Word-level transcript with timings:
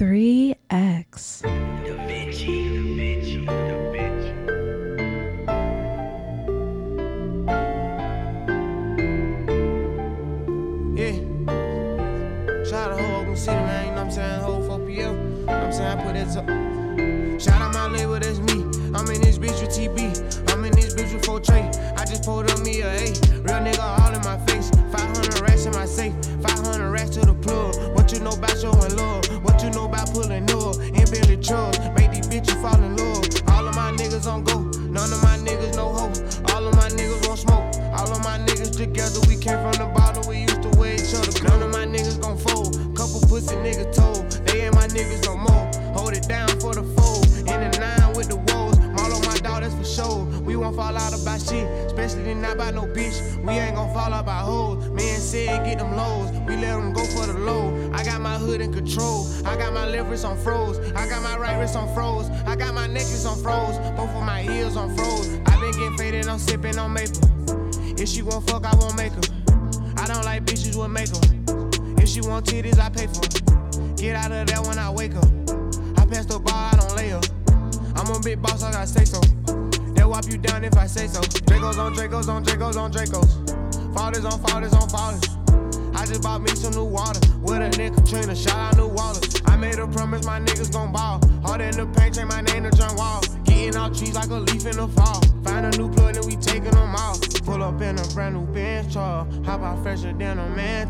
3X. 0.00 1.42
Yeah. 10.96 11.12
Shout 12.64 12.92
out 12.92 12.96
to 12.96 13.02
whole 13.02 13.20
Oakland 13.20 13.38
City, 13.38 13.56
man. 13.56 13.98
I'm 13.98 14.10
saying? 14.10 14.40
Whole 14.40 14.62
4 14.62 14.78
PL. 14.86 15.14
I'm 15.50 15.70
saying? 15.70 15.98
I 15.98 16.02
put 16.02 16.14
that 16.14 16.34
up. 16.34 16.46
Shout 17.38 17.60
out 17.60 17.74
my 17.74 17.88
label, 17.88 18.18
that's 18.18 18.38
me. 18.38 18.62
I'm 18.94 19.06
in 19.10 19.20
this 19.20 19.36
bitch 19.36 19.60
with 19.60 19.68
TB. 19.68 20.50
I'm 20.50 20.64
in 20.64 20.72
this 20.72 20.94
bitch 20.94 21.12
with 21.12 21.26
4 21.26 21.40
Trey. 21.40 21.70
I 21.98 22.06
just 22.06 22.24
pulled 22.24 22.50
on 22.50 22.62
me 22.62 22.80
a 22.80 22.86
A. 22.88 23.12
Real 23.42 23.60
nigga 23.60 23.80
all 23.80 24.14
in 24.14 24.22
my 24.22 24.38
face. 24.46 24.70
500 24.70 25.40
racks 25.42 25.66
in 25.66 25.74
my 25.74 25.84
safe. 25.84 26.14
500 26.40 26.90
racks 26.90 27.10
to 27.10 27.20
the 27.20 27.34
plug. 27.34 27.76
What 27.94 28.10
you 28.10 28.20
know 28.20 28.30
about 28.30 28.56
showing 28.56 28.96
love? 28.96 29.19
What 29.60 29.74
you 29.74 29.78
know 29.78 29.84
about 29.84 30.10
pulling 30.10 30.50
up? 30.52 30.76
And 30.80 31.10
Billy 31.10 31.36
trucks. 31.36 31.78
Make 31.94 32.12
these 32.12 32.26
bitches 32.28 32.56
fall 32.62 32.82
in 32.82 32.96
love. 32.96 33.28
All 33.52 33.68
of 33.68 33.74
my 33.76 33.92
niggas 33.92 34.26
on 34.26 34.42
go. 34.42 34.62
None 34.88 35.12
of 35.12 35.22
my 35.22 35.36
niggas 35.36 35.76
no 35.76 35.92
hope. 35.92 36.16
All 36.54 36.66
of 36.66 36.74
my 36.76 36.88
niggas 36.88 37.28
won't 37.28 37.40
smoke. 37.40 37.68
All 37.92 38.10
of 38.10 38.24
my 38.24 38.38
niggas 38.38 38.74
together. 38.74 39.20
We 39.28 39.36
came 39.36 39.60
from 39.60 39.72
the 39.72 39.92
bottom. 39.94 40.26
We 40.26 40.48
used 40.48 40.62
to 40.62 40.70
wear 40.78 40.94
each 40.94 41.12
other. 41.12 41.44
None 41.44 41.62
of 41.62 41.72
my 41.72 41.84
niggas 41.84 42.18
gon' 42.22 42.38
fold. 42.38 42.72
Couple 42.96 43.20
pussy 43.28 43.54
niggas 43.56 43.94
told. 43.94 44.32
They 44.48 44.62
ain't 44.62 44.74
my 44.74 44.88
niggas 44.88 45.26
no 45.26 45.36
more. 45.36 45.68
Hold 45.92 46.14
it 46.14 46.26
down 46.26 46.48
for 46.58 46.72
the 46.72 46.82
fold. 46.96 47.26
In 47.44 47.60
the 47.60 47.68
nine 47.76 48.16
with 48.16 48.30
the 48.30 48.36
woes. 48.36 48.78
All 48.96 49.12
on 49.12 49.20
my 49.26 49.36
daughters 49.44 49.74
for 49.74 49.84
sure. 49.84 50.24
We 50.40 50.56
won't 50.56 50.74
fall 50.74 50.96
out 50.96 51.12
about 51.12 51.38
shit. 51.38 51.68
Especially 51.84 52.32
not 52.32 52.56
by 52.56 52.70
no 52.70 52.84
bitch. 52.84 53.20
We 53.44 53.52
ain't 53.52 53.76
gon' 53.76 53.92
fall 53.92 54.14
out 54.14 54.24
by 54.24 54.38
hoes. 54.38 54.79
Man 55.20 55.28
said 55.28 55.64
get 55.66 55.78
them 55.78 55.94
lows. 55.94 56.30
We 56.48 56.56
let 56.56 56.76
them 56.76 56.94
go 56.94 57.04
for 57.04 57.26
the 57.26 57.38
low. 57.38 57.90
I 57.92 58.02
got 58.02 58.22
my 58.22 58.38
hood 58.38 58.62
in 58.62 58.72
control. 58.72 59.26
I 59.44 59.54
got 59.54 59.74
my 59.74 59.86
left 59.86 60.08
wrist 60.08 60.24
on 60.24 60.38
froze. 60.38 60.78
I 60.92 61.06
got 61.06 61.22
my 61.22 61.36
right 61.36 61.58
wrist 61.58 61.76
on 61.76 61.94
froze. 61.94 62.30
I 62.46 62.56
got 62.56 62.72
my 62.72 62.86
necklace 62.86 63.26
on 63.26 63.36
froze. 63.42 63.76
Both 63.98 64.08
of 64.16 64.22
my 64.22 64.44
ears 64.44 64.78
on 64.78 64.96
froze. 64.96 65.28
I 65.44 65.60
been 65.60 65.72
getting 65.72 65.96
faded, 65.98 66.26
I'm 66.26 66.38
sipping 66.38 66.78
on 66.78 66.94
maple. 66.94 67.20
If 68.00 68.08
she 68.08 68.22
won't 68.22 68.48
fuck, 68.48 68.64
I 68.64 68.74
won't 68.76 68.96
make 68.96 69.12
her. 69.12 69.20
I 69.98 70.06
don't 70.06 70.24
like 70.24 70.46
bitches 70.46 70.74
with 70.80 70.90
makeup. 70.90 72.00
If 72.02 72.08
she 72.08 72.22
want 72.22 72.46
titties, 72.46 72.78
I 72.78 72.88
pay 72.88 73.06
for. 73.06 73.20
Get 73.96 74.16
out 74.16 74.32
of 74.32 74.46
there 74.46 74.62
when 74.62 74.78
I 74.78 74.88
wake 74.88 75.16
up. 75.16 75.28
I 75.98 76.06
pass 76.06 76.24
the 76.24 76.40
bar, 76.42 76.72
I 76.72 76.76
don't 76.78 76.96
lay 76.96 77.12
up. 77.12 77.26
I'm 77.94 78.10
a 78.10 78.18
big 78.20 78.40
boss, 78.40 78.62
I 78.62 78.72
gotta 78.72 78.86
say 78.86 79.04
so. 79.04 79.20
They'll 79.92 80.08
whop 80.08 80.24
you 80.30 80.38
down 80.38 80.64
if 80.64 80.78
I 80.78 80.86
say 80.86 81.08
so. 81.08 81.20
Dracos 81.20 81.76
on 81.76 81.94
Dracos 81.94 82.28
on 82.28 82.42
Dracos 82.42 82.76
on 82.78 82.90
Dracos. 82.90 83.39
Fathers 83.94 84.24
on 84.24 84.38
fathers 84.40 84.72
on 84.72 84.88
fathers. 84.88 85.22
I 85.94 86.06
just 86.06 86.22
bought 86.22 86.42
me 86.42 86.50
some 86.50 86.72
new 86.74 86.84
water. 86.84 87.20
With 87.42 87.56
a 87.56 87.70
nigga 87.70 87.96
Katrina, 87.96 88.34
shout 88.34 88.56
out 88.56 88.76
New 88.76 88.86
Wallace. 88.88 89.42
I 89.46 89.56
made 89.56 89.78
a 89.78 89.86
promise 89.86 90.24
my 90.24 90.40
niggas 90.40 90.72
gon' 90.72 90.92
ball. 90.92 91.20
Hard 91.44 91.60
in 91.60 91.72
the 91.72 91.86
paint, 91.86 92.14
change 92.14 92.28
my 92.28 92.40
name 92.40 92.64
to 92.64 92.70
John 92.70 92.96
Wall. 92.96 93.20
Getting 93.60 93.76
out 93.76 93.94
trees 93.94 94.14
like 94.14 94.30
a 94.30 94.36
leaf 94.36 94.64
in 94.64 94.78
the 94.78 94.88
fall. 94.88 95.20
Find 95.44 95.66
a 95.66 95.76
new 95.76 95.92
plug, 95.92 96.16
and 96.16 96.24
we 96.24 96.34
taking 96.36 96.70
them 96.70 96.94
out. 96.96 97.20
Pull 97.44 97.62
up 97.62 97.78
in 97.82 97.98
a 97.98 98.04
brand 98.14 98.34
new 98.34 98.46
Benz 98.54 98.90
truck. 98.90 99.30
Hop 99.44 99.60
out 99.60 99.82
fresher 99.82 100.14
than 100.14 100.38
a 100.38 100.48
man. 100.48 100.88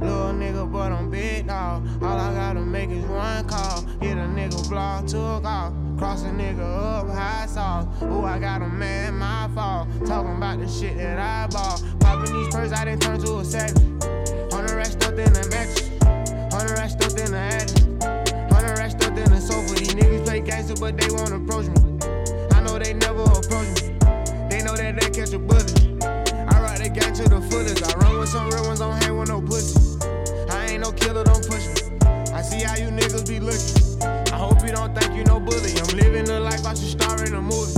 Little 0.00 0.32
nigga, 0.32 0.70
but 0.70 0.92
I'm 0.92 1.10
big 1.10 1.48
dog. 1.48 1.84
All 2.00 2.16
I 2.16 2.32
gotta 2.32 2.60
make 2.60 2.90
is 2.90 3.04
one 3.06 3.48
call. 3.48 3.82
Hit 4.00 4.16
a 4.16 4.28
nigga 4.30 4.68
block, 4.68 5.08
took 5.08 5.44
off. 5.44 5.72
Cross 5.98 6.22
a 6.22 6.26
nigga 6.26 6.60
up, 6.60 7.08
high 7.08 7.46
sauce. 7.46 7.88
Ooh, 8.04 8.22
I 8.22 8.38
got 8.38 8.62
a 8.62 8.68
man, 8.68 9.18
my 9.18 9.50
fault. 9.52 9.88
Talking 10.06 10.36
about 10.36 10.60
the 10.60 10.68
shit 10.68 10.96
that 10.98 11.18
I 11.18 11.48
bought. 11.48 11.82
Popping 11.98 12.32
these 12.32 12.54
purses, 12.54 12.72
I 12.74 12.84
didn't 12.84 13.02
turn 13.02 13.18
to 13.22 13.38
a 13.38 13.44
savage. 13.44 13.82
Hundred 14.52 14.76
racks 14.76 14.92
stuffed 14.92 15.18
in 15.18 15.32
the 15.32 15.48
mattress. 15.50 15.90
Hundred 16.54 16.78
racks 16.78 16.92
stuffed 16.92 17.18
in 17.18 17.32
the 17.32 17.38
attic. 17.38 18.52
Hundred 18.52 18.78
racks 18.78 18.92
stuffed 18.92 19.18
in 19.18 19.30
the 19.32 19.40
sofa. 19.40 19.74
These 19.74 19.96
niggas 19.96 20.24
play 20.24 20.40
gangster, 20.42 20.76
but 20.76 20.96
they 20.96 21.08
won't 21.12 21.32
approach 21.32 21.66
me. 21.66 21.93
They 22.84 22.92
never 22.92 23.22
approach 23.22 23.80
me. 23.80 23.96
They 24.50 24.60
know 24.62 24.76
that 24.76 25.00
they 25.00 25.08
catch 25.08 25.32
a 25.32 25.38
bullet. 25.38 25.72
I 26.04 26.60
ride 26.60 26.80
the 26.84 26.90
gang 26.92 27.14
to 27.14 27.24
the 27.24 27.40
fullest. 27.48 27.82
I 27.82 27.96
run 27.96 28.18
with 28.18 28.28
some 28.28 28.50
real 28.50 28.66
ones, 28.66 28.80
don't 28.80 29.02
hang 29.02 29.16
with 29.16 29.30
no 29.30 29.40
pussy. 29.40 29.80
I 30.50 30.66
ain't 30.66 30.82
no 30.82 30.92
killer, 30.92 31.24
don't 31.24 31.40
push 31.48 31.64
me. 31.64 31.80
I 32.34 32.42
see 32.42 32.62
how 32.62 32.76
you 32.76 32.88
niggas 32.88 33.26
be 33.26 33.40
looking. 33.40 34.02
I 34.30 34.36
hope 34.36 34.60
you 34.62 34.72
don't 34.72 34.94
think 34.94 35.16
you 35.16 35.24
no 35.24 35.40
bully. 35.40 35.72
I'm 35.80 35.96
living 35.96 36.26
the 36.26 36.40
life 36.40 36.66
I 36.66 36.74
should 36.74 36.92
star 37.00 37.24
in 37.24 37.32
a 37.32 37.40
movie. 37.40 37.72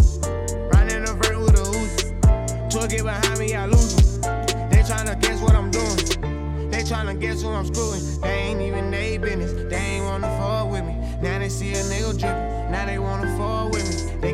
Riding 0.74 1.04
a 1.08 1.14
vert 1.14 1.38
with 1.38 1.54
a 1.54 1.66
Uzi. 1.70 2.70
Truck 2.72 2.90
get 2.90 3.04
behind 3.04 3.38
me, 3.38 3.54
I 3.54 3.66
lose 3.66 3.94
'em. 3.94 4.70
They 4.70 4.82
tryna 4.82 5.20
guess 5.22 5.40
what 5.40 5.54
I'm 5.54 5.70
doing. 5.70 6.70
They 6.72 6.82
tryna 6.82 7.20
guess 7.20 7.42
who 7.42 7.50
I'm 7.50 7.64
screwing. 7.66 8.02
They 8.22 8.38
ain't 8.50 8.60
even 8.60 8.90
they 8.90 9.18
business. 9.18 9.52
They 9.70 9.76
ain't 9.76 10.04
wanna 10.04 10.28
fuck 10.36 10.72
with 10.72 10.84
me. 10.84 10.94
Now 11.22 11.38
they 11.38 11.48
see 11.48 11.70
a 11.74 11.82
nigga 11.92 12.18
drippin'. 12.18 12.72
Now 12.72 12.86
they 12.86 12.98
wanna 12.98 13.30
fuck 13.38 13.70
with 13.72 13.86
me. 13.86 14.20
They 14.20 14.32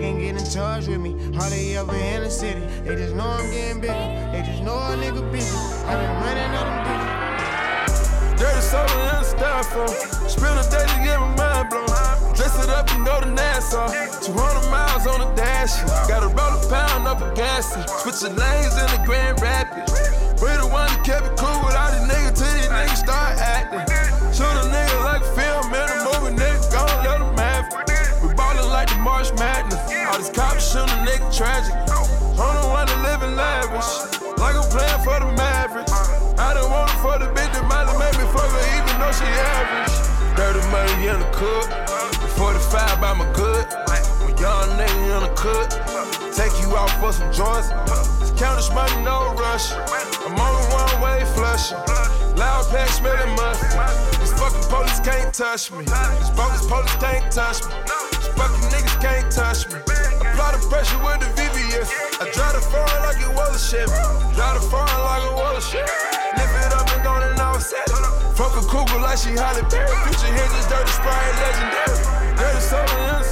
in 0.54 0.60
touch 0.60 0.86
with 0.86 1.00
me. 1.00 1.12
Hardly 1.34 1.76
ever 1.76 1.94
in 1.94 2.24
the 2.24 2.30
city. 2.30 2.60
They 2.84 2.96
just 2.96 3.14
know 3.14 3.24
I'm 3.24 3.50
getting 3.50 3.80
bigger. 3.80 4.30
They 4.32 4.42
just 4.44 4.62
know 4.62 4.76
a 4.76 4.96
nigga 4.96 5.22
busy. 5.32 5.56
I 5.86 5.96
been 5.96 6.14
running 6.22 6.52
on 6.60 6.66
them 6.68 6.80
digits. 6.88 8.40
Dirty 8.40 8.60
soda 8.60 8.92
and 9.16 9.26
styrofoam. 9.26 9.92
Spend 10.28 10.58
a 10.58 10.64
day 10.70 10.84
to 10.84 10.98
get 11.04 11.20
my 11.20 11.36
mind 11.36 11.70
blown. 11.70 12.34
Dress 12.34 12.56
it 12.62 12.70
up 12.70 12.90
and 12.92 13.04
go 13.04 13.20
to 13.20 13.30
Nassau. 13.30 13.88
200 14.20 14.70
miles 14.70 15.06
on 15.06 15.20
the 15.20 15.30
dash. 15.34 15.72
Gotta 16.08 16.28
roll 16.28 16.52
a 16.52 16.60
pound 16.69 17.06
up 17.06 17.20
a 17.22 17.34
gas. 17.34 17.72
Switching 18.02 18.36
lanes 18.36 18.76
in 18.76 18.88
the 18.92 19.02
Grand 19.04 19.40
Rapids. 19.40 19.92
We 20.42 20.48
the 20.58 20.66
one 20.66 20.88
that 20.90 21.04
kept 21.04 21.26
it 21.26 21.36
cool 21.38 21.54
with 21.64 21.76
all 21.76 21.90
these 21.92 22.08
niggas 22.10 22.34
till 22.36 22.52
these 22.52 22.69
niggas 22.69 23.00
start 23.04 23.38
acting. 23.38 23.86
Shoot 24.34 24.52
a 24.58 24.64
nigga 24.69 24.96
like 25.04 25.24
film 25.38 25.70
in 25.70 25.86
a 25.86 25.98
movie, 26.02 26.34
nigga 26.34 26.72
gon' 26.72 27.04
let 27.04 27.19
them 27.20 27.36
have 27.38 27.70
it. 27.70 28.22
We 28.22 28.34
ballin' 28.34 28.69
like 28.70 28.88
the 28.88 28.98
March 28.98 29.30
tragic. 31.42 31.75
I'm 32.38 32.54
the 32.54 32.66
one 32.70 32.86
that 32.86 33.00
living 33.03 33.34
lavish. 33.34 33.91
Like 34.38 34.54
I'm 34.54 34.69
playing 34.70 35.03
for 35.03 35.19
the 35.19 35.26
Mavericks. 35.34 35.91
I 36.38 36.54
done 36.54 36.70
want 36.70 36.86
it 36.94 36.98
for 37.03 37.19
the 37.19 37.26
bitch 37.34 37.50
that 37.50 37.66
might 37.66 37.91
have 37.91 37.98
made 37.98 38.14
me 38.14 38.26
fuck 38.30 38.47
her 38.47 38.64
even 38.78 38.94
though 39.03 39.10
she 39.10 39.26
average. 39.26 39.94
Dirty 40.38 40.62
money 40.70 41.10
in 41.10 41.19
the 41.19 41.31
cook. 41.34 41.66
45 42.38 43.02
by 43.02 43.12
my 43.19 43.26
good. 43.34 43.66
When 44.22 44.38
young 44.38 44.70
nigga 44.78 45.19
in 45.19 45.22
the 45.26 45.34
cook. 45.34 45.66
Take 46.31 46.54
you 46.62 46.78
out 46.78 46.94
for 47.02 47.10
some 47.10 47.26
joints. 47.34 47.75
This 48.22 48.31
counter 48.38 48.62
money, 48.70 49.02
no 49.02 49.34
rush. 49.34 49.75
I'm 50.22 50.38
on 50.38 50.52
the 50.54 50.64
one 50.70 50.94
way 51.02 51.26
flushing. 51.34 51.82
Loud 52.38 52.70
pack 52.70 52.86
smelling 52.94 53.34
musty. 53.34 53.66
These 54.22 54.34
fucking 54.38 54.66
police 54.70 55.00
can't 55.02 55.34
touch 55.34 55.75
me. 55.75 55.91
These 55.91 56.32
bogus 56.38 56.62
police 56.70 56.97
can't 57.02 57.26
touch 57.34 57.66
me. 57.66 57.75
These 58.14 58.31
fucking 58.38 58.64
niggas 58.70 58.98
can't 59.02 59.26
touch 59.26 59.66
me. 59.75 60.22
Apply 60.42 60.58
the 60.58 60.66
pressure 60.66 60.98
with 61.06 61.22
the 61.22 61.30
VVS. 61.38 61.86
I 62.19 62.26
drive 62.34 62.58
the 62.58 62.66
foreign 62.66 63.03
like 63.06 63.22
it 63.22 63.30
was 63.30 63.54
a 63.54 63.62
Chevy. 63.62 63.94
Drive 64.34 64.58
the 64.58 64.66
foreign 64.66 65.03
like 65.06 65.22
it 65.22 65.34
was 65.38 65.54
a 65.54 65.70
Chevy. 65.70 65.94
Lift 66.34 66.54
it 66.66 66.72
up 66.75 66.91
and 66.91 67.03
go 67.06 67.14
and 67.14 67.38
offset 67.38 67.86
it. 67.86 68.03
Fuck 68.34 68.58
a 68.58 68.62
cougar 68.66 68.98
like 68.98 69.22
she 69.22 69.38
Halle 69.38 69.62
Berry. 69.70 69.94
Future 70.02 70.34
hinges, 70.34 70.66
dirty 70.66 70.91
sprite, 70.91 71.31
legendary. 71.47 71.94
Dirty 72.34 72.58
soda 72.58 72.91
in 72.91 73.22
the 73.22 73.31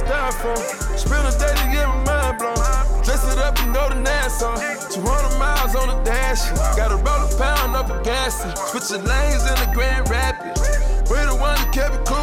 a 1.27 1.33
day 1.35 1.51
to 1.51 1.67
get 1.67 1.83
my 1.83 1.99
mind 2.07 2.39
blown. 2.39 2.55
Dress 3.03 3.27
it 3.27 3.43
up 3.43 3.59
and 3.59 3.75
go 3.75 3.91
to 3.91 3.99
Nassau. 3.99 4.55
200 4.95 5.35
miles 5.35 5.75
on 5.75 5.91
the 5.91 5.99
dash. 6.07 6.47
Gotta 6.79 6.95
roll 6.95 7.27
a 7.27 7.29
pound 7.35 7.75
up 7.75 7.91
a 7.91 7.99
gas. 8.07 8.39
Switching 8.71 9.03
lanes 9.03 9.43
in 9.51 9.55
the 9.59 9.67
Grand 9.75 10.07
Rapids. 10.07 10.63
We 11.11 11.19
the 11.27 11.35
one 11.35 11.59
that 11.59 11.75
kept 11.75 11.91
it 11.91 12.07
cool 12.07 12.20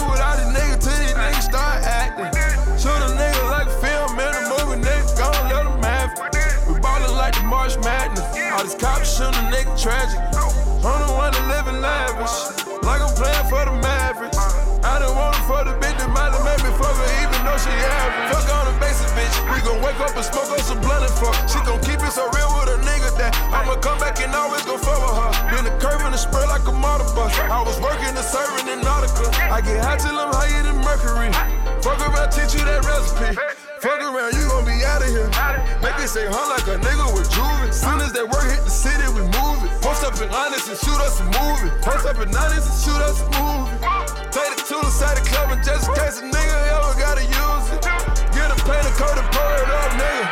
All 8.59 8.65
these 8.67 8.75
cops 8.75 9.15
shoot 9.15 9.31
a 9.31 9.45
nigga 9.55 9.71
tragic. 9.79 10.19
I'm 10.83 11.15
one 11.15 11.31
that 11.31 11.47
living 11.47 11.79
lavish. 11.79 12.59
Like 12.83 12.99
I'm 13.07 13.15
playing 13.15 13.47
for 13.47 13.63
the 13.63 13.71
Mavericks. 13.79 14.35
I 14.83 14.99
done 14.99 15.15
want 15.15 15.39
it 15.39 15.47
for 15.47 15.63
the 15.63 15.79
bitch 15.79 15.95
that 15.95 16.11
might 16.11 16.35
have 16.35 16.43
made 16.43 16.59
me 16.67 16.75
fuck 16.75 16.91
her 16.91 17.07
even 17.23 17.39
though 17.47 17.55
she 17.55 17.71
average. 17.71 18.35
Fuck 18.35 18.51
on 18.51 18.67
the 18.67 18.75
basic 18.83 19.07
bitch. 19.15 19.31
We 19.47 19.63
gon' 19.63 19.79
wake 19.79 20.03
up 20.03 20.11
and 20.11 20.27
smoke 20.27 20.51
on 20.51 20.59
some 20.67 20.83
blunt 20.83 21.07
and 21.07 21.15
fuck. 21.23 21.39
She 21.47 21.63
gon' 21.63 21.79
keep 21.87 22.03
it 22.03 22.11
so 22.11 22.27
real 22.35 22.51
with 22.59 22.75
a 22.75 22.83
nigga 22.83 23.15
that 23.23 23.31
I'ma 23.55 23.79
come 23.79 24.03
back 24.03 24.19
and 24.19 24.35
always 24.35 24.67
gon' 24.67 24.83
fuck 24.83 25.07
with 25.07 25.15
her. 25.15 25.31
Been 25.55 25.63
the 25.63 25.75
curve 25.79 26.03
and 26.03 26.11
the 26.11 26.19
spur 26.19 26.43
like 26.51 26.67
a 26.67 26.75
motor 26.75 27.07
bus. 27.15 27.31
I 27.39 27.63
was 27.63 27.79
working 27.79 28.11
and 28.11 28.27
serving 28.27 28.67
in 28.67 28.83
Nautica. 28.83 29.31
I 29.55 29.63
get 29.63 29.79
high 29.79 30.03
till 30.03 30.19
I'm 30.19 30.35
higher 30.35 30.67
than 30.67 30.83
Mercury. 30.83 31.31
Fuck 31.79 32.03
around, 32.03 32.35
teach 32.35 32.59
you 32.59 32.67
that 32.67 32.83
recipe. 32.83 33.39
Fuck 33.79 34.03
around, 34.03 34.35
you 34.35 34.43
gon' 34.51 34.67
be 34.67 34.75
out 34.83 35.07
of 35.07 35.09
here. 35.09 35.31
Make 35.79 35.95
it 36.03 36.11
say 36.11 36.27
huh 36.27 36.51
like 36.51 36.67
a 36.67 36.83
nigga 36.83 37.15
with 37.15 37.31
juvie. 37.31 37.71
Soon 37.71 38.03
as 38.03 38.11
that 38.11 38.27
work 38.27 38.43
hit 38.51 38.67
the 38.67 38.75
city, 38.75 39.07
we 39.15 39.23
move 39.39 39.63
it. 39.63 39.71
Post 39.79 40.03
up 40.03 40.19
in 40.19 40.27
honest 40.35 40.67
and 40.67 40.75
shoot 40.83 40.99
us 40.99 41.23
a 41.23 41.27
movie. 41.39 41.71
Post 41.87 42.03
up 42.11 42.19
in 42.19 42.27
honest 42.35 42.67
and 42.67 42.79
shoot 42.83 42.99
us 43.07 43.23
a 43.23 43.29
movie. 43.39 43.79
Take 44.35 44.59
it 44.59 44.67
to 44.67 44.83
the 44.83 44.91
side 44.91 45.15
of 45.15 45.23
the 45.23 45.31
club 45.31 45.55
and 45.55 45.63
just 45.63 45.87
in 45.87 45.95
case 45.95 46.19
a 46.19 46.27
nigga 46.27 46.59
ever 46.75 46.91
gotta 46.99 47.23
use 47.23 47.67
it. 47.71 47.87
Get 48.35 48.51
a 48.51 48.59
paint 48.67 48.83
a 48.83 48.93
coat 48.99 49.15
and 49.15 49.31
pour 49.31 49.47
it 49.63 49.71
up, 49.71 49.91
nigga. 49.95 50.27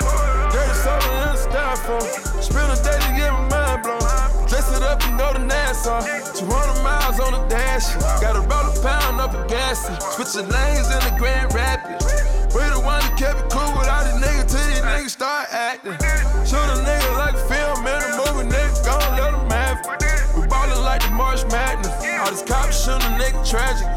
Dirty 0.50 0.74
soda 0.82 1.06
in 1.06 1.30
the 1.30 1.38
styrofoam. 1.38 2.02
Spend 2.42 2.66
a 2.66 2.78
day 2.82 2.98
to 2.98 3.10
get 3.14 3.30
my 3.30 3.46
mind 3.46 3.78
blown. 3.86 4.02
Dress 4.50 4.74
it 4.74 4.82
up 4.82 4.98
and 5.06 5.14
go 5.22 5.30
to 5.30 5.42
Nassau. 5.46 6.02
200 6.34 6.82
miles 6.82 7.22
on 7.22 7.30
the 7.30 7.42
dash. 7.46 7.94
Gotta 8.18 8.42
roll 8.42 8.66
a 8.66 8.74
pound 8.82 9.22
up 9.22 9.38
a 9.38 9.46
gas. 9.46 9.86
Switching 10.18 10.50
lanes 10.50 10.90
in 10.90 10.98
the 11.06 11.14
Grand 11.14 11.54
Rapids. 11.54 12.02
We 12.50 12.62
the 12.74 12.80
one 12.80 13.05
kept 13.16 13.40
it 13.40 13.48
cool 13.50 13.72
with 13.80 13.88
all 13.88 14.04
these 14.04 14.20
niggas 14.20 14.52
till 14.52 14.60
these 14.68 14.84
niggas 14.84 15.10
start 15.10 15.48
acting. 15.50 15.96
Shoot 16.44 16.68
a 16.68 16.76
nigga 16.84 17.16
like 17.16 17.34
a 17.34 17.44
film 17.48 17.80
in 17.88 17.96
a 17.96 18.10
movie, 18.20 18.44
nigga, 18.44 18.84
gon' 18.84 19.16
let 19.16 19.32
him 19.32 19.48
have 19.48 19.80
it. 19.80 20.36
We 20.36 20.46
ballin' 20.46 20.84
like 20.84 21.00
the 21.00 21.10
March 21.16 21.40
Madness. 21.48 21.96
All 22.20 22.30
these 22.30 22.42
cops 22.44 22.84
shootin' 22.84 23.08
a 23.08 23.16
nigga 23.16 23.40
tragic. 23.48 23.88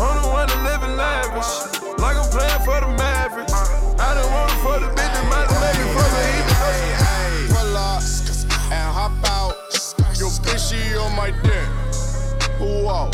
I'm 0.00 0.16
the 0.16 0.28
one 0.32 0.48
that 0.48 0.60
livin' 0.64 0.96
lavish. 0.96 1.76
Like 2.00 2.16
I'm 2.16 2.28
playin' 2.32 2.64
for 2.64 2.80
the 2.80 2.88
Mavericks. 2.96 3.52
I 4.00 4.16
done 4.16 4.32
want 4.32 4.50
it 4.50 4.60
for 4.64 4.76
the 4.80 4.88
bitch 4.96 5.12
that 5.12 5.26
might 5.28 5.48
make 5.60 5.78
it 5.84 5.90
for 5.92 6.08
me. 6.16 6.28
Pull 7.52 7.76
up 7.76 8.00
and 8.72 8.88
hop 8.96 9.12
out. 9.28 9.54
Yo, 10.16 10.32
bitch, 10.40 10.72
she 10.72 10.96
on 10.96 11.12
my 11.14 11.30
dick. 11.44 11.68
Whoa. 12.58 13.10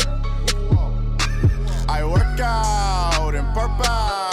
I 1.89 2.05
work 2.05 2.39
out 2.39 3.35
in 3.35 3.45
purp 3.51 4.30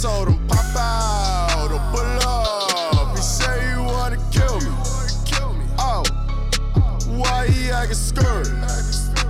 told 0.00 0.28
him 0.28 0.48
pop 0.48 0.76
out 0.76 1.70
or 1.70 1.78
pull 1.92 2.28
up. 2.28 3.14
He 3.14 3.20
say 3.20 3.60
he 3.68 3.76
wanna 3.76 4.16
kill 4.32 4.58
me. 4.60 4.70
Oh, 5.78 6.02
why 7.06 7.46
he 7.48 7.70
acting 7.70 7.94
scared? 7.94 8.46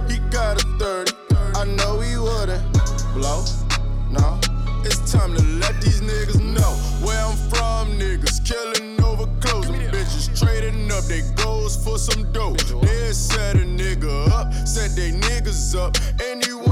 He 0.08 0.18
got 0.30 0.62
a 0.62 0.66
30. 0.78 1.12
I 1.56 1.64
know 1.64 1.98
he 1.98 2.16
wouldn't 2.16 2.62
blow. 3.14 3.44
No, 4.12 4.38
it's 4.84 5.10
time 5.10 5.34
to 5.34 5.42
let 5.58 5.80
these 5.80 6.02
niggas 6.02 6.40
know 6.40 6.72
where 7.04 7.20
I'm 7.20 7.36
from. 7.50 7.98
Niggas 7.98 8.38
killing 8.46 9.02
over 9.02 9.26
clothes. 9.40 9.66
Bitches 9.66 10.38
trading 10.38 10.92
up 10.92 11.02
they 11.04 11.22
goals 11.34 11.82
for 11.82 11.98
some 11.98 12.30
dope. 12.30 12.58
They 12.82 13.12
set 13.12 13.56
a 13.56 13.66
nigga 13.66 14.30
up, 14.30 14.52
set 14.68 14.94
they 14.94 15.10
niggas 15.10 15.74
up. 15.76 15.96
Anyone 16.22 16.69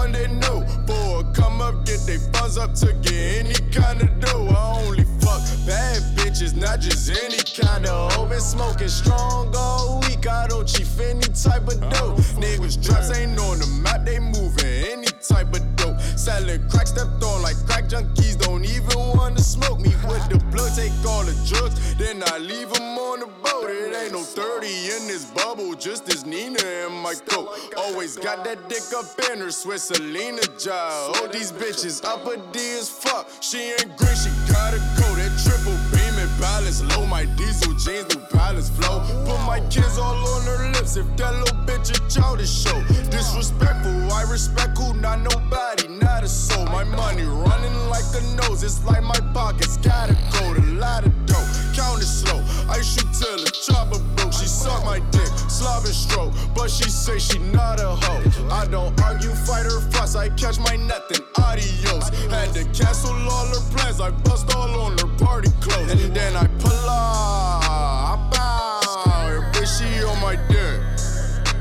they 2.09 2.17
funds 2.33 2.57
up 2.57 2.73
to 2.73 2.87
get 3.03 3.45
any 3.45 3.55
kind 3.71 4.01
of 4.01 4.09
dough. 4.19 4.49
I 4.49 4.81
only 4.81 5.05
fuck 5.21 5.43
bad 5.67 6.01
bitches, 6.17 6.57
not 6.57 6.81
just 6.81 7.11
any 7.11 7.43
kind 7.55 7.85
of 7.85 8.13
hoe. 8.13 8.27
Been 8.27 8.41
smoking 8.41 8.89
strong 8.89 9.53
all 9.55 10.01
week. 10.01 10.27
I 10.27 10.47
don't 10.47 10.67
chief 10.67 10.99
any 10.99 11.21
type 11.21 11.69
of 11.69 11.79
dope. 11.93 12.17
Oh, 12.17 12.41
Niggas 12.41 12.83
drops 12.83 13.11
ain't 13.15 13.39
on 13.39 13.59
the 13.59 13.67
map, 13.83 14.07
they 14.07 14.19
moving 14.19 14.73
any 14.93 15.09
type 15.21 15.53
of 15.53 15.77
dope. 15.77 16.01
Selling 16.01 16.67
crack, 16.71 16.87
stepped 16.87 17.23
on 17.23 17.43
like 17.43 17.57
crack 17.67 17.85
junkies. 17.85 18.39
Don't 18.39 18.65
even 18.65 18.99
wanna 19.15 19.41
smoke 19.41 19.79
me 19.79 19.93
with 20.09 20.27
the 20.31 20.39
blood. 20.51 20.73
Take 20.75 20.93
all 21.07 21.25
the 21.25 21.37
drugs, 21.45 21.95
then 21.97 22.23
I 22.25 22.39
leave 22.39 22.73
them 22.73 22.97
on 22.97 23.21
the 23.21 23.27
boat. 23.27 23.69
It 23.69 23.95
ain't 23.95 24.13
no 24.13 24.23
30 24.23 24.67
in 24.67 25.09
this 25.09 25.27
bubble, 25.27 25.75
just 25.75 26.07
this 26.07 26.25
Nina 26.25 26.63
in 26.87 26.93
my 27.03 27.15
coat. 27.29 27.49
Always 27.89 28.17
got 28.19 28.45
that 28.45 28.69
dick 28.69 28.83
up 28.95 29.07
in 29.33 29.41
her 29.41 29.51
Swiss 29.51 29.85
Selena 29.85 30.43
job. 30.59 31.17
Oh, 31.17 31.29
these 31.33 31.51
bitches 31.51 32.05
up 32.05 32.23
D 32.53 32.59
as 32.79 32.91
fuck. 32.91 33.27
She 33.41 33.73
ain't 33.73 33.97
green, 33.97 34.15
she 34.15 34.29
gotta 34.53 34.77
go. 35.01 35.09
That 35.17 35.33
triple 35.41 35.73
beam 35.91 36.15
and 36.21 36.29
balance 36.39 36.83
low. 36.83 37.07
My 37.07 37.25
diesel 37.25 37.73
jeans, 37.75 38.15
new 38.15 38.21
balance 38.31 38.69
flow. 38.69 39.01
Put 39.25 39.41
my 39.47 39.61
kids 39.71 39.97
all 39.97 40.17
on 40.17 40.43
her 40.43 40.71
lips. 40.73 40.97
If 40.97 41.07
that 41.17 41.33
little 41.33 41.57
bitch 41.65 41.89
a 41.89 42.11
childish 42.11 42.63
show. 42.63 42.79
Disrespectful, 43.09 44.13
I 44.13 44.25
respect 44.31 44.77
who, 44.77 44.93
not 44.93 45.21
nobody, 45.21 45.89
not 45.89 46.25
a 46.25 46.29
soul. 46.29 46.67
My 46.67 46.85
money 46.85 47.25
running 47.25 47.79
like 47.89 48.05
a 48.15 48.23
nose. 48.37 48.63
It's 48.63 48.85
like 48.85 49.03
my 49.03 49.21
pockets 49.33 49.79
gotta 49.79 50.15
go 50.33 50.53
to 50.53 50.61
lot 50.77 51.07
of 51.07 51.27
dough. 51.27 51.58
Count 51.79 52.03
it 52.03 52.07
slow. 52.07 52.43
I 52.69 52.83
shoot 52.83 53.07
till 53.15 53.39
the 53.39 53.51
chopper 53.53 54.01
broke. 54.17 54.33
She 54.33 54.47
suck 54.47 54.85
my 54.85 54.99
dick, 55.13 55.31
slob 55.49 55.85
and 55.85 55.95
stroke. 55.95 56.35
But 56.53 56.71
she 56.73 56.91
say 56.91 57.21
she 57.21 57.39
not 57.39 57.79
a 57.79 57.95
hoe. 57.95 58.51
I 58.51 58.67
don't 58.67 59.01
argue, 59.01 59.31
fight 59.47 59.65
or 59.67 59.81
fuss. 59.93 60.17
I 60.17 60.29
catch 60.31 60.59
my 60.59 60.75
nothing. 60.75 61.25
Adios. 61.39 62.09
Had 62.35 62.53
to 62.55 62.65
cancel 62.77 63.13
all 63.13 63.47
her 63.47 63.63
plans. 63.71 64.01
I 64.01 64.11
bust 64.11 64.53
all 64.57 64.81
on 64.81 64.99
her 64.99 65.25
party 65.25 65.51
clothes. 65.61 65.93
And 65.93 66.13
then 66.17 66.35
I 66.35 66.49
pull 66.59 66.73
up. 66.73 68.35
Out. 68.37 69.53
Bitch, 69.53 69.79
she 69.79 70.03
on 70.03 70.21
my 70.21 70.35
dick. 70.51 70.81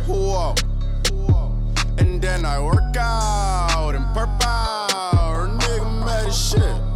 Whoa. 0.07 0.55
And 1.99 2.19
then 2.19 2.43
I 2.43 2.59
work 2.59 2.97
out 2.97 3.93
and 3.93 4.03
out. 4.17 5.35
Her 5.35 5.47
nigga 5.47 6.05
mad 6.05 6.25
as 6.25 6.49
shit. 6.49 6.86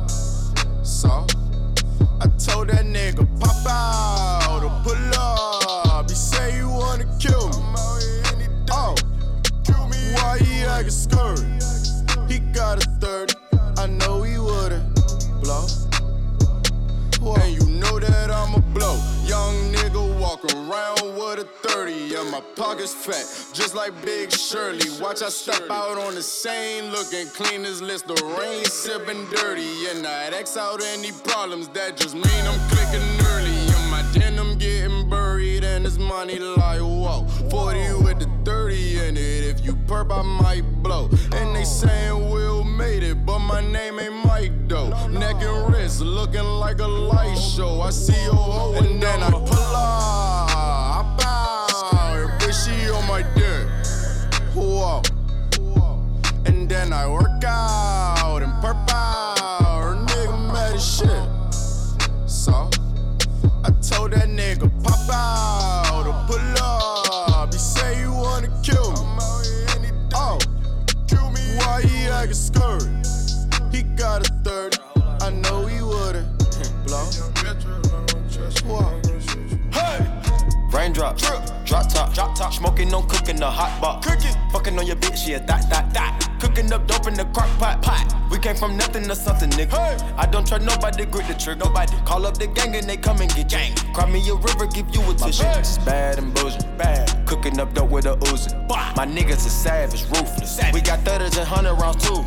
Told 2.45 2.69
that 2.69 2.85
nigga 2.85 3.27
pop 3.39 3.67
out 3.67 4.10
walking 20.43 20.69
around 20.69 21.15
with 21.15 21.39
a 21.39 21.67
30 21.67 22.15
and 22.15 22.31
my 22.31 22.41
pockets 22.55 22.93
fat, 22.93 23.53
just 23.53 23.75
like 23.75 23.93
Big 24.03 24.31
Shirley. 24.31 24.89
Watch 25.01 25.21
I 25.21 25.29
step 25.29 25.69
out 25.69 25.97
on 25.97 26.15
the 26.15 26.21
scene, 26.21 26.91
looking 26.91 27.27
clean 27.27 27.65
as 27.65 27.81
list 27.81 28.07
the 28.07 28.15
rain, 28.39 28.65
sipping 28.65 29.25
dirty. 29.29 29.87
And 29.89 30.05
I'd 30.05 30.33
X 30.33 30.57
out 30.57 30.81
any 30.83 31.11
problems, 31.11 31.67
that 31.69 31.97
just 31.97 32.15
mean 32.15 32.25
I'm 32.25 32.69
clicking 32.69 33.25
early. 33.27 33.60
And 34.15 34.39
I'm 34.39 34.57
getting 34.57 35.09
buried, 35.09 35.63
and 35.63 35.85
this 35.85 35.97
money 35.97 36.37
like 36.39 36.81
whoa. 36.81 37.25
40 37.49 38.03
with 38.03 38.19
the 38.19 38.29
30 38.43 38.99
in 38.99 39.17
it, 39.17 39.43
if 39.45 39.65
you 39.65 39.73
perp, 39.73 40.11
I 40.11 40.21
might 40.21 40.65
blow. 40.83 41.09
And 41.33 41.55
they 41.55 41.63
saying 41.63 42.29
Will 42.29 42.63
made 42.63 43.03
it, 43.03 43.25
but 43.25 43.39
my 43.39 43.61
name 43.61 43.99
ain't 43.99 44.25
Mike 44.25 44.67
though. 44.67 44.89
Neck 45.07 45.35
and 45.41 45.73
wrist 45.73 46.01
looking 46.01 46.43
like 46.43 46.79
a 46.79 46.87
light 46.87 47.37
show. 47.37 47.81
I 47.81 47.89
see 47.91 48.21
your 48.23 48.33
hoe, 48.33 48.73
and 48.73 49.01
then 49.01 49.23
I 49.23 49.29
pull 49.29 49.41
up. 49.43 50.49
Hop 50.49 51.25
out, 51.25 52.39
bitch, 52.39 52.65
she 52.65 52.89
on 52.91 53.07
my 53.07 53.23
dick. 53.35 53.67
Whoa. 54.53 55.01
And 56.45 56.67
then 56.67 56.91
I 56.91 57.07
work 57.07 57.43
out 57.45 58.41
and 58.43 58.51
out. 58.63 59.83
Her 59.83 59.95
nigga 60.05 60.53
mad 60.53 60.75
as 60.75 60.83
shit. 60.97 62.29
So 62.29 62.51
I 62.53 62.70
told 64.11 64.21
that 64.21 64.29
nigga 64.29 64.69
pop 64.83 65.09
out 65.09 66.07
or 66.07 66.13
pull 66.27 66.63
up. 66.63 67.53
He 67.53 67.59
say 67.59 68.01
you 68.01 68.11
wanna 68.11 68.49
kill 68.63 68.91
me. 68.91 69.89
Oh, 70.13 70.37
why 71.57 71.81
he 71.81 72.07
acting 72.07 72.33
scared? 72.33 72.83
He 73.71 73.83
got 73.83 74.27
a 74.27 74.33
30. 74.43 74.77
I 75.21 75.29
know 75.29 75.65
he 75.65 75.81
wouldn't 75.81 76.27
blow. 76.85 77.05
Whoa. 78.65 79.01
Raindrop, 80.71 81.17
drop 81.71 81.87
top, 81.87 82.13
drop 82.13 82.35
top. 82.35 82.53
Smoking, 82.53 82.89
no 82.89 83.01
cooking, 83.03 83.37
the 83.37 83.49
hot 83.49 83.81
box. 83.81 84.05
Cooking, 84.05 84.35
fucking 84.51 84.77
on 84.77 84.85
your 84.85 84.97
bitch, 84.97 85.25
yeah, 85.25 85.39
that, 85.39 85.69
that, 85.69 85.93
that. 85.93 86.27
Cooking 86.41 86.71
up 86.73 86.85
dope 86.85 87.07
in 87.07 87.13
the 87.13 87.23
crock 87.25 87.49
pot, 87.59 87.81
pot. 87.81 88.13
We 88.29 88.39
came 88.39 88.55
from 88.55 88.75
nothing 88.75 89.03
to 89.07 89.15
something, 89.15 89.49
nigga. 89.51 89.79
I 90.17 90.25
don't 90.25 90.45
trust 90.45 90.65
nobody, 90.65 91.05
grip 91.05 91.27
the 91.27 91.33
trick, 91.33 91.59
nobody. 91.59 91.95
Call 92.03 92.25
up 92.25 92.37
the 92.37 92.47
gang 92.47 92.75
and 92.75 92.87
they 92.87 92.97
come 92.97 93.21
and 93.21 93.33
get 93.33 93.49
gang. 93.49 93.73
Cry 93.93 94.09
me 94.09 94.19
a 94.29 94.35
river, 94.35 94.67
give 94.67 94.93
you 94.93 95.01
a 95.09 95.13
tissue. 95.13 95.43
Just 95.43 95.85
bad 95.85 96.17
and 96.17 96.33
bullshit, 96.33 96.77
bad. 96.77 97.25
Cooking 97.25 97.57
up 97.59 97.73
dope 97.73 97.89
with 97.89 98.05
a 98.05 98.15
Uzi. 98.27 98.51
My 98.97 99.05
niggas 99.05 99.45
are 99.45 99.55
savage, 99.63 100.03
ruthless. 100.09 100.59
We 100.73 100.81
got 100.81 100.99
thudders 100.99 101.37
and 101.37 101.47
hundred 101.47 101.75
rounds 101.75 102.05
too. 102.05 102.21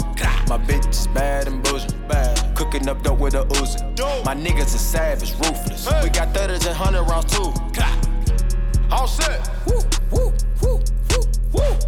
My 0.48 0.58
bitch 0.58 0.88
is 0.88 1.06
bad 1.08 1.48
and 1.48 1.62
bullshit, 1.62 2.08
bad. 2.08 2.56
Cooking 2.56 2.88
up 2.88 3.02
dope 3.02 3.18
with 3.18 3.34
a 3.34 3.44
Uzi. 3.44 4.24
My 4.24 4.34
niggas 4.34 4.74
are 4.74 4.78
savage, 4.78 5.32
ruthless. 5.32 5.86
We 6.02 6.08
got 6.08 6.32
thudders 6.32 6.64
and 6.64 6.74
hundred 6.74 7.02
rounds 7.02 7.36
too. 7.36 7.52
All 8.94 9.08
set. 9.08 9.50
Woo, 9.66 9.80
woo, 10.12 10.32
woo, 10.62 10.80
woo, 11.10 11.20
woo. 11.52 11.78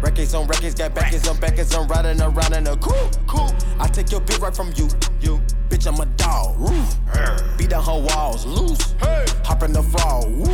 Records 0.00 0.34
on 0.34 0.46
records, 0.46 0.74
got 0.76 0.94
backers 0.94 1.28
on 1.28 1.38
backers, 1.38 1.74
I'm 1.74 1.86
riding 1.88 2.22
around 2.22 2.54
in 2.54 2.66
a 2.66 2.76
cool, 2.78 3.10
cool. 3.26 3.50
I 3.78 3.86
take 3.86 4.10
your 4.10 4.22
bitch 4.22 4.40
right 4.40 4.56
from 4.56 4.72
you, 4.74 4.88
you. 5.20 5.42
Bitch, 5.68 5.86
I'm 5.86 6.00
a 6.00 6.06
dog, 6.16 6.58
roof. 6.58 6.96
Beat 7.58 7.68
down 7.68 7.84
her 7.84 8.00
walls, 8.00 8.46
loose. 8.46 8.94
Hop 9.44 9.62
in 9.62 9.74
the 9.74 9.82
fall, 9.82 10.26
woo. 10.26 10.46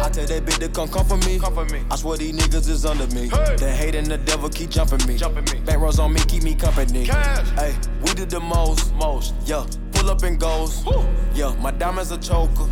I 0.00 0.08
tell 0.08 0.24
that 0.24 0.46
bitch 0.46 0.58
to 0.60 0.68
come 0.70 0.88
come 0.88 1.04
for 1.04 1.18
me. 1.28 1.38
Come 1.38 1.54
for 1.54 1.66
me. 1.66 1.82
I 1.90 1.96
swear 1.96 2.16
these 2.16 2.34
niggas 2.34 2.70
is 2.70 2.86
under 2.86 3.06
me. 3.14 3.28
The 3.28 3.70
hate 3.70 3.94
and 3.94 4.06
the 4.06 4.16
devil 4.16 4.48
keep 4.48 4.70
jumping 4.70 5.06
me. 5.06 5.18
Jumping 5.18 5.44
me. 5.52 5.62
Back 5.66 5.78
rows 5.78 5.98
on 5.98 6.14
me, 6.14 6.20
keep 6.26 6.42
me 6.42 6.54
company. 6.54 7.04
Hey, 7.04 7.74
we 8.00 8.14
did 8.14 8.30
the 8.30 8.40
most, 8.40 8.94
most, 8.94 9.34
yeah. 9.44 9.66
Pull 10.02 10.10
up 10.10 10.22
and 10.24 10.36
goes. 10.36 10.84
Yeah, 11.32 11.54
my 11.60 11.70
diamonds 11.70 12.10
a 12.10 12.18
choker. 12.18 12.64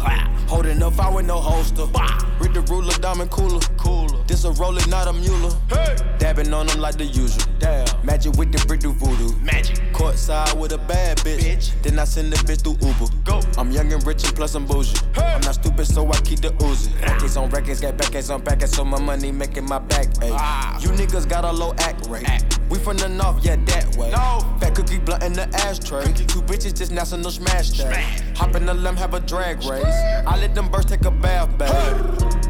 Holding 0.49 0.83
up, 0.83 0.99
I 0.99 1.15
with 1.15 1.27
no 1.27 1.37
holster. 1.37 1.85
Read 2.41 2.55
the 2.55 2.61
ruler, 2.69 2.93
diamond 2.95 3.31
cooler. 3.31 3.61
Cooler. 3.77 4.21
This 4.27 4.43
a 4.43 4.51
roller, 4.51 4.85
not 4.89 5.07
a 5.07 5.13
mule. 5.13 5.57
Dabbing 6.19 6.53
on 6.53 6.67
them 6.67 6.81
like 6.81 6.97
the 6.97 7.05
usual. 7.05 7.45
Damn. 7.61 7.87
Magic 8.03 8.33
with 8.35 8.51
the 8.51 8.65
brick 8.67 8.81
do 8.81 8.93
voodoo. 8.93 9.37
Magic. 9.41 9.77
Courtside 9.93 10.59
with 10.59 10.73
a 10.73 10.79
bad 10.79 11.19
bitch. 11.19 11.41
bitch. 11.41 11.83
Then 11.83 11.99
I 11.99 12.05
send 12.05 12.33
the 12.33 12.37
bitch 12.37 12.63
through 12.63 12.79
Uber. 12.87 13.13
Go. 13.25 13.41
I'm 13.59 13.71
young 13.71 13.93
and 13.93 14.05
rich 14.07 14.25
and 14.25 14.35
plus 14.35 14.55
I'm 14.55 14.67
bougie. 14.67 14.97
Hey. 15.15 15.23
I'm 15.23 15.41
not 15.43 15.55
stupid, 15.55 15.87
so 15.87 16.09
I 16.11 16.19
keep 16.21 16.41
the 16.41 16.53
oozing. 16.65 16.95
Records 17.01 17.37
on 17.37 17.51
records, 17.51 17.81
get 17.81 17.97
back 17.99 18.15
on 18.31 18.43
back, 18.43 18.63
so 18.67 18.85
my 18.85 19.01
money 19.01 19.31
making 19.33 19.67
my 19.67 19.79
back. 19.79 20.09
Ay. 20.23 20.31
Ah. 20.33 20.81
You 20.81 20.89
niggas 20.91 21.29
got 21.29 21.45
a 21.45 21.53
low 21.53 21.75
act 21.79 22.07
rate. 22.09 22.29
Act. 22.29 22.59
We 22.71 22.79
from 22.79 22.97
the 22.97 23.09
north, 23.09 23.45
yeah, 23.45 23.57
that 23.57 23.97
way. 23.97 24.11
No. 24.11 24.47
Fat 24.61 24.75
cookie 24.75 24.99
blunt 24.99 25.23
in 25.23 25.33
the 25.33 25.49
ashtray. 25.55 26.05
Cookie. 26.05 26.25
Two 26.25 26.41
bitches 26.43 26.77
just 26.77 26.93
national 26.93 27.31
smash 27.31 27.71
that. 27.79 28.23
Hop 28.37 28.55
in 28.55 28.65
the 28.65 28.75
limb, 28.75 28.97
have 28.97 29.15
a 29.15 29.21
drag 29.21 29.59
race. 29.65 29.85
I 29.85 30.39
let 30.41 30.55
them 30.55 30.69
birds 30.71 30.87
take 30.87 31.05
a 31.05 31.11
bath, 31.11 31.49
babe. 31.59 31.71
Raindrop, 31.71 32.50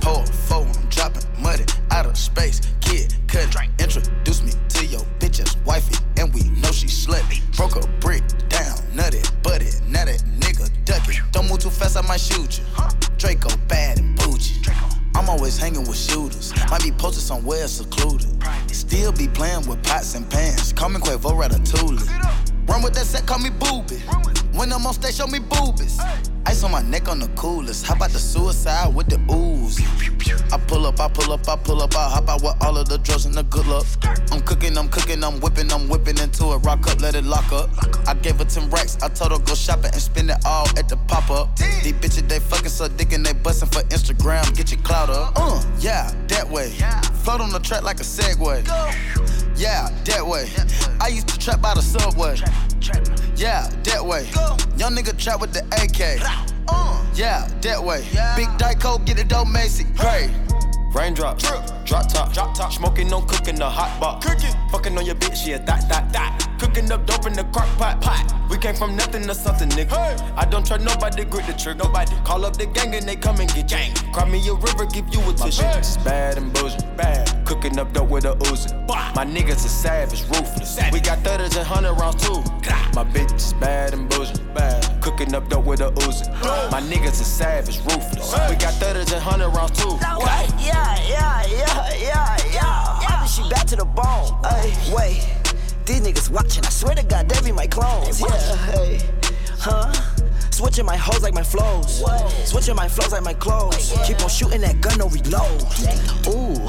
Pour 0.00 0.24
four, 0.26 0.66
I'm 0.66 0.88
dropping 0.88 1.22
money 1.42 1.64
out 1.90 2.06
of 2.06 2.16
space. 2.16 2.60
Kid, 2.80 3.14
cut, 3.28 3.54
introduce 3.78 4.42
me 4.42 4.52
to 4.68 4.86
your 4.86 5.00
bitch's 5.18 5.56
wifey, 5.64 5.96
and 6.16 6.32
we 6.34 6.42
know 6.60 6.70
she 6.72 6.86
slutty. 6.86 7.40
Broke 7.56 7.76
a 7.76 7.86
brick 8.00 8.22
down, 8.48 8.78
nutty, 8.94 9.20
butty, 9.42 9.70
now 9.88 10.04
that 10.04 10.22
nigga 10.38 10.68
duck 10.84 11.08
it. 11.08 11.20
Don't 11.32 11.48
move 11.48 11.58
too 11.60 11.70
fast, 11.70 11.96
I 11.96 12.02
might 12.02 12.20
shoot 12.20 12.58
you. 12.58 12.64
Draco 13.18 13.50
bad 13.68 13.98
and 13.98 14.16
bougie. 14.16 14.62
I'm 15.14 15.28
always 15.28 15.58
hanging 15.58 15.86
with 15.86 15.96
shooters. 15.96 16.52
Might 16.70 16.82
be 16.82 16.92
posted 16.92 17.22
somewhere 17.22 17.68
secluded. 17.68 18.28
Still 18.68 19.12
be 19.12 19.28
playing 19.28 19.66
with 19.68 19.82
pots 19.82 20.14
and 20.14 20.28
pans. 20.30 20.72
Call 20.72 20.88
me 20.88 20.98
Quavo 20.98 21.32
Ratatouille. 21.32 22.68
Run 22.68 22.82
with 22.82 22.94
that 22.94 23.04
set, 23.04 23.26
call 23.26 23.38
me 23.38 23.50
Booby. 23.50 23.96
When 24.52 24.72
I'm 24.72 24.86
on 24.86 24.94
stage, 24.94 25.16
show 25.16 25.26
me 25.26 25.40
boobies. 25.40 25.98
Ice 26.46 26.64
on 26.64 26.70
my 26.70 26.82
neck 26.82 27.08
on 27.08 27.18
the 27.18 27.28
coolest. 27.28 27.86
How 27.86 27.94
about 27.94 28.10
the 28.10 28.18
suicide 28.18 28.94
with 28.94 29.08
the 29.08 29.18
ooze? 29.32 29.78
I 30.52 30.58
pull 30.58 30.86
up, 30.86 30.98
I 30.98 31.08
pull 31.08 31.32
up, 31.32 31.48
I 31.48 31.56
pull 31.56 31.82
up, 31.82 31.94
I 31.94 32.08
hop 32.08 32.28
out 32.28 32.42
with 32.42 32.54
all 32.62 32.76
of 32.76 32.88
the 32.88 32.98
drugs 32.98 33.26
and 33.26 33.34
the 33.34 33.42
good 33.44 33.66
luck. 33.66 33.86
I'm 34.32 34.40
cooking, 34.40 34.76
I'm 34.76 34.88
cooking, 34.88 35.22
I'm 35.22 35.40
whipping, 35.40 35.72
I'm 35.72 35.88
whipping 35.88 36.18
into 36.18 36.52
it. 36.52 36.58
Rock 36.58 36.86
up, 36.88 37.00
let 37.00 37.14
it 37.14 37.24
lock 37.24 37.52
up. 37.52 37.70
I 38.08 38.14
gave 38.14 38.38
her 38.38 38.44
10 38.44 38.70
racks, 38.70 38.96
I 39.02 39.08
told 39.08 39.32
her 39.32 39.38
go 39.38 39.54
shopping 39.54 39.92
and 39.92 40.02
spend 40.02 40.30
it 40.30 40.38
all 40.46 40.66
at 40.78 40.88
the 40.88 40.96
pop 41.08 41.30
up. 41.30 41.56
These 41.56 41.92
bitches, 41.94 42.28
they 42.28 42.38
fucking 42.38 42.70
so 42.70 42.88
dick 42.88 43.12
and 43.12 43.24
they 43.24 43.32
bustin' 43.32 43.68
for 43.68 43.82
Instagram. 43.88 44.56
Get 44.56 44.72
your 44.72 44.80
clout 44.80 45.10
up. 45.10 45.32
Uh, 45.36 45.62
yeah, 45.78 46.12
that 46.28 46.48
way. 46.48 46.70
Float 47.22 47.40
on 47.40 47.50
the 47.50 47.60
track 47.60 47.82
like 47.82 48.00
a 48.00 48.04
Segway. 48.04 48.64
Yeah, 49.60 49.90
that 50.06 50.26
way. 50.26 50.48
I 51.02 51.08
used 51.08 51.28
to 51.28 51.38
trap 51.38 51.60
by 51.60 51.74
the 51.74 51.82
subway. 51.82 52.36
Yeah, 53.36 53.68
that 53.84 54.02
way. 54.02 54.24
Young 54.78 54.96
nigga 54.96 55.14
trap 55.18 55.38
with 55.42 55.52
the 55.52 55.60
AK. 55.76 56.18
Yeah, 57.14 57.46
that 57.60 57.84
way. 57.84 58.00
Big 58.36 58.48
Dyko, 58.56 59.04
get 59.04 59.18
it 59.18 59.28
dope, 59.28 59.48
Macy. 59.48 59.84
Great. 59.98 60.30
Raindrop, 60.94 61.38
drip, 61.38 61.60
drop 61.90 62.08
top, 62.08 62.32
drop 62.32 62.54
top. 62.54 62.72
Smoking, 62.72 63.08
no 63.08 63.20
cooking, 63.20 63.56
the 63.56 63.68
hot 63.68 64.00
box. 64.00 64.24
Cooking, 64.24 64.54
fucking 64.70 64.96
on 64.96 65.04
your 65.04 65.16
bitch, 65.16 65.44
yeah, 65.44 65.58
that, 65.58 65.88
that, 65.88 66.12
that. 66.12 66.46
Cooking 66.60 66.90
up 66.92 67.04
dope 67.04 67.26
in 67.26 67.32
the 67.32 67.42
crock 67.44 67.68
pot, 67.78 68.00
pot. 68.00 68.32
We 68.48 68.58
came 68.58 68.76
from 68.76 68.94
nothing 68.94 69.26
to 69.26 69.34
something, 69.34 69.68
nigga. 69.70 69.90
Hey. 69.90 70.32
I 70.36 70.44
don't 70.44 70.64
trust 70.64 70.84
nobody, 70.84 71.24
grip 71.24 71.46
the 71.46 71.52
trick, 71.52 71.78
nobody. 71.78 72.14
Call 72.24 72.44
up 72.44 72.56
the 72.56 72.66
gang 72.66 72.94
and 72.94 73.06
they 73.08 73.16
come 73.16 73.40
and 73.40 73.52
get 73.52 73.68
gang. 73.68 73.92
Cry 74.12 74.28
me 74.28 74.38
a 74.48 74.54
river, 74.54 74.86
give 74.86 75.12
you 75.12 75.20
a 75.28 75.32
tissue. 75.32 75.62
My 75.62 75.72
bitch 75.72 75.80
is 75.80 75.96
bad 75.98 76.38
and 76.38 76.52
bullshit, 76.52 76.96
bad. 76.96 77.44
Cooking 77.44 77.76
up 77.78 77.92
dope 77.92 78.08
with 78.08 78.24
a 78.24 78.36
oozing. 78.46 78.86
My 78.86 79.26
niggas 79.26 79.64
are 79.64 79.74
savage, 79.82 80.22
ruthless. 80.28 80.76
Savage. 80.76 80.92
We 80.92 81.00
got 81.00 81.18
thudders 81.18 81.56
and 81.56 81.66
hundred 81.66 81.94
rounds 81.94 82.22
too. 82.24 82.40
My 82.94 83.04
bitch 83.04 83.34
is 83.34 83.52
bad 83.54 83.94
and 83.94 84.08
bullshit, 84.08 84.54
bad. 84.54 85.02
Cooking 85.02 85.34
up 85.34 85.48
dope 85.48 85.64
with 85.64 85.80
a 85.80 85.90
oozing. 86.06 86.32
My 86.70 86.80
niggas 86.80 87.20
are 87.20 87.30
savage, 87.40 87.78
ruthless. 87.78 88.32
We 88.48 88.54
got 88.56 88.74
thudders 88.74 89.10
and 89.12 89.22
hundred 89.22 89.48
rounds 89.50 89.76
too. 89.80 89.90
What? 89.90 90.60
Yeah 90.60 91.00
yeah, 91.10 91.46
yeah, 91.46 91.79
yeah, 91.98 92.36
yeah, 92.52 93.00
yeah. 93.02 93.22
I 93.22 93.26
she 93.26 93.48
back 93.48 93.66
to 93.68 93.76
the 93.76 93.84
bone. 93.84 94.38
Hey, 94.44 94.72
wait, 94.94 95.20
these 95.86 96.00
niggas 96.00 96.30
watching. 96.30 96.64
I 96.64 96.70
swear 96.70 96.94
to 96.94 97.04
God, 97.04 97.28
they 97.28 97.40
be 97.42 97.52
my 97.52 97.66
clones. 97.66 98.20
Yeah, 98.20 98.56
hey, 98.66 99.00
huh? 99.58 99.92
Switching 100.50 100.84
my 100.84 100.96
hoes 100.96 101.22
like 101.22 101.34
my 101.34 101.42
flows. 101.42 102.02
Switching 102.44 102.76
my 102.76 102.88
flows 102.88 103.12
like 103.12 103.22
my 103.22 103.34
clothes. 103.34 103.96
Keep 104.04 104.20
on 104.22 104.28
shooting 104.28 104.60
that 104.60 104.80
gun, 104.80 104.98
no 104.98 105.08
reload. 105.08 105.62
Ooh, 106.28 106.60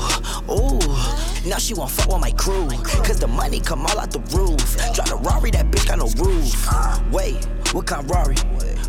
ooh. 0.49 1.30
Now 1.45 1.57
she 1.57 1.73
won't 1.73 1.91
fuck 1.91 2.07
with 2.07 2.21
my 2.21 2.31
crew. 2.31 2.69
Cause 3.03 3.19
the 3.19 3.27
money 3.27 3.59
come 3.59 3.85
all 3.85 3.99
out 3.99 4.11
the 4.11 4.19
roof. 4.35 4.75
Drive 4.93 5.09
the 5.09 5.17
Rari, 5.17 5.51
that 5.51 5.71
bitch 5.71 5.87
got 5.87 5.99
no 5.99 6.07
roof. 6.23 7.11
Wait, 7.11 7.43
what 7.73 7.87
kind 7.87 8.03
of 8.03 8.09
Rari? 8.11 8.35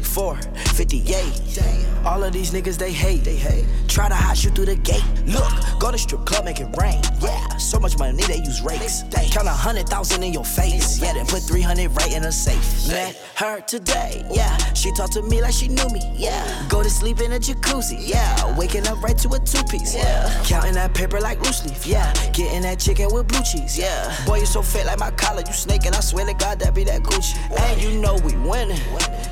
458. 0.02 2.04
All 2.04 2.22
of 2.22 2.32
these 2.32 2.50
niggas 2.50 2.76
they 2.76 2.92
hate. 2.92 3.24
They 3.24 3.36
hate. 3.36 3.64
Try 3.88 4.08
to 4.08 4.14
hide 4.14 4.42
you 4.42 4.50
through 4.50 4.66
the 4.66 4.76
gate. 4.76 5.04
Look, 5.26 5.50
go 5.78 5.90
to 5.90 5.98
strip 5.98 6.26
club, 6.26 6.44
make 6.44 6.60
it 6.60 6.68
rain. 6.78 7.00
Yeah, 7.20 7.56
so 7.56 7.78
much 7.78 7.96
money 7.98 8.22
they 8.24 8.38
use 8.38 8.60
rakes. 8.60 9.04
Count 9.30 9.46
a 9.46 9.50
hundred 9.50 9.88
thousand 9.88 10.22
in 10.22 10.32
your 10.32 10.44
face. 10.44 11.00
Yeah, 11.00 11.14
then 11.14 11.26
put 11.26 11.42
300 11.42 11.90
right 11.96 12.12
in 12.12 12.24
a 12.24 12.32
safe. 12.32 12.88
Met 12.88 13.16
her 13.36 13.60
today. 13.60 14.26
Yeah, 14.30 14.56
she 14.74 14.92
talked 14.94 15.12
to 15.14 15.22
me 15.22 15.40
like 15.40 15.54
she 15.54 15.68
knew 15.68 15.88
me. 15.88 16.00
Yeah, 16.14 16.66
go 16.68 16.82
to 16.82 16.90
sleep 16.90 17.20
in 17.20 17.32
a 17.32 17.38
jacuzzi. 17.38 17.96
Yeah, 18.00 18.56
waking 18.58 18.86
up 18.88 19.00
right 19.02 19.16
to 19.18 19.28
a 19.30 19.38
two 19.38 19.62
piece. 19.64 19.94
Yeah, 19.94 20.42
counting 20.44 20.74
that 20.74 20.94
paper 20.94 21.20
like 21.20 21.40
loose 21.40 21.64
leaf. 21.64 21.86
Yeah, 21.86 22.12
getting 22.42 22.62
that 22.62 22.78
chicken 22.78 23.08
with 23.12 23.28
blue 23.28 23.42
cheese. 23.42 23.78
Yeah, 23.78 24.14
boy, 24.26 24.38
you 24.38 24.46
so 24.46 24.62
fit 24.62 24.86
like 24.86 24.98
my 24.98 25.10
collar. 25.12 25.42
You 25.46 25.52
snaking. 25.52 25.94
I 25.94 26.00
swear 26.00 26.26
to 26.26 26.34
God, 26.34 26.58
that 26.60 26.74
be 26.74 26.84
that 26.84 27.02
Gucci. 27.02 27.36
And 27.58 27.82
you 27.82 28.00
know 28.00 28.16
we 28.24 28.34
winning. 28.36 28.80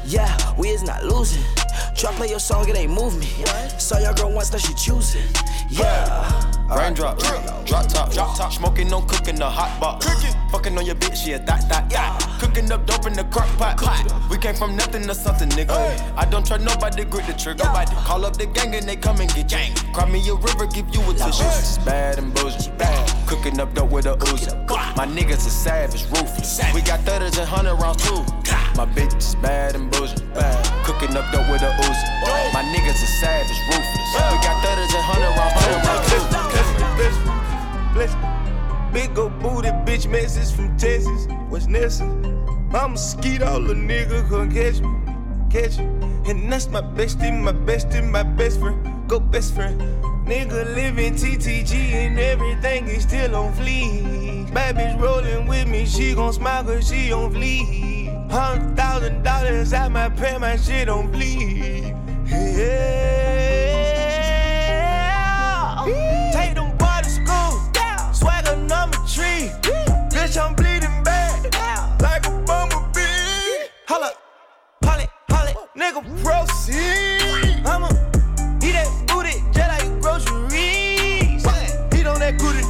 Yeah, 0.05 0.31
we 0.57 0.69
is 0.69 0.83
not 0.83 1.05
losing. 1.05 1.43
Try 1.95 2.13
play 2.13 2.29
your 2.29 2.41
song, 2.41 2.69
it 2.69 2.77
ain't 2.77 2.93
move 2.93 3.19
me. 3.19 3.27
Saw 3.79 3.99
your 3.99 4.15
girl 4.15 4.33
once, 4.33 4.53
now 4.53 4.59
she 4.59 4.75
choosing. 4.75 5.23
Yeah. 5.69 6.51
Raindrop, 6.75 7.19
drop, 7.19 7.67
drop 7.67 7.89
top, 7.89 8.13
drop 8.13 8.37
top. 8.37 8.53
Smoking, 8.53 8.89
no 8.89 9.03
cooking, 9.03 9.37
the 9.37 9.49
hot 9.49 9.81
box. 9.81 10.07
Cooking, 10.07 10.35
fucking 10.51 10.79
on 10.79 10.87
your 10.87 10.95
bitch, 10.95 11.27
yeah, 11.27 11.39
that, 11.39 11.69
that, 11.69 11.91
yeah. 11.91 12.17
Cooking 12.39 12.71
up 12.71 12.87
dope 12.87 13.07
in 13.07 13.13
the 13.13 13.25
crock 13.25 13.49
pot, 13.59 13.77
pot. 13.77 14.31
We 14.31 14.39
came 14.39 14.55
from 14.55 14.77
nothing 14.77 15.03
to 15.07 15.15
something, 15.15 15.49
nigga. 15.51 16.15
I 16.17 16.25
don't 16.25 16.47
trust 16.47 16.65
nobody, 16.65 17.05
grip 17.05 17.27
the 17.27 17.33
trigger. 17.33 17.65
Nobody 17.65 17.95
call 17.97 18.25
up 18.25 18.37
the 18.37 18.47
gang 18.47 18.75
and 18.75 18.87
they 18.89 18.97
come 18.97 19.21
and 19.21 19.33
get 19.35 19.49
gang. 19.49 19.75
Cry 19.93 20.09
me 20.09 20.27
a 20.29 20.35
river, 20.35 20.67
give 20.67 20.89
you 20.95 21.01
a 21.11 21.15
tissue. 21.15 21.85
Bad 21.85 22.19
and 22.19 22.33
bullshit, 22.35 22.77
bad. 22.79 23.20
Cooking 23.31 23.61
up 23.61 23.73
dope 23.75 23.93
with 23.93 24.07
a 24.07 24.17
Uzi. 24.17 24.51
My 24.97 25.07
niggas 25.07 25.47
are 25.47 25.51
savage, 25.51 26.03
ruthless. 26.11 26.61
We 26.75 26.83
got 26.83 26.99
thudders 27.07 27.39
and 27.39 27.49
hundred 27.49 27.77
rounds 27.77 28.03
too. 28.03 28.25
My 28.75 28.85
bitch 28.87 29.17
is 29.17 29.37
bad 29.37 29.77
and 29.77 29.89
bullshit, 29.89 30.35
bad. 30.35 30.85
Cooking 30.85 31.17
up 31.17 31.31
dope 31.31 31.49
with 31.49 31.63
a 31.63 31.71
Uzi. 31.71 32.07
My 32.53 32.65
niggas 32.75 32.99
are 32.99 33.15
savage, 33.23 33.61
ruthless. 33.71 34.11
We 34.19 34.39
got 34.43 34.61
thudders 34.65 34.93
and 34.93 35.05
hundred 35.07 35.31
rounds, 35.39 35.63
too 35.63 35.81
Big 38.93 39.17
old 39.17 39.39
booty 39.39 39.69
bitch 39.87 40.11
message 40.11 40.53
from 40.57 40.77
Texas. 40.77 41.29
What's 41.49 41.69
Nessa? 41.69 42.03
I'm 42.75 42.95
a 42.95 42.99
skeet 42.99 43.43
all 43.43 43.61
the 43.61 43.75
nigga 43.75 44.29
come 44.29 44.51
catch 44.51 44.81
me, 44.81 44.91
catch 45.51 45.79
me. 45.79 46.10
And 46.27 46.53
that's 46.53 46.69
my 46.69 46.83
bestie, 46.83 47.33
my 47.33 47.53
bestie, 47.53 48.09
my 48.09 48.23
best 48.23 48.61
friend. 48.61 49.09
Go 49.09 49.21
best 49.21 49.55
friend. 49.55 49.81
Nigga 50.27 50.75
living 50.75 51.15
TTG 51.15 51.73
and 51.93 52.19
everything 52.19 52.87
is 52.87 53.03
still 53.03 53.35
on 53.35 53.53
fleek. 53.55 54.53
Bad 54.55 54.77
bitch 54.77 55.01
rolling 55.01 55.47
with 55.47 55.67
me, 55.67 55.87
she 55.87 56.15
gon' 56.15 56.33
smile 56.33 56.63
cause 56.65 56.89
she 56.89 57.13
on 57.13 57.33
fleek. 57.33 58.31
Hundred 58.31 58.77
thousand 58.77 59.23
dollars 59.25 59.73
at 59.73 59.91
my 59.91 60.09
pay, 60.09 60.39
my 60.39 60.57
shit 60.57 60.89
on 60.89 61.11
bleed. 61.11 61.97
Yeah. 62.27 63.40
Nigga, 75.91 76.23
proceed. 76.23 77.67
I'ma 77.67 77.89
eat 78.63 78.73
that 78.73 78.89
booty 79.09 79.43
just 79.53 79.69
like 79.69 80.01
groceries. 80.01 81.45
Eat 81.95 82.07
on 82.07 82.21
that 82.21 82.39
booty. 82.39 82.63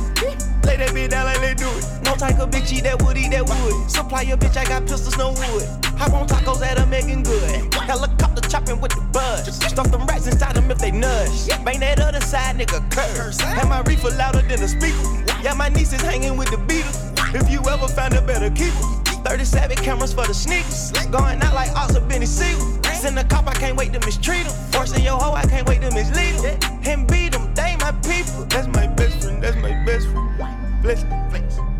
Lay 0.67 0.77
that 0.77 0.91
bitch 0.91 1.11
down 1.11 1.27
like 1.27 1.41
they 1.41 1.55
do 1.55 1.69
it. 1.69 1.85
No 2.05 2.15
type 2.15 2.39
of 2.39 2.51
bitch 2.51 2.73
eat 2.73 2.85
that 2.85 3.03
wood, 3.03 3.17
eat 3.17 3.31
that 3.31 3.49
wood. 3.49 3.91
Supply 3.91 4.23
your 4.23 4.37
bitch, 4.37 4.57
I 4.57 4.65
got 4.65 4.87
pistols, 4.87 5.17
no 5.17 5.31
wood. 5.31 5.69
Hop 5.99 6.13
on 6.13 6.27
tacos 6.27 6.61
that 6.61 6.79
are 6.79 6.87
making 6.87 7.23
good. 7.23 7.75
Helicopter 7.75 8.49
chopping 8.49 8.81
with 8.81 8.93
the 8.93 9.01
buzz. 9.13 9.57
Stuff 9.57 9.91
them 9.91 10.07
rats 10.07 10.27
inside 10.27 10.57
them 10.57 10.71
if 10.71 10.79
they 10.79 10.91
nudge. 10.91 11.49
Bang 11.65 11.81
that 11.81 12.01
other 12.01 12.21
side, 12.21 12.57
nigga, 12.57 12.81
curse. 12.91 13.41
Have 13.41 13.69
my 13.69 13.81
reefer 13.83 14.11
louder 14.11 14.43
than 14.43 14.63
a 14.63 14.69
speaker. 14.69 14.97
Yeah, 15.43 15.55
my 15.55 15.69
niece 15.69 15.93
is 15.93 16.01
hanging 16.01 16.37
with 16.37 16.51
the 16.51 16.57
Beatles. 16.57 17.11
If 17.35 17.51
you 17.51 17.61
ever 17.69 17.89
find 17.89 18.15
a 18.15 18.23
better 18.23 18.51
keeper. 18.51 19.01
37 19.25 19.77
cameras 19.77 20.15
for 20.15 20.27
the 20.27 20.35
sneakers. 20.35 20.93
Going 21.11 21.41
out 21.43 21.55
like 21.55 21.71
or 21.77 22.01
Benny 22.01 22.27
Siegel. 22.27 22.80
Send 23.01 23.19
a 23.19 23.25
cop, 23.25 23.49
I 23.49 23.55
can't 23.55 23.79
wait 23.79 23.95
to 23.95 24.01
mistreat 24.01 24.45
him. 24.45 24.53
Forcing 24.73 25.03
your 25.03 25.19
hoe, 25.19 25.33
I 25.33 25.47
can't 25.47 25.67
wait 25.67 25.81
to 25.81 25.91
mislead 25.91 26.35
him. 26.45 26.61
And 26.85 27.07
beat 27.09 27.33
them, 27.33 27.55
they 27.55 27.75
my 27.81 27.93
people. 27.93 28.45
That's 28.45 28.69
my 28.69 28.89
best 28.89 29.25
friend, 29.25 29.43
that's 29.43 29.57
my 29.57 29.73
best 29.87 30.07
friend. 30.09 30.83
Bless 30.83 31.03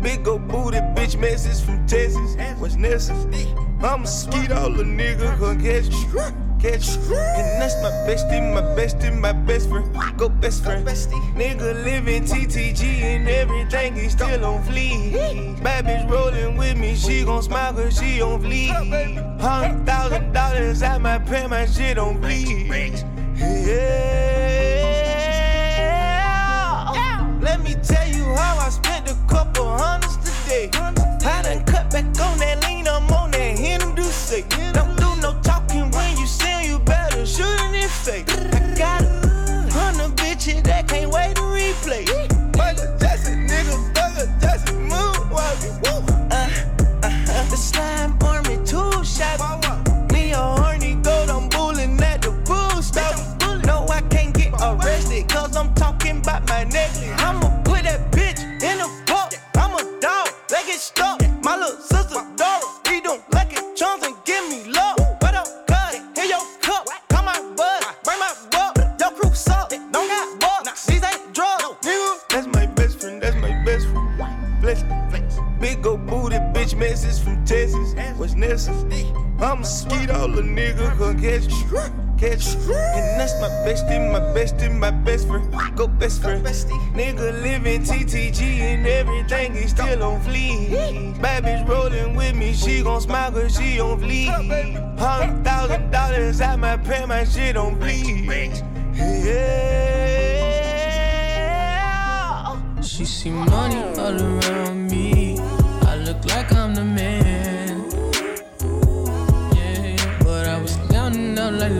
Big 0.01 0.27
old 0.27 0.47
booty 0.47 0.77
bitch 0.77 1.19
message 1.19 1.63
from 1.63 1.85
Texas. 1.85 2.35
What's 2.57 2.73
necessary? 2.73 3.45
I'ma 3.83 4.05
skeet 4.05 4.51
all 4.51 4.71
the 4.71 4.83
nigga, 4.83 5.39
gon' 5.39 5.61
catch 5.61 5.89
you 5.89 6.50
catch 6.61 6.95
you. 6.95 7.01
And 7.17 7.61
that's 7.61 7.75
my 7.81 7.89
bestie, 8.05 8.41
my 8.53 8.61
bestie, 8.61 9.17
my 9.17 9.33
best 9.33 9.69
friend. 9.69 9.89
Go 10.17 10.29
best 10.29 10.63
friend. 10.63 10.85
Nigga 10.87 11.83
living 11.83 12.23
TTG 12.23 12.83
and 13.01 13.27
everything 13.27 13.95
he 13.95 14.09
still 14.09 14.45
on 14.45 14.63
fleek. 14.63 15.61
Bad 15.63 15.85
bitch 15.85 16.09
rolling 16.09 16.57
with 16.57 16.77
me, 16.77 16.95
she 16.95 17.25
gon' 17.25 17.41
smile 17.41 17.73
cause 17.73 17.97
she 17.99 18.21
on 18.21 18.41
fleek. 18.41 18.71
Hundred 19.41 19.85
thousand 19.85 20.33
dollars 20.33 20.81
at 20.83 21.01
my 21.01 21.17
pen, 21.17 21.49
my 21.49 21.65
shit 21.65 21.97
on 21.97 22.21
bleed. 22.21 23.03
Yeah. 23.35 24.19
Let 27.41 27.61
me 27.63 27.75
tell 27.83 28.07
you 28.07 28.23
how 28.35 28.59
I 28.59 28.69
spent 28.69 29.09
a 29.09 29.15
couple 29.27 29.67
hundreds 29.67 30.17
today. 30.17 30.69
I 30.73 31.41
done 31.43 31.63
cut 31.65 31.89
back 31.91 32.05
on 32.05 32.37
that 32.37 32.63
lean, 32.67 32.87
I'm 32.87 33.11
on 33.11 33.31
that 33.31 33.57
Him 33.57 33.95
do 33.95 34.03
shoot 38.03 38.60
friend. 86.51 86.95
Nigga 86.95 87.41
living 87.41 87.81
TTG 87.81 88.41
and 88.59 88.85
everything 88.85 89.55
is 89.55 89.71
still 89.71 90.03
on 90.03 90.21
fleek. 90.21 91.19
Bad 91.21 91.43
bitch 91.43 91.67
rolling 91.67 92.15
with 92.15 92.35
me, 92.35 92.53
she 92.53 92.83
gon' 92.83 93.01
smile 93.01 93.31
cause 93.31 93.55
she 93.57 93.79
on 93.79 93.99
fleek. 93.99 94.29
Hundred 94.99 95.43
thousand 95.43 95.91
dollars 95.91 96.41
at 96.41 96.59
my 96.59 96.77
pen, 96.77 97.07
my 97.09 97.23
shit 97.23 97.57
on 97.57 97.79
bleed. 97.79 98.61
Yeah. 98.93 99.61
She 102.81 103.05
see 103.05 103.29
money 103.29 103.81
all 103.99 104.21
around 104.21 104.91
me. 104.91 105.39
I 105.83 105.95
look 105.97 106.25
like 106.25 106.51
I'm 106.53 106.75
the 106.75 106.83
man. 106.83 107.85
Yeah, 109.55 110.19
but 110.23 110.47
I 110.47 110.61
was 110.61 110.75
down 110.89 111.13
and 111.13 111.39
out 111.39 111.53
like 111.53 111.71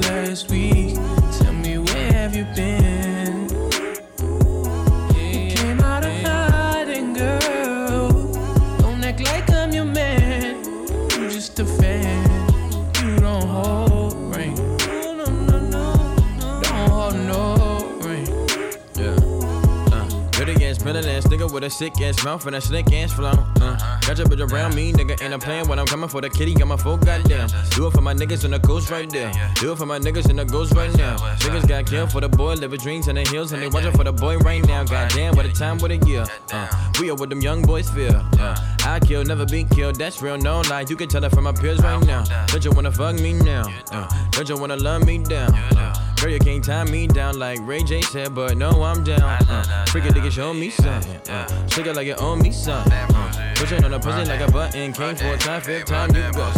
with 21.52 21.64
a 21.64 21.70
sick 21.70 22.00
ass 22.02 22.24
mouth 22.24 22.46
and 22.48 22.56
a 22.56 22.62
slick 22.62 22.92
ass 22.94 23.12
flow. 23.14 23.32
Uh, 23.62 23.78
got 24.02 24.18
your 24.18 24.28
bitch 24.28 24.52
around 24.52 24.76
me, 24.76 24.94
nigga, 24.94 25.22
and 25.22 25.34
I'm 25.34 25.40
playing 25.40 25.68
when 25.68 25.80
I'm 25.80 25.86
coming 25.86 26.10
for 26.10 26.22
the 26.22 26.30
kitty. 26.30 26.54
Got 26.54 26.68
my 26.68 26.78
full 26.78 26.98
goddamn. 26.98 27.50
Do 27.72 27.88
it 27.88 27.92
for 27.92 28.02
my 28.02 28.14
niggas 28.14 28.46
in 28.46 28.52
the 28.52 28.60
ghost 28.60 28.90
right 28.90 29.10
there. 29.10 29.32
Do 29.56 29.72
it 29.72 29.78
for 29.78 29.86
my 29.86 30.00
niggas 30.00 30.30
in 30.30 30.36
the 30.38 30.46
ghost 30.46 30.74
right 30.74 30.96
now. 30.98 31.18
Niggas 31.18 31.68
got 31.68 31.86
killed 31.86 32.12
for 32.12 32.22
the 32.22 32.30
boy, 32.30 32.54
living 32.54 32.80
dreams 32.80 33.08
in 33.08 33.16
the 33.16 33.22
hills, 33.22 33.52
and 33.52 33.62
they 33.62 33.68
watching 33.68 33.92
for 33.92 34.04
the 34.04 34.14
boy 34.14 34.38
right 34.40 34.66
now. 34.66 34.84
Goddamn, 34.84 35.36
what 35.36 35.46
a 35.46 35.52
time, 35.54 35.78
what 35.80 35.92
a 35.92 35.98
year. 35.98 36.26
Uh, 36.52 36.68
we 37.00 37.10
are 37.10 37.16
what 37.16 37.30
them 37.30 37.42
young 37.42 37.62
boys 37.62 37.90
feel. 37.90 38.16
Uh, 38.40 38.56
I 38.86 39.00
kill, 39.00 39.24
never 39.24 39.46
be 39.46 39.64
killed. 39.64 39.96
That's 39.96 40.22
real, 40.22 40.38
no 40.38 40.62
lie. 40.62 40.86
You 40.88 40.96
can 40.96 41.08
tell 41.10 41.24
it 41.24 41.32
from 41.32 41.44
my 41.44 41.52
peers 41.52 41.80
right 41.82 42.06
now. 42.06 42.24
Don't 42.48 42.64
you 42.64 42.72
wanna 42.72 42.92
fuck 42.92 43.16
me 43.16 43.34
now? 43.34 43.64
Uh, 43.92 44.08
don't 44.32 44.48
you 44.50 44.58
wanna 44.58 44.78
love 44.78 45.06
me 45.06 45.18
down? 45.20 45.54
Uh, 45.54 45.94
Girl, 46.22 46.30
you 46.30 46.38
can't 46.38 46.64
tie 46.64 46.84
me 46.84 47.08
down 47.08 47.40
like 47.40 47.58
Ray 47.64 47.82
J 47.82 48.00
said, 48.02 48.36
but 48.36 48.56
no, 48.56 48.84
I'm 48.84 49.04
down. 49.04 49.24
Uh, 49.24 49.86
freak 49.86 50.06
it, 50.06 50.14
nigga, 50.14 50.32
show 50.32 50.54
me 50.54 50.70
something. 50.70 51.20
Uh, 51.28 51.68
shake 51.68 51.88
it 51.88 51.96
like 51.96 52.06
you 52.06 52.14
owe 52.14 52.36
me 52.36 52.52
something. 52.52 52.94
Uh, 52.94 53.54
pushing 53.56 53.84
on 53.84 53.90
the 53.90 54.00
pussy 54.00 54.26
like 54.26 54.40
a 54.40 54.52
button. 54.52 54.94
Came 54.94 55.16
four 55.16 55.36
time, 55.38 55.62
fifth 55.62 55.86
time, 55.86 56.16
you 56.16 56.32
go. 56.34 56.52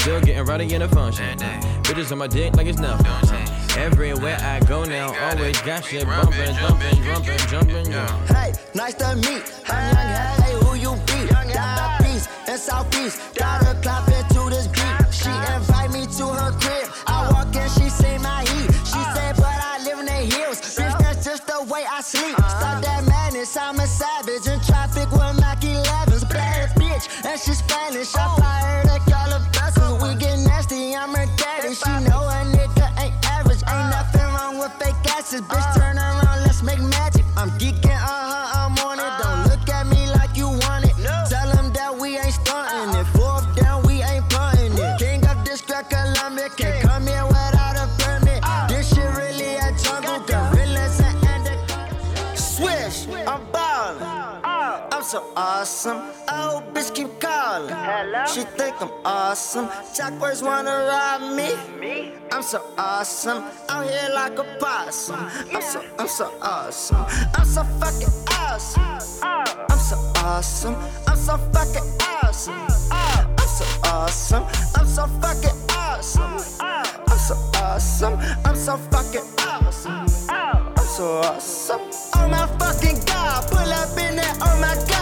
Still 0.00 0.22
getting 0.22 0.44
rowdy 0.46 0.72
in 0.72 0.80
the 0.80 0.88
function. 0.88 1.26
Uh, 1.42 1.60
bitches 1.82 2.10
on 2.10 2.16
my 2.16 2.26
dick 2.26 2.56
like 2.56 2.68
it's 2.68 2.78
nothing. 2.78 3.06
Uh, 3.06 3.76
everywhere 3.76 4.38
I 4.40 4.60
go 4.60 4.84
now, 4.84 5.14
always 5.28 5.60
got 5.60 5.84
shit 5.84 6.06
bumping, 6.06 6.54
jumping, 6.56 7.02
jumping, 7.02 7.38
jumping. 7.50 7.92
Hey, 8.34 8.54
nice 8.74 8.94
to 8.94 9.14
meet. 9.16 9.44
I'm 9.68 9.94
young, 9.94 10.40
hey, 10.40 10.54
who 10.64 10.74
you 10.74 10.96
be? 11.04 11.52
Down 11.52 12.06
East 12.06 12.30
and 12.48 12.58
Southeast. 12.58 13.34
Got 13.34 13.62
her 13.62 13.78
clapping 13.82 14.15
bitch, 27.36 27.48
and 27.48 27.56
she 27.56 27.62
Spanish. 27.62 28.14
I 28.14 28.98
call 29.10 29.30
her 29.30 29.50
vessels. 29.52 30.02
We 30.02 30.14
get 30.16 30.38
nasty, 30.40 30.94
I'm 30.94 31.14
her 31.14 31.26
daddy. 31.36 31.74
She 31.74 31.90
know 32.08 32.22
a 32.22 32.44
nigga 32.54 33.02
ain't 33.02 33.14
average. 33.26 33.62
Ain't 33.68 33.90
nothing 33.90 34.20
wrong 34.34 34.58
with 34.58 34.72
fake 34.80 34.94
asses. 35.16 35.42
Bitch, 35.42 35.74
turn 35.74 35.98
around, 35.98 36.15
so 55.16 55.32
awesome. 55.34 56.00
Oh, 56.28 56.62
bitch, 56.74 56.94
keep 56.94 57.08
calling. 57.18 57.72
Hello? 57.72 58.26
She 58.26 58.42
think 58.58 58.76
I'm 58.82 58.90
awesome. 59.02 59.66
Jackboys 59.96 60.42
wanna 60.42 60.76
rob 60.90 61.22
me. 61.34 61.56
Me? 61.80 62.12
I'm 62.30 62.42
so 62.42 62.60
awesome. 62.76 63.44
Out 63.70 63.86
here 63.88 64.10
like 64.12 64.38
a 64.38 64.44
possum. 64.60 65.20
I'm 65.54 65.62
so, 65.62 65.80
I'm 65.98 66.08
so 66.08 66.26
awesome. 66.42 67.06
I'm 67.34 67.46
so 67.46 67.62
fucking 67.80 68.14
awesome. 68.28 68.82
I'm 69.70 69.78
so 69.78 69.96
awesome. 70.16 70.76
I'm 71.08 71.16
so 71.16 71.38
fucking 71.54 71.88
awesome. 72.02 72.66
I'm 72.90 73.48
so 73.48 73.64
awesome. 73.84 74.44
I'm 74.76 74.86
so 74.86 75.06
fucking 75.22 75.58
awesome. 75.70 76.36
I'm 76.60 77.18
so 77.18 77.34
awesome. 77.64 78.18
I'm 78.44 78.56
so 78.56 78.76
fucking 78.92 79.28
awesome. 79.48 80.06
I'm 80.28 80.86
so 80.86 81.20
awesome. 81.24 81.80
Oh 82.14 82.28
my 82.28 82.46
fucking 82.58 83.00
god, 83.06 83.50
pull 83.50 83.72
up 83.80 83.96
in 83.96 84.16
there, 84.16 84.34
oh 84.42 84.58
my 84.60 84.74
gosh. 84.88 84.95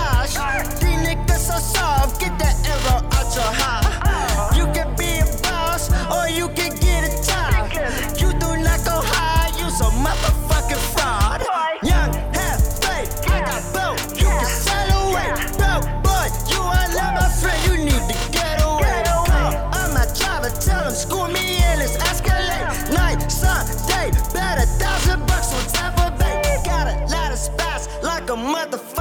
Soft, 1.64 2.20
get 2.20 2.38
that 2.38 2.56
arrow 2.68 3.00
out 3.16 3.34
your 3.34 3.52
high. 3.60 4.52
You 4.56 4.66
can 4.72 4.94
be 4.96 5.18
a 5.18 5.26
boss, 5.42 5.90
or 6.12 6.28
you 6.28 6.48
can 6.54 6.76
get 6.76 7.08
a 7.08 7.12
job. 7.24 7.72
You 8.20 8.32
do 8.38 8.50
not 8.62 8.84
go 8.84 9.00
high, 9.00 9.48
you 9.58 9.70
so 9.70 9.86
motherfucking 10.04 10.84
fraud. 10.92 11.40
Young, 11.82 12.12
half 12.36 12.60
fake, 12.84 13.08
I 13.32 13.40
got 13.48 13.62
both, 13.72 14.00
you 14.20 14.28
can 14.28 14.46
sell 14.46 14.90
away. 15.08 15.32
Bro, 15.56 15.80
boy, 16.04 16.26
you 16.52 16.60
are 16.60 16.88
not 16.92 17.16
my 17.16 17.28
friend, 17.40 17.58
you 17.66 17.74
need 17.88 18.04
to 18.12 18.16
get 18.30 18.60
away. 18.60 19.02
Call 19.08 19.56
on 19.80 19.88
my 19.96 20.04
driver, 20.12 20.52
tell 20.60 20.84
him, 20.84 20.92
school 20.94 21.28
me 21.28 21.64
in, 21.64 21.80
let's 21.80 21.96
escalate. 21.96 22.92
Night, 22.92 23.24
sun, 23.32 23.64
day, 23.88 24.12
bet 24.36 24.60
a 24.62 24.66
thousand 24.76 25.26
bucks 25.26 25.50
on 25.56 25.64
Tampa 25.72 26.12
Bay. 26.20 26.44
Got 26.64 26.92
a 26.92 26.94
lot 27.08 27.32
of 27.32 27.38
spots 27.38 27.88
like 28.02 28.28
a 28.28 28.36
motherfucking 28.36 28.93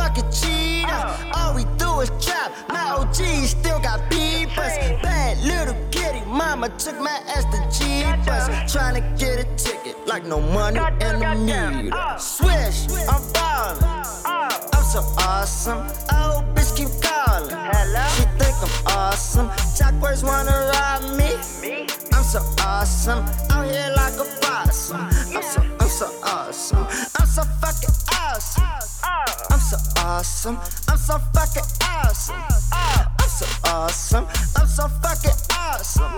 mama 6.63 6.79
took 6.79 6.99
my 6.99 7.19
ass 7.27 7.45
to 7.51 7.59
G 7.77 8.03
bus, 8.25 8.71
trying 8.71 8.95
to 8.95 9.01
get 9.17 9.39
a 9.39 9.43
ticket 9.55 9.95
like 10.07 10.25
no 10.25 10.39
money 10.39 10.79
in 11.01 11.19
the 11.19 11.35
meter. 11.35 12.17
Swish, 12.17 12.87
I'm 13.07 13.21
ballin'. 13.33 13.83
Uh. 13.83 14.69
I'm 14.73 14.83
so 14.83 14.99
awesome. 15.19 15.87
Oh, 16.11 16.43
bitch, 16.53 16.75
keep 16.75 16.89
calling. 17.01 17.49
Hello, 17.51 18.03
she 18.15 18.23
think 18.39 18.55
I'm 18.63 18.97
awesome. 18.97 19.49
Jackboys 19.77 20.23
wanna 20.23 20.71
rob 20.71 21.17
me. 21.17 21.87
I'm 22.13 22.23
so 22.23 22.39
awesome. 22.59 23.25
Out 23.51 23.65
here 23.65 23.93
like 23.95 24.13
a 24.13 24.25
possum. 24.41 25.01
I'm 25.35 25.43
so, 25.43 25.61
I'm 25.79 25.89
so 25.89 26.05
awesome. 26.23 26.87
I'm 27.19 27.27
so 27.27 27.43
fucking 27.59 27.95
awesome. 28.11 28.63
Uh, 28.63 29.07
uh. 29.07 29.53
I'm 29.53 29.59
so 29.59 29.77
awesome. 29.97 30.57
I'm 30.87 30.97
so 30.97 31.17
fucking 31.33 31.69
awesome. 31.81 32.35
I'm 32.71 33.29
so 33.29 33.45
awesome. 33.65 34.27
I'm 34.55 34.67
so 34.67 34.87
fucking 34.87 35.52
awesome. 35.63 36.17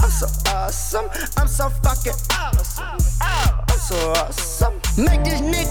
I'm 0.00 0.10
so 0.10 0.26
awesome. 0.50 1.08
I'm 1.36 1.48
so 1.48 1.68
fucking 1.82 2.12
awesome. 2.30 2.98
I'm 3.20 3.78
so 3.78 4.12
awesome. 4.12 4.74
Make 4.96 5.24
this 5.24 5.40
nigga. 5.40 5.63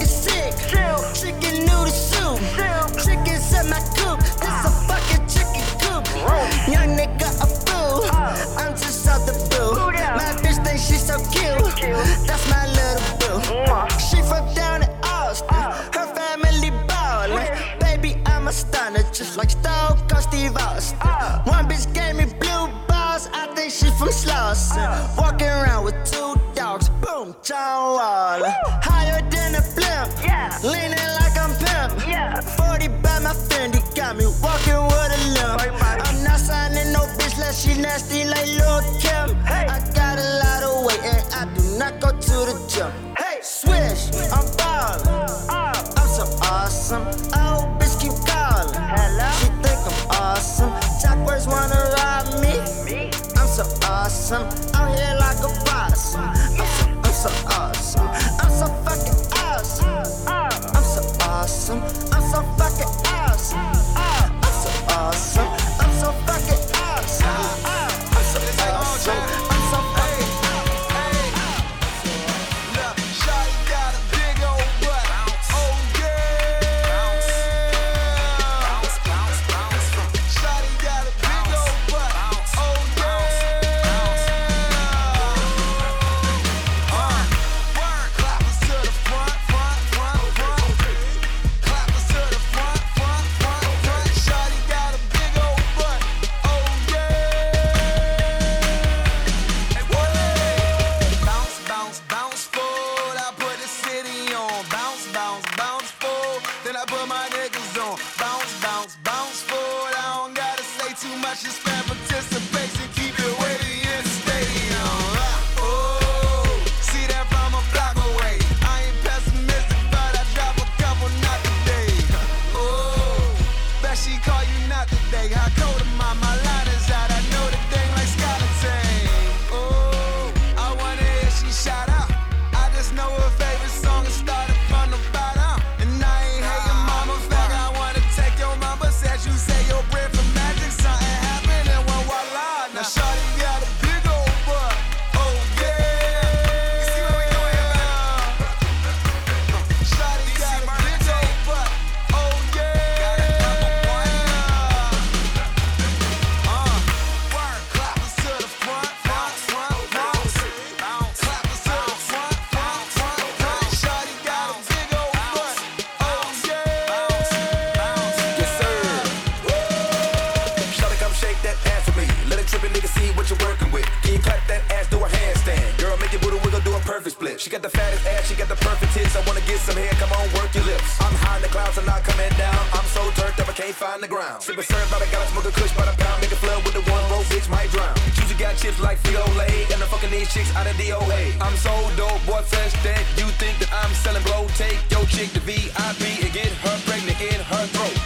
pound. 185.24 185.32
Smoke 185.32 185.46
a 185.46 185.60
kush 185.60 185.76
by 185.76 185.86
the 185.86 185.96
pound. 185.98 186.22
Make 186.22 186.32
a 186.32 186.36
flood 186.36 186.64
with 186.64 186.74
the 186.74 186.84
one 186.92 187.04
roll, 187.12 187.24
bitch 187.24 187.50
might 187.50 187.70
drown. 187.72 187.96
Juicy 188.14 188.36
got 188.36 188.56
chips 188.58 188.80
like 188.80 189.00
Frito-Lay. 189.04 189.66
And 189.72 189.82
I'm 189.82 189.90
fucking 189.90 190.12
these 190.12 190.32
chicks 190.34 190.54
out 190.56 190.68
of 190.68 190.76
DOA. 190.76 191.36
I'm 191.42 191.56
so 191.58 191.74
dope, 191.96 192.20
boy, 192.26 192.42
fresh 192.42 192.74
that 192.84 193.04
you 193.18 193.28
think 193.40 193.58
that 193.60 193.72
I'm 193.72 193.92
selling 194.04 194.24
blow. 194.24 194.48
Take 194.56 194.80
your 194.92 195.06
chick 195.06 195.32
to 195.34 195.40
VIP 195.40 196.04
and 196.24 196.32
get 196.34 196.52
her 196.66 196.78
pregnant 196.86 197.20
in 197.22 197.40
her 197.40 197.66
throat. 197.74 197.98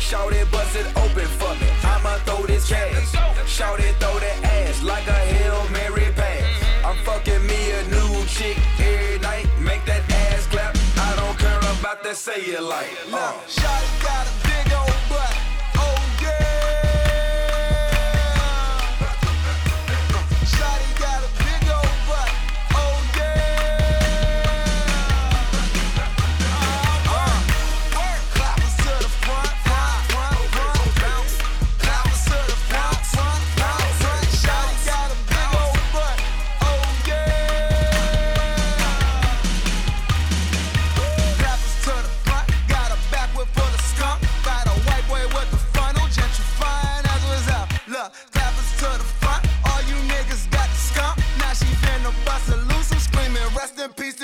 Shout 0.00 0.32
it, 0.32 0.50
bust 0.50 0.74
it 0.76 0.86
open 0.96 1.28
for 1.36 1.52
me. 1.60 1.68
I'ma 1.84 2.16
throw 2.24 2.46
this 2.46 2.68
cash. 2.68 3.12
Shout 3.46 3.80
it, 3.80 3.94
throw 3.96 4.18
that 4.18 4.38
ass 4.44 4.82
like 4.82 5.06
a 5.06 5.12
Hail 5.32 5.68
Mary 5.70 6.08
pass. 6.16 6.44
I'm 6.84 6.96
fucking 7.04 7.44
me 7.46 7.60
a 7.72 7.82
new 7.92 8.24
chick 8.26 8.56
every 8.80 9.18
night. 9.20 9.46
Make 9.60 9.84
that 9.84 10.02
ass 10.10 10.46
clap. 10.46 10.76
I 10.96 11.14
don't 11.16 11.38
care 11.38 11.58
about 11.58 12.02
that 12.04 12.16
say 12.16 12.40
it 12.40 12.62
like. 12.62 12.88
Uh. 13.12 13.16
Now, 13.16 13.34
shot 13.48 13.84
got 14.00 14.26
a 14.26 14.48
big 14.48 14.72
old 14.72 14.96
butt. 15.10 15.37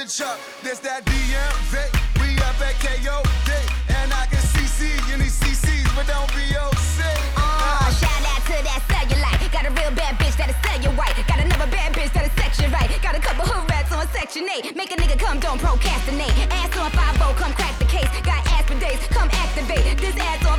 the 0.04 0.10
chuck. 0.10 0.38
There's 0.62 0.80
that 0.80 1.04
DMV. 1.08 1.74
We 2.20 2.36
up 2.44 2.60
at 2.60 2.76
KOD. 2.76 3.50
And 3.88 4.12
I 4.12 4.26
can 4.28 4.42
CC 4.52 4.92
in 5.12 5.20
these 5.20 5.36
CCs, 5.40 5.88
but 5.96 6.04
don't 6.06 6.28
be 6.36 6.44
OC. 6.52 7.00
Uh, 7.36 7.88
shout 7.96 8.24
out 8.28 8.42
to 8.44 8.56
that 8.68 8.80
cellulite. 8.88 9.48
Got 9.52 9.64
a 9.64 9.72
real 9.72 9.92
bad 9.96 10.18
bitch 10.20 10.36
that'll 10.36 10.56
sell 10.60 10.80
you 10.80 10.92
white. 10.98 11.16
Got 11.26 11.40
another 11.40 11.70
bad 11.70 11.92
bitch 11.94 12.12
that'll 12.12 12.32
section 12.36 12.70
right. 12.72 12.90
Got 13.00 13.16
a 13.16 13.20
couple 13.20 13.44
hood 13.48 13.64
rats 13.70 13.92
on 13.92 14.06
section 14.08 14.44
8. 14.48 14.76
Make 14.76 14.92
a 14.92 14.96
nigga 14.96 15.18
come, 15.18 15.40
don't 15.40 15.58
procrastinate. 15.58 16.32
Ass 16.52 16.76
on 16.76 16.90
5 16.90 17.36
come 17.40 17.52
crack 17.54 17.78
the 17.78 17.88
case. 17.88 18.08
Got 18.20 18.44
ass 18.52 18.64
for 18.68 18.78
days, 18.78 19.00
come 19.08 19.28
activate. 19.32 19.96
This 19.98 20.16
ass 20.20 20.44
on 20.44 20.53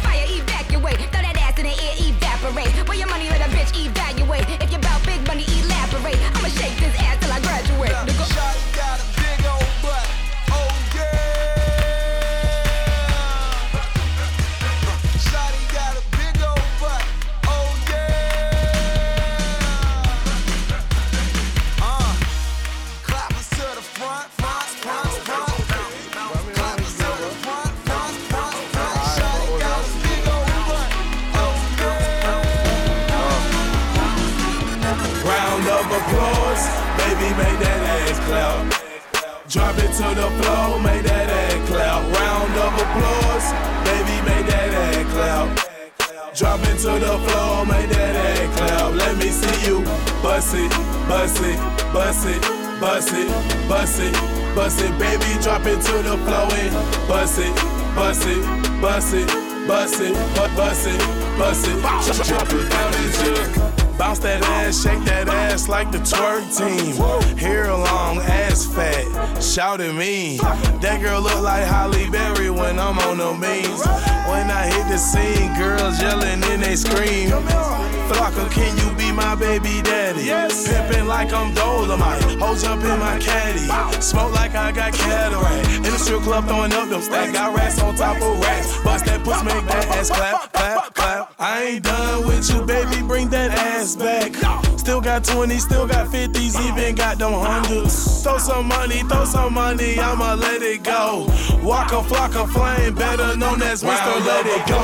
Club 86.35 86.47
throwing 86.47 86.73
up 86.73 86.89
them 86.89 87.01
stacks. 87.01 87.31
Got 87.31 87.55
rats 87.55 87.81
on 87.81 87.95
top 87.95 88.21
of 88.21 88.37
rats. 88.41 88.83
Bust 88.83 89.05
that 89.05 89.23
puss, 89.23 89.41
make 89.45 89.65
that 89.67 89.87
ass 89.95 90.09
clap, 90.09 90.51
clap, 90.51 90.93
clap. 90.93 91.33
I 91.39 91.63
ain't 91.63 91.83
done 91.85 92.27
with 92.27 92.51
you, 92.51 92.61
baby. 92.65 93.01
Bring 93.07 93.29
that 93.29 93.51
ass 93.51 93.95
back. 93.95 94.35
Still 94.77 94.99
got 94.99 95.23
20s, 95.23 95.61
still 95.61 95.87
got 95.87 96.09
50s, 96.09 96.59
even 96.67 96.95
got 96.95 97.19
them 97.19 97.31
hundreds. 97.31 98.21
Throw 98.21 98.37
some 98.37 98.67
money, 98.67 98.99
throw 99.03 99.23
some 99.23 99.53
money, 99.53 99.97
I'ma 99.97 100.33
let 100.33 100.61
it 100.61 100.83
go. 100.83 101.25
Walk 101.63 101.93
a 101.93 102.03
flock 102.03 102.35
of 102.35 102.51
flame, 102.51 102.95
better 102.95 103.37
known 103.37 103.61
as 103.61 103.81
Mr. 103.81 104.25
Let 104.27 104.45
It 104.45 104.67
Go. 104.67 104.83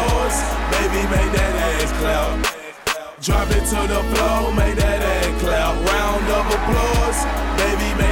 Baby, 0.72 1.04
make 1.12 1.32
that 1.36 1.54
ass 1.68 1.92
clap. 2.00 2.62
Drop 3.20 3.50
it 3.52 3.66
to 3.76 3.82
the 3.92 4.02
floor, 4.16 4.54
make 4.56 4.78
that 4.78 5.02
ass 5.04 5.42
clap. 5.42 5.76
Round 5.84 6.26
of 6.32 6.48
applause, 6.48 7.20
baby, 7.60 7.90
make 8.00 8.00
that 8.00 8.00
ass 8.00 8.00
clap. 8.00 8.11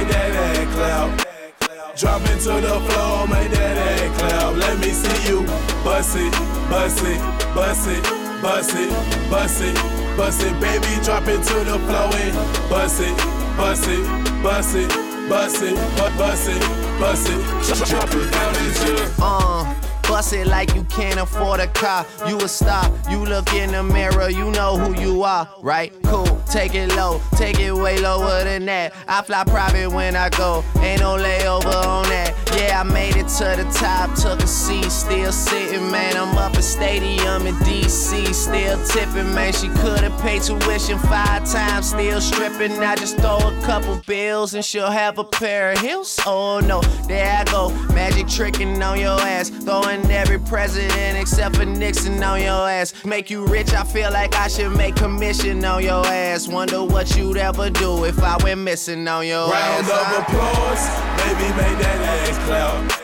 Drop 2.00 2.22
it 2.22 2.40
to 2.40 2.48
the 2.64 2.80
floor, 2.88 3.28
make 3.28 3.50
that 3.50 3.76
ass 3.76 4.18
clap. 4.18 4.56
Let 4.56 4.78
me 4.78 4.88
see 4.88 5.28
you 5.28 5.42
bust 5.84 6.16
it, 6.16 6.32
bust 6.70 7.04
it, 7.04 7.20
bust 7.54 7.86
it, 7.88 8.02
bust 8.40 8.74
it, 8.74 8.90
bust 9.30 9.60
it, 9.60 9.74
bust 10.16 10.42
it, 10.42 10.58
baby. 10.60 10.88
Drop 11.04 11.28
it 11.28 11.44
to 11.44 11.56
the 11.60 11.78
floor 11.84 12.08
and 12.16 12.70
bust 12.70 13.02
it, 13.02 13.14
bust 13.54 13.86
it, 13.86 14.02
bust 14.42 14.74
it, 14.76 14.88
bust 15.28 15.62
it, 15.62 15.76
bu- 15.76 16.16
bust 16.16 16.48
it, 16.48 16.62
bust 16.98 17.28
it. 17.28 17.86
Drop 17.90 18.08
it 18.14 18.32
down 18.32 18.54
into. 18.64 19.12
Uh, 19.20 19.89
bust 20.10 20.32
it 20.32 20.48
like 20.48 20.74
you 20.74 20.82
can't 20.84 21.20
afford 21.20 21.60
a 21.60 21.68
car. 21.68 22.04
You 22.26 22.36
a 22.38 22.48
star. 22.48 22.90
You 23.08 23.24
look 23.24 23.54
in 23.54 23.70
the 23.70 23.82
mirror, 23.82 24.28
you 24.28 24.50
know 24.50 24.76
who 24.76 25.00
you 25.00 25.22
are, 25.22 25.48
right? 25.62 25.92
Cool. 26.02 26.26
Take 26.50 26.74
it 26.74 26.88
low, 26.96 27.22
take 27.36 27.60
it 27.60 27.72
way 27.72 27.96
lower 27.98 28.42
than 28.42 28.66
that. 28.66 28.92
I 29.06 29.22
fly 29.22 29.44
private 29.44 29.88
when 29.88 30.16
I 30.16 30.28
go, 30.30 30.64
ain't 30.80 31.00
no 31.00 31.16
layover 31.16 31.86
on 31.86 32.08
that. 32.08 32.34
Yeah, 32.56 32.80
I 32.80 32.82
made 32.82 33.16
it 33.16 33.28
to 33.38 33.44
the 33.56 33.68
top, 33.72 34.14
took 34.16 34.40
a 34.42 34.46
seat, 34.46 34.90
still 34.90 35.32
sitting, 35.32 35.90
man. 35.90 36.16
I'm 36.16 36.36
up 36.36 36.54
at 36.56 36.64
stadium 36.64 37.46
in 37.46 37.54
DC, 37.56 38.34
still 38.34 38.84
tipping, 38.86 39.32
man. 39.34 39.52
She 39.52 39.68
could've 39.68 40.16
paid 40.20 40.42
tuition 40.42 40.98
five 40.98 41.44
times, 41.50 41.90
still 41.90 42.20
stripping. 42.20 42.72
I 42.80 42.96
just 42.96 43.16
throw 43.18 43.38
a 43.38 43.60
couple 43.62 43.96
bills 44.06 44.54
and 44.54 44.64
she'll 44.64 44.90
have 44.90 45.18
a 45.18 45.24
pair 45.24 45.72
of 45.72 45.78
heels. 45.78 46.18
Oh 46.26 46.58
no, 46.60 46.80
there 47.06 47.38
I 47.38 47.44
go, 47.44 47.70
magic 47.94 48.26
tricking 48.26 48.82
on 48.82 48.98
your 48.98 49.20
ass, 49.20 49.50
throwing 49.50 50.04
every 50.10 50.38
president 50.40 51.18
except 51.18 51.56
for 51.56 51.64
Nixon 51.64 52.22
on 52.22 52.40
your 52.42 52.68
ass. 52.68 52.92
Make 53.04 53.30
you 53.30 53.46
rich, 53.46 53.72
I 53.74 53.84
feel 53.84 54.10
like 54.12 54.34
I 54.34 54.48
should 54.48 54.72
make 54.76 54.96
commission 54.96 55.64
on 55.64 55.82
your 55.84 56.04
ass. 56.04 56.48
Wonder 56.48 56.82
what 56.84 57.16
you'd 57.16 57.36
ever 57.36 57.70
do 57.70 58.04
if 58.04 58.18
I 58.22 58.36
went 58.42 58.60
missing 58.60 59.06
on 59.06 59.24
your 59.26 59.48
Round 59.50 59.86
ass. 59.86 59.90
of 59.90 60.22
applause, 60.24 60.84
baby, 61.22 61.48
make 61.56 61.78
that 61.84 62.28
ass 62.28 62.39
clap. 62.46 63.00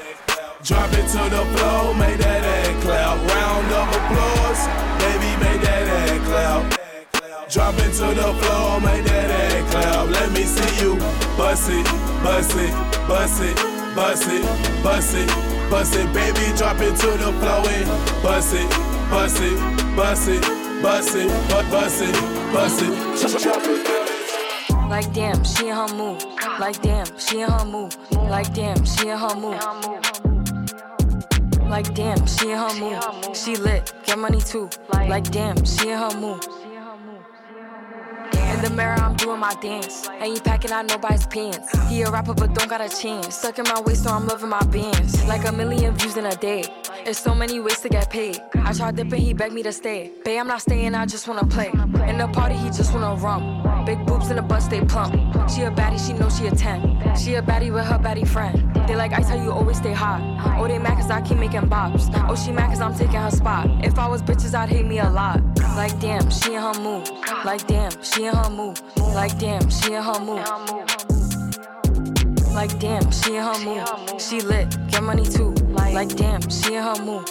Drop 0.63 0.93
it 0.93 1.07
to 1.15 1.23
the 1.31 1.45
floor, 1.55 1.95
make 1.95 2.19
that 2.19 2.43
ass 2.43 2.83
clap. 2.83 3.17
Round 3.33 3.71
of 3.81 3.87
applause, 3.99 4.63
baby, 5.03 5.31
make 5.43 5.61
that 5.63 5.87
ass 5.87 6.21
clap. 6.29 6.63
Drop 7.51 7.75
it 7.79 7.93
to 8.01 8.07
the 8.15 8.31
floor, 8.41 8.81
make 8.81 9.05
that 9.05 9.31
ass 9.31 9.71
clap. 9.71 10.09
Let 10.11 10.33
me 10.33 10.43
see 10.43 10.85
you 10.85 10.97
bust 11.37 11.71
it, 11.71 11.87
bust 12.23 12.57
it, 12.57 12.73
bust 13.07 13.43
it, 13.43 13.57
bust 13.95 14.29
it, 14.29 14.43
bust 14.83 15.15
it, 15.15 15.29
bust 15.71 15.95
it, 15.95 16.13
baby. 16.13 16.57
Drop 16.57 16.81
it 16.81 16.97
to 16.97 17.11
the 17.23 17.31
floor 17.41 17.63
and 17.69 17.87
bust 18.23 18.55
it, 18.55 18.69
bust 19.11 19.41
it, 19.41 19.57
bust 19.97 20.29
it, 20.29 20.43
bust 20.83 21.15
it, 21.15 21.29
bu- 21.49 21.71
bust 21.71 22.03
it, 22.03 22.15
bust 22.53 22.83
it. 22.83 23.43
Drop 23.43 23.63
it. 23.65 24.16
Like 24.89 25.13
damn, 25.13 25.45
she 25.45 25.69
in 25.69 25.75
her 25.75 25.89
mood. 25.95 26.25
Like 26.61 26.81
damn, 26.81 27.07
she 27.19 27.41
in 27.41 27.51
her 27.51 27.65
mood. 27.65 27.97
Like 28.13 28.55
damn, 28.55 28.85
she 28.85 29.09
in 29.09 29.19
her 29.19 29.35
mood. 29.35 29.61
Like 31.69 31.93
damn, 31.95 32.25
she 32.27 32.53
in 32.53 32.59
her 32.59 32.75
mood. 32.79 33.37
She 33.37 33.57
lit, 33.57 33.93
get 34.05 34.19
money 34.19 34.41
too. 34.41 34.71
Like 34.93 35.31
damn, 35.31 35.65
she 35.65 35.91
in 35.91 35.99
her 35.99 36.15
mood. 36.19 36.45
In 38.33 38.63
the 38.63 38.71
mirror, 38.71 38.95
I'm 38.95 39.17
doing 39.17 39.41
my 39.41 39.55
dance. 39.61 40.09
Ain't 40.21 40.43
packing 40.45 40.71
out 40.71 40.87
nobody's 40.87 41.27
pants. 41.27 41.69
He 41.89 42.03
a 42.03 42.11
rapper, 42.11 42.33
but 42.33 42.55
don't 42.55 42.69
got 42.69 42.81
a 42.81 42.89
chance. 42.89 43.35
Stuck 43.35 43.59
in 43.59 43.65
my 43.65 43.81
waist, 43.81 44.05
so 44.05 44.11
I'm 44.11 44.27
loving 44.27 44.49
my 44.49 44.65
bands. 44.67 45.27
Like 45.27 45.47
a 45.47 45.53
million 45.53 45.95
views 45.97 46.17
in 46.17 46.27
a 46.27 46.37
day. 46.37 46.65
There's 47.07 47.19
so 47.19 47.37
many 47.37 47.61
ways 47.61 47.79
to 47.83 47.89
get 47.89 48.11
paid. 48.11 48.41
I 48.57 48.73
tried 48.73 48.97
dipping, 48.97 49.21
he 49.21 49.33
begged 49.33 49.55
me 49.55 49.63
to 49.63 49.73
stay. 49.73 50.11
Babe, 50.25 50.41
I'm 50.41 50.49
not 50.49 50.63
staying, 50.63 50.93
I 50.97 51.07
just 51.07 51.29
wanna 51.29 51.47
play. 51.47 51.69
In 52.09 52.19
the 52.19 52.27
party, 52.33 52.57
he 52.57 52.67
just 52.71 52.93
wanna 52.93 53.15
rum. 53.23 53.85
Big 53.87 54.05
boobs 54.05 54.29
in 54.31 54.35
the 54.35 54.43
bus, 54.43 54.65
stay 54.65 54.85
plump. 54.85 55.15
She 55.49 55.63
a 55.63 55.71
baddie, 55.71 56.05
she 56.05 56.15
know 56.15 56.29
she 56.29 56.49
a 56.49 56.51
10. 56.51 57.15
She 57.17 57.37
a 57.37 57.43
baddie 57.43 57.73
with 57.73 57.85
her 57.85 58.01
baddie 58.01 58.27
friend. 58.27 58.59
They 58.89 58.97
like 58.97 59.13
I 59.13 59.23
tell 59.23 59.41
you 59.41 59.53
always 59.53 59.77
stay 59.77 59.93
hot. 59.93 60.21
Oh, 60.59 60.67
they 60.67 60.81
mad 60.81 60.97
cause 60.97 61.09
I 61.09 61.21
keep 61.21 61.39
making 61.39 61.71
bops. 61.71 62.11
Oh, 62.29 62.35
she 62.35 62.51
mad 62.51 62.71
cause 62.71 62.81
I'm 62.81 62.97
taking 62.97 63.21
her 63.21 63.31
spot. 63.31 63.71
If 63.85 64.01
I 64.01 64.09
was 64.09 64.21
bitches, 64.21 64.53
I'd 64.53 64.69
hate 64.69 64.85
me 64.85 64.99
a 64.99 65.09
lot. 65.09 65.41
Like 65.77 65.97
damn, 66.01 66.29
she 66.29 66.55
in 66.55 66.61
her 66.61 66.75
mood. 66.81 67.09
Like 67.45 67.69
damn, 67.69 67.93
she 68.03 68.25
in 68.25 68.35
her 68.35 68.51
mood. 68.51 68.81
Like 69.15 69.39
damn, 69.39 69.71
she 69.71 69.93
in 69.93 70.03
her 70.03 70.19
mood. 70.19 71.16
Like 72.57 72.79
damn, 72.79 73.13
she 73.13 73.37
in 73.37 73.43
her 73.43 73.59
mood. 73.67 74.19
She 74.19 74.41
lit, 74.41 74.75
get 74.89 75.03
money 75.03 75.27
too. 75.27 75.51
Like 75.93 76.17
damn, 76.17 76.41
she 76.49 76.77
in 76.77 76.83
her 76.83 76.99
mood. 77.05 77.31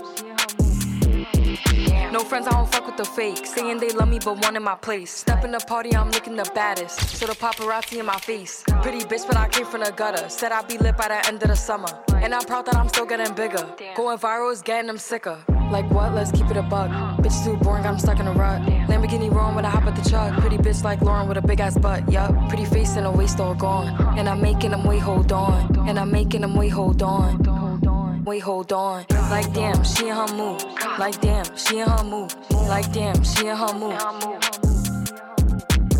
No 2.11 2.19
friends, 2.19 2.45
I 2.45 2.51
don't 2.51 2.71
fuck 2.71 2.85
with 2.85 2.97
the 2.97 3.05
fake. 3.05 3.43
Saying 3.43 3.79
they 3.79 3.89
love 3.89 4.07
me, 4.07 4.19
but 4.23 4.39
one 4.45 4.55
in 4.55 4.61
my 4.61 4.75
place. 4.75 5.09
Step 5.09 5.43
in 5.43 5.51
the 5.51 5.59
party, 5.61 5.95
I'm 5.95 6.11
looking 6.11 6.35
the 6.35 6.47
baddest. 6.53 6.99
So 7.17 7.25
the 7.25 7.33
paparazzi 7.33 7.99
in 7.99 8.05
my 8.05 8.19
face. 8.19 8.63
Pretty 8.83 8.99
bitch, 8.99 9.25
but 9.25 9.35
I 9.35 9.49
came 9.49 9.65
from 9.65 9.81
the 9.81 9.91
gutter. 9.91 10.29
Said 10.29 10.51
I'd 10.51 10.67
be 10.67 10.77
lit 10.77 10.95
by 10.95 11.07
the 11.07 11.27
end 11.27 11.41
of 11.41 11.49
the 11.49 11.55
summer. 11.55 11.89
And 12.13 12.31
I'm 12.31 12.45
proud 12.45 12.67
that 12.67 12.75
I'm 12.75 12.87
still 12.87 13.07
getting 13.07 13.33
bigger. 13.33 13.67
Going 13.95 14.19
viral 14.19 14.53
is 14.53 14.61
getting 14.61 14.85
them 14.85 14.99
sicker. 14.99 15.43
Like 15.71 15.89
what? 15.89 16.13
Let's 16.13 16.31
keep 16.31 16.51
it 16.51 16.57
a 16.57 16.61
buck. 16.61 16.91
Bitch 17.17 17.43
too 17.43 17.57
boring, 17.57 17.87
I'm 17.87 17.97
stuck 17.97 18.19
in 18.19 18.27
a 18.27 18.33
rut. 18.33 18.61
Lamborghini 19.05 19.31
rolling 19.31 19.55
when 19.55 19.65
I 19.65 19.69
hop 19.69 19.83
at 19.85 19.95
the 19.95 20.09
truck. 20.09 20.33
Pretty 20.39 20.57
bitch 20.57 20.83
like 20.83 21.01
Lauren 21.01 21.27
with 21.27 21.37
a 21.37 21.41
big 21.41 21.59
ass 21.59 21.77
butt. 21.77 22.11
Yup. 22.11 22.31
Pretty 22.49 22.65
face 22.65 22.95
and 22.95 23.05
a 23.05 23.11
waist 23.11 23.39
all 23.39 23.53
gone. 23.53 24.17
And 24.17 24.27
I'm 24.27 24.41
making 24.41 24.71
them 24.71 24.83
wait, 24.83 24.99
hold 24.99 25.31
on. 25.31 25.87
And 25.87 25.99
I'm 25.99 26.11
making 26.11 26.41
them 26.41 26.55
wait, 26.55 26.69
hold 26.69 27.03
on. 27.03 28.23
Wait, 28.23 28.39
hold 28.39 28.73
on. 28.73 29.05
Like 29.29 29.53
damn, 29.53 29.83
she 29.83 30.09
in 30.09 30.15
her 30.15 30.27
mood. 30.33 30.63
Like 30.97 31.21
damn, 31.21 31.45
she 31.55 31.79
in 31.79 31.87
her 31.87 32.03
mood. 32.03 32.33
Like 32.51 32.91
damn, 32.91 33.23
she 33.23 33.47
in 33.47 33.55
her 33.55 33.73
mood. 33.73 33.99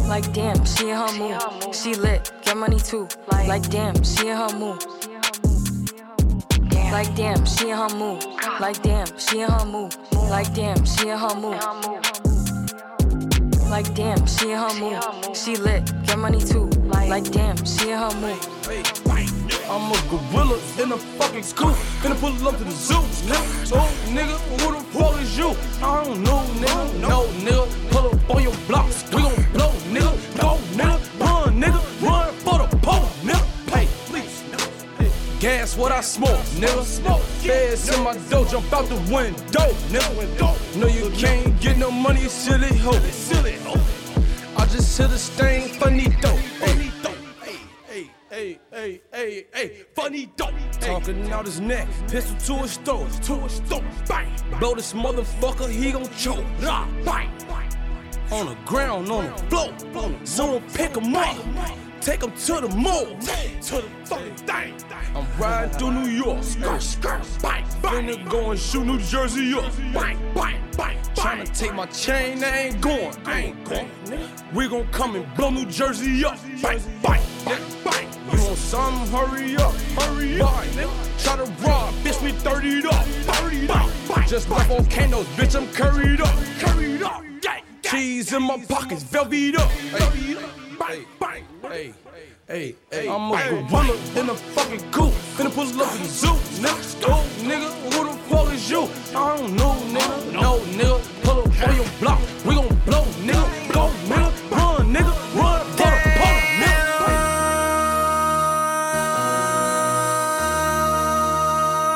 Like 0.08 0.34
damn, 0.34 0.66
she 0.66 0.90
in 0.90 0.98
her 0.98 1.12
mood. 1.20 1.76
She 1.76 1.94
lit, 1.96 2.32
get 2.44 2.58
money 2.58 2.80
too. 2.80 3.08
Like 3.30 3.70
damn, 3.70 4.04
she 4.04 4.30
in 4.30 4.38
her 4.38 4.58
mood. 4.58 4.84
Like 6.92 7.14
damn, 7.16 7.46
she 7.46 7.70
in 7.70 7.78
her 7.78 7.90
mood. 7.96 8.26
Like 8.60 8.82
damn, 8.82 9.20
she 9.20 9.42
in 9.42 9.50
her 9.50 9.66
mood. 9.66 9.96
Like 10.14 10.54
damn, 10.56 10.84
she 10.86 11.10
in 11.10 11.18
her 11.18 11.36
mood. 11.36 12.15
Like 13.76 13.94
damn, 13.94 14.26
she 14.26 14.52
in 14.52 14.58
her 14.58 14.74
mood. 14.80 15.36
She 15.36 15.58
lit, 15.58 15.84
get 16.06 16.18
money 16.18 16.40
too. 16.40 16.68
Like 16.88 17.30
damn, 17.30 17.58
she 17.66 17.92
in 17.92 17.98
her 17.98 18.16
mood. 18.22 18.40
I'm 19.70 19.92
a 19.92 19.98
gorilla 20.10 20.58
in 20.82 20.94
a 20.94 20.98
fucking 20.98 21.44
school. 21.44 21.72
Finna 22.00 22.18
pull 22.22 22.48
up 22.48 22.58
to 22.58 22.64
the 22.64 22.72
zoo. 22.72 23.02
So, 23.66 23.76
nigga, 24.16 24.38
who 24.62 24.78
the 24.78 24.82
fuck 24.98 25.22
is 25.22 25.38
you? 25.38 25.50
I 25.84 26.06
don't 26.06 26.24
know, 26.24 26.40
nigga. 26.56 27.02
No, 27.02 27.26
nigga. 27.44 27.92
Pull 27.92 28.08
up 28.14 28.30
on 28.30 28.44
your 28.44 28.56
blocks. 28.66 29.04
We 29.12 29.24
gon' 29.24 29.52
blow, 29.52 29.72
nigga. 29.92 30.40
Go, 30.40 30.58
nigga. 30.78 30.95
Gas 35.46 35.78
what 35.78 35.92
I 35.92 36.02
smoke, 36.02 36.44
nigga. 36.58 36.84
Smoke. 36.84 37.22
Feds 37.22 37.96
in 37.96 38.04
my 38.04 38.18
dough, 38.32 38.46
jump 38.46 38.74
out 38.74 38.90
the 38.90 38.96
window, 39.14 39.70
nigga. 39.94 40.76
No, 40.76 40.88
you 40.88 41.12
can't 41.12 41.62
get 41.62 41.78
no 41.78 41.92
money, 41.92 42.28
silly 42.30 42.76
hoe. 42.78 42.94
Silly. 43.12 43.56
I 44.58 44.66
just 44.66 44.98
hit 44.98 45.12
a 45.12 45.20
stain, 45.20 45.70
funny 45.70 46.08
dope. 46.20 46.40
Hey, 46.40 46.90
hey, 47.88 48.10
hey, 48.32 48.60
hey, 48.72 49.02
hey, 49.14 49.46
hey, 49.54 49.84
funny 49.94 50.32
dope. 50.36 50.56
Talking 50.80 51.32
out 51.32 51.46
his 51.46 51.60
neck, 51.60 51.88
pistol 52.08 52.38
to 52.48 52.64
his 52.64 52.78
throat, 52.78 53.12
to 53.22 53.36
his 53.42 53.60
throat, 53.60 53.84
bang. 54.08 54.36
Blow 54.60 54.74
this 54.74 54.94
motherfucker, 54.94 55.70
he 55.70 55.92
gon' 55.92 56.10
choke, 56.18 56.44
bang. 56.60 57.30
On 58.32 58.48
the 58.48 58.58
ground, 58.66 59.12
on 59.12 59.26
the 59.26 59.38
floor, 59.92 60.12
someone 60.24 60.64
pick 60.74 60.98
him 60.98 61.16
up, 61.16 61.38
take 62.06 62.22
him 62.22 62.32
to 62.34 62.62
the 62.62 62.70
mall, 62.76 63.08
to 63.62 63.82
the 63.82 63.90
fucking 64.06 64.36
thing. 64.36 64.76
I'm 65.16 65.26
riding 65.40 65.72
through 65.72 65.94
New 65.94 66.10
York, 66.10 66.44
skirt, 66.44 66.84
skirt, 66.84 67.22
bang, 67.42 67.66
bang. 67.82 68.06
Finna 68.06 68.30
go 68.30 68.52
and 68.52 68.60
shoot 68.60 68.86
New 68.86 69.00
Jersey 69.00 69.56
up, 69.56 69.76
bang, 69.92 70.20
bang, 70.36 70.62
bang. 70.78 70.98
Tryna 71.16 71.58
take 71.58 71.74
my 71.74 71.88
chain, 71.88 72.44
I 72.44 72.68
ain't 72.68 72.80
going, 72.80 73.16
I 73.26 73.40
ain't 73.40 73.64
going. 73.66 73.90
We 74.54 74.68
gon' 74.68 74.88
come 74.92 75.16
and 75.16 75.26
blow 75.36 75.50
New 75.50 75.66
Jersey 75.66 76.24
up, 76.24 76.38
bang, 76.62 76.80
bang, 77.02 77.24
bang. 77.44 78.08
You 78.32 78.44
want 78.44 78.58
something? 78.58 79.12
Hurry 79.12 79.56
up, 79.56 79.74
hurry 79.98 80.42
up. 80.42 80.64
Try 81.18 81.38
to 81.38 81.46
rob, 81.64 81.92
bitch, 82.04 82.22
me 82.24 82.34
30 82.34 82.86
up, 82.86 83.04
30 83.04 83.68
up. 83.70 83.90
Just 84.28 84.48
like 84.52 84.68
volcanoes, 84.68 85.26
bitch, 85.38 85.56
I'm 85.56 85.68
curried 85.74 86.22
up, 86.22 86.36
curried 86.60 87.02
up. 87.02 87.24
Cheese 87.82 88.32
in 88.34 88.44
my 88.44 88.64
pockets, 88.68 89.04
velvet 89.04 89.56
up. 89.56 89.72
Hey, 89.72 90.36
bang, 90.80 91.06
bang, 91.20 91.44
hey. 91.64 91.94
Hey, 92.48 92.76
hey, 92.92 93.10
I'm 93.10 93.32
a 93.32 93.38
gorilla 93.50 93.96
in 94.20 94.30
a 94.30 94.36
fucking 94.36 94.92
coop. 94.92 95.12
Finna 95.36 95.52
pull 95.52 95.66
up 95.82 95.92
to 95.92 95.98
the 95.98 96.06
zoo, 96.06 96.28
nigga. 96.62 96.96
Oh, 97.08 97.26
nigga, 97.42 97.70
who 97.92 98.04
the 98.06 98.14
fuck 98.30 98.54
is 98.54 98.70
you? 98.70 98.88
I 99.18 99.36
don't 99.36 99.56
know, 99.56 99.74
nigga. 99.90 100.32
No, 100.32 100.60
nigga, 100.78 100.98
pull 101.24 101.40
up 101.40 101.48
on 101.68 101.76
your 101.76 101.90
block. 102.00 102.22
We 102.46 102.54
gon' 102.54 102.68
blow, 102.86 103.04
nigga. 103.26 103.74
Go, 103.74 103.90
nigga, 104.06 104.30
run, 104.52 104.94
nigga, 104.94 105.14
run 105.34 105.66
for 105.74 105.90
the 105.90 106.10
pole, 106.20 106.42
nigga. 106.62 106.86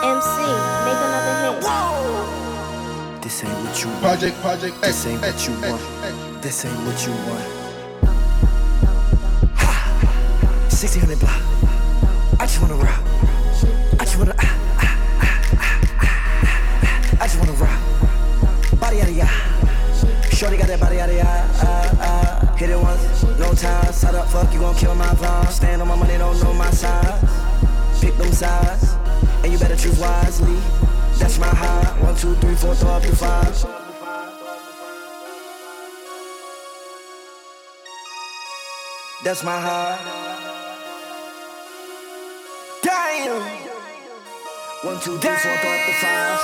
MC, 0.10 0.36
make 0.86 1.02
another 1.06 1.36
hit. 1.46 3.22
This 3.22 3.38
ain't 3.44 3.54
what 3.54 3.76
you 3.84 3.90
want. 3.90 4.02
Project, 4.02 4.36
project, 4.42 4.82
This 4.82 5.06
ain't 5.06 5.22
what 5.22 5.48
you 5.48 5.54
want. 5.62 6.42
This 6.42 6.66
ain't 6.66 6.86
what 6.88 7.06
you 7.06 7.14
want. 7.30 7.59
1600 10.80 11.20
block. 11.20 12.40
I 12.40 12.46
just 12.46 12.62
wanna 12.62 12.76
rock. 12.76 13.04
I 14.00 14.06
just 14.06 14.18
wanna. 14.18 14.34
Ah, 14.40 14.48
ah, 14.80 15.00
ah, 15.20 15.42
ah, 15.60 15.80
ah. 16.00 17.18
I 17.20 17.28
just 17.28 17.38
wanna 17.38 17.52
rock. 17.60 18.80
Body 18.80 19.02
out 19.02 19.10
of 19.10 19.18
ya. 19.18 19.28
Shorty 20.32 20.56
got 20.56 20.68
that 20.68 20.80
body 20.80 21.02
out 21.02 21.10
of 21.10 21.18
ya. 21.18 21.26
Ah, 21.28 21.92
ah. 22.00 22.56
Hit 22.56 22.70
it 22.70 22.80
once, 22.80 23.24
no 23.38 23.52
time. 23.52 23.92
Side 23.92 24.16
up, 24.16 24.30
fuck, 24.30 24.54
you 24.54 24.62
gon' 24.62 24.74
kill 24.76 24.96
my 24.96 25.08
vibe. 25.20 25.52
Stand 25.52 25.82
on 25.82 25.88
my 25.90 25.98
money, 25.98 26.18
don't 26.18 26.42
know 26.42 26.54
my 26.54 26.72
size. 26.72 27.28
Pick 28.00 28.16
them 28.16 28.32
sides, 28.32 28.96
and 29.44 29.52
you 29.52 29.60
better 29.60 29.76
choose 29.76 30.00
wisely. 30.00 30.56
That's 31.20 31.38
my 31.40 31.48
high. 31.48 31.92
One, 32.00 32.16
two, 32.16 32.36
three, 32.36 32.56
four, 32.56 32.74
throw 32.74 32.92
up 32.92 33.04
your 33.04 33.16
five. 33.16 33.52
That's 39.26 39.44
my 39.44 39.60
high. 39.60 40.39
Damn. 42.82 43.42
One, 44.84 45.00
two, 45.02 45.18
three, 45.20 45.36
four, 45.36 45.58
throw 45.58 45.72
up 45.72 45.86
the 45.86 45.94
five. 46.02 46.40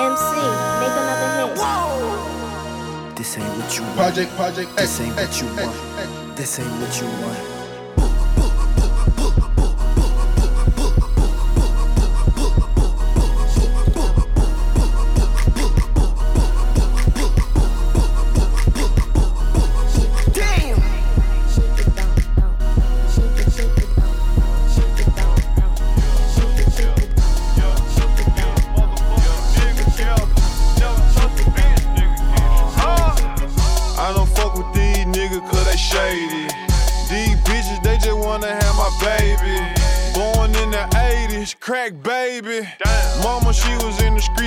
MC, 0.00 0.36
make 0.80 0.96
another 0.98 1.48
hit. 1.48 3.16
This 3.16 3.38
ain't 3.38 3.48
what 3.56 3.76
you 3.76 3.82
want. 3.84 3.96
Project, 3.96 4.30
project, 4.36 4.76
This 4.76 5.00
ain't 5.00 5.16
what 5.16 5.40
you 5.40 5.46
want. 5.56 6.36
This 6.36 6.58
ain't 6.58 6.80
what 6.80 7.00
you 7.00 7.06
want. 7.06 7.53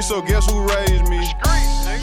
So 0.08 0.22
guess 0.22 0.50
who 0.50 0.65
raised 0.70 1.10
me? 1.10 1.20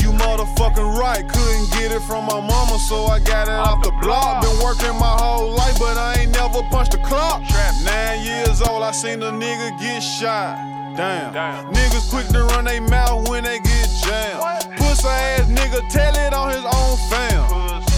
You 0.05 0.12
motherfucking 0.12 0.99
right, 0.99 1.27
couldn't 1.27 1.71
get 1.73 1.90
it 1.90 2.03
from 2.03 2.27
my 2.27 2.38
mama, 2.38 2.79
so 2.79 3.07
I 3.07 3.19
got 3.19 3.49
it 3.49 3.55
off 3.55 3.83
the 3.83 3.93
block. 3.93 4.43
Been 4.43 4.62
working 4.62 4.95
my 4.99 5.17
whole 5.19 5.53
life, 5.53 5.79
but 5.79 5.97
I 5.97 6.21
ain't 6.21 6.33
never 6.33 6.62
punched 6.64 6.93
a 6.93 6.99
clock. 6.99 7.40
Nine 7.83 8.23
years 8.23 8.61
old, 8.61 8.83
I 8.83 8.90
seen 8.90 9.23
a 9.23 9.33
nigga 9.33 9.79
get 9.81 10.01
shot. 10.01 10.59
Damn. 10.95 11.33
Niggas 11.73 12.11
quick 12.11 12.29
to 12.29 12.45
run 12.45 12.67
they 12.67 12.79
mouth 12.79 13.27
when 13.29 13.45
they 13.45 13.59
get 13.61 13.88
jammed. 14.05 14.77
Pussy 14.77 15.09
ass 15.09 15.49
nigga, 15.49 15.88
tell 15.88 16.14
it 16.14 16.35
on 16.35 16.51
his 16.51 16.64
own 16.64 16.97
fam. 17.09 17.93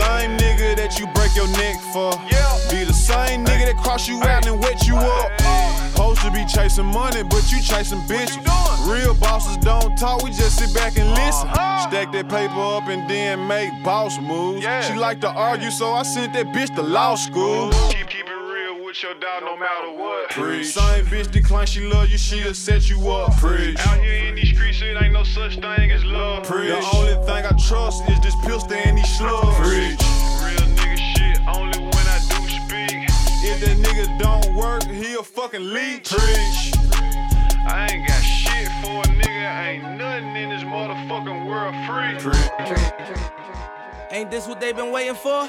Same 0.00 0.36
nigga 0.38 0.76
that 0.76 0.98
you 0.98 1.06
break 1.14 1.34
your 1.36 1.48
neck 1.48 1.76
for. 1.92 2.12
Be 2.70 2.84
the 2.84 2.92
same 2.92 3.44
nigga 3.44 3.66
that 3.66 3.76
cross 3.76 4.08
you 4.08 4.22
out 4.22 4.46
and 4.46 4.60
wet 4.60 4.86
you 4.86 4.96
up. 4.96 5.30
Supposed 5.92 6.22
to 6.22 6.30
be 6.30 6.44
chasing 6.46 6.86
money, 6.86 7.22
but 7.22 7.50
you 7.52 7.60
chasing 7.60 8.00
bitches. 8.02 8.40
Real 8.88 9.14
bosses 9.14 9.56
don't 9.58 9.96
talk, 9.98 10.22
we 10.22 10.30
just 10.30 10.56
sit 10.58 10.74
back 10.74 10.96
and 10.96 11.10
listen. 11.10 11.48
Stack 11.50 12.12
that 12.12 12.28
paper 12.28 12.60
up 12.76 12.88
and 12.88 13.08
then 13.08 13.46
make 13.46 13.70
boss 13.82 14.18
moves. 14.18 14.64
She 14.86 14.94
like 14.94 15.20
to 15.20 15.28
argue, 15.28 15.70
so 15.70 15.92
I 15.92 16.02
sent 16.02 16.32
that 16.32 16.46
bitch 16.46 16.74
to 16.76 16.82
law 16.82 17.14
school. 17.14 17.70
Keep, 17.90 18.08
keep 18.08 18.19
with 18.90 19.02
your 19.04 19.14
dog 19.14 19.44
no 19.44 19.56
matter 19.56 19.92
what. 19.92 20.32
Same 20.64 21.06
bitch 21.06 21.30
decline, 21.30 21.64
she 21.64 21.86
love 21.86 22.08
you, 22.08 22.18
she'll 22.18 22.52
set 22.52 22.90
you 22.90 23.08
up. 23.08 23.36
Preach. 23.36 23.78
Out 23.86 24.00
here 24.00 24.26
in 24.26 24.34
these 24.34 24.48
streets, 24.48 24.82
it 24.82 25.00
ain't 25.00 25.12
no 25.12 25.22
such 25.22 25.60
thing 25.60 25.92
as 25.92 26.04
love. 26.04 26.44
The 26.48 26.80
only 26.94 27.14
thing 27.24 27.46
I 27.46 27.52
trust 27.68 28.08
is 28.08 28.18
this 28.18 28.34
pistol 28.44 28.72
and 28.72 28.98
these 28.98 29.16
slugs. 29.16 29.56
Preach. 29.58 30.02
Real 30.42 30.66
nigga 30.74 30.98
shit, 31.14 31.38
only 31.46 31.78
when 31.78 32.06
I 32.10 32.18
do 32.30 32.38
speak. 32.50 33.06
If 33.46 33.60
that 33.60 33.76
nigga 33.78 34.18
don't 34.18 34.56
work, 34.56 34.82
he 34.82 35.14
a 35.14 35.22
fucking 35.22 35.72
leech. 35.72 36.10
Preach. 36.10 36.74
I 37.62 37.88
ain't 37.92 38.08
got 38.08 38.20
shit 38.22 38.66
for 38.82 39.02
a 39.02 39.14
nigga, 39.14 39.66
ain't 39.68 39.98
nothing 39.98 40.34
in 40.34 40.50
this 40.50 40.64
motherfucking 40.64 41.46
world 41.46 41.76
free. 41.86 42.18
Ain't 44.10 44.32
this 44.32 44.48
what 44.48 44.60
they 44.60 44.72
been 44.72 44.90
waiting 44.90 45.14
for? 45.14 45.48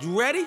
You 0.00 0.18
ready? 0.18 0.46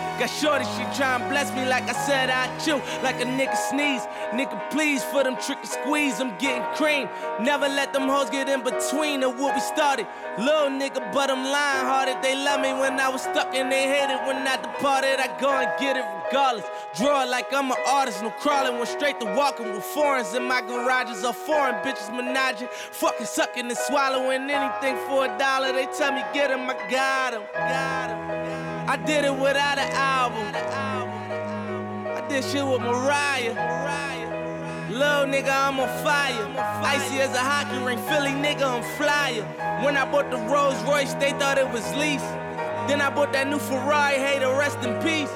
Got 0.19 0.29
shorty, 0.29 0.65
she 0.65 0.83
tryin' 0.95 1.27
bless 1.29 1.51
me 1.53 1.65
like 1.65 1.89
I 1.89 1.93
said 1.93 2.29
I 2.29 2.45
chew. 2.59 2.81
Like 3.01 3.19
a 3.21 3.25
nigga 3.25 3.55
sneeze. 3.69 4.03
Nigga, 4.31 4.69
please, 4.69 5.03
for 5.05 5.23
them 5.23 5.35
trick 5.37 5.59
and 5.59 5.67
squeeze, 5.67 6.19
I'm 6.19 6.37
getting 6.37 6.63
cream. 6.75 7.09
Never 7.39 7.67
let 7.67 7.91
them 7.93 8.07
hoes 8.07 8.29
get 8.29 8.47
in 8.47 8.63
between 8.63 9.23
of 9.23 9.39
what 9.39 9.55
we 9.55 9.61
started. 9.61 10.07
Little 10.37 10.69
nigga, 10.69 11.11
but 11.11 11.29
I'm 11.29 11.43
lying 11.43 11.85
hearted. 11.85 12.17
They 12.21 12.35
love 12.35 12.61
me 12.61 12.73
when 12.73 12.99
I 12.99 13.09
was 13.09 13.21
stuck 13.23 13.53
and 13.53 13.71
they 13.71 13.87
hated 13.87 14.17
when 14.27 14.47
I 14.47 14.57
departed. 14.57 15.19
I 15.19 15.27
go 15.39 15.49
and 15.49 15.71
get 15.79 15.97
it 15.97 16.05
regardless. 16.25 16.65
Draw 16.95 17.23
like 17.25 17.51
I'm 17.53 17.71
an 17.71 17.77
artist, 17.87 18.21
no 18.21 18.29
crawling. 18.29 18.75
Went 18.77 18.89
straight 18.89 19.19
to 19.21 19.25
walking 19.35 19.73
with 19.73 19.83
foreigns 19.83 20.33
in 20.33 20.43
my 20.43 20.61
garages. 20.61 21.23
Are 21.23 21.33
foreign 21.33 21.75
bitches 21.83 22.09
menaging. 22.15 22.69
Fucking 22.69 23.25
sucking 23.25 23.67
and 23.67 23.77
swallowing 23.77 24.49
anything 24.49 24.95
for 25.07 25.25
a 25.25 25.37
dollar. 25.37 25.71
They 25.73 25.87
tell 25.97 26.11
me 26.11 26.23
get 26.33 26.51
him, 26.51 26.69
I 26.69 26.75
got 26.89 27.33
him. 27.33 27.43
Got 27.53 28.09
him. 28.11 28.40
I 28.87 28.97
did 28.97 29.25
it 29.25 29.33
without 29.33 29.77
an 29.77 29.91
album. 29.93 30.47
I 32.07 32.25
did 32.27 32.43
shit 32.43 32.65
with 32.65 32.81
Mariah. 32.81 33.71
Little 34.91 35.25
nigga, 35.25 35.49
I'm 35.49 35.79
on 35.79 35.87
fire. 36.03 36.45
Icy 36.83 37.21
as 37.21 37.33
a 37.33 37.39
hockey 37.39 37.83
ring, 37.83 37.97
Philly 38.09 38.31
nigga, 38.31 38.63
I'm 38.63 38.83
flyer. 38.97 39.43
When 39.83 39.95
I 39.95 40.05
bought 40.11 40.29
the 40.29 40.37
Rolls 40.37 40.81
Royce, 40.83 41.13
they 41.13 41.31
thought 41.31 41.57
it 41.57 41.69
was 41.69 41.83
lease. 41.95 42.21
Then 42.87 43.01
I 43.01 43.09
bought 43.09 43.31
that 43.33 43.47
new 43.47 43.57
Ferrari, 43.57 44.15
hey, 44.15 44.39
to 44.39 44.49
rest 44.49 44.79
in 44.83 45.01
peace. 45.01 45.31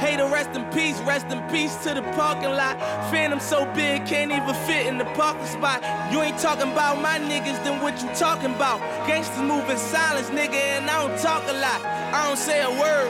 To 0.00 0.26
rest 0.26 0.52
in 0.56 0.64
peace, 0.68 1.00
rest 1.08 1.28
in 1.32 1.40
peace 1.48 1.76
to 1.84 1.94
the 1.94 2.02
parking 2.12 2.50
lot. 2.50 2.76
Phantom 3.08 3.38
so 3.40 3.64
big, 3.72 4.04
can't 4.04 4.32
even 4.32 4.54
fit 4.66 4.86
in 4.86 4.98
the 4.98 5.04
parking 5.16 5.46
spot. 5.46 5.80
You 6.12 6.20
ain't 6.20 6.36
talking 6.36 6.72
about 6.72 7.00
my 7.00 7.16
niggas, 7.16 7.62
then 7.64 7.80
what 7.80 8.02
you 8.02 8.08
talking 8.12 8.52
about? 8.52 8.80
Gangsters 9.06 9.40
move 9.40 9.64
in 9.70 9.78
silence, 9.78 10.28
nigga, 10.28 10.60
and 10.76 10.90
I 10.90 11.06
don't 11.06 11.16
talk 11.20 11.40
a 11.48 11.56
lot. 11.56 11.80
I 12.12 12.28
don't 12.28 12.36
say 12.36 12.60
a 12.60 12.68
word. 12.68 13.08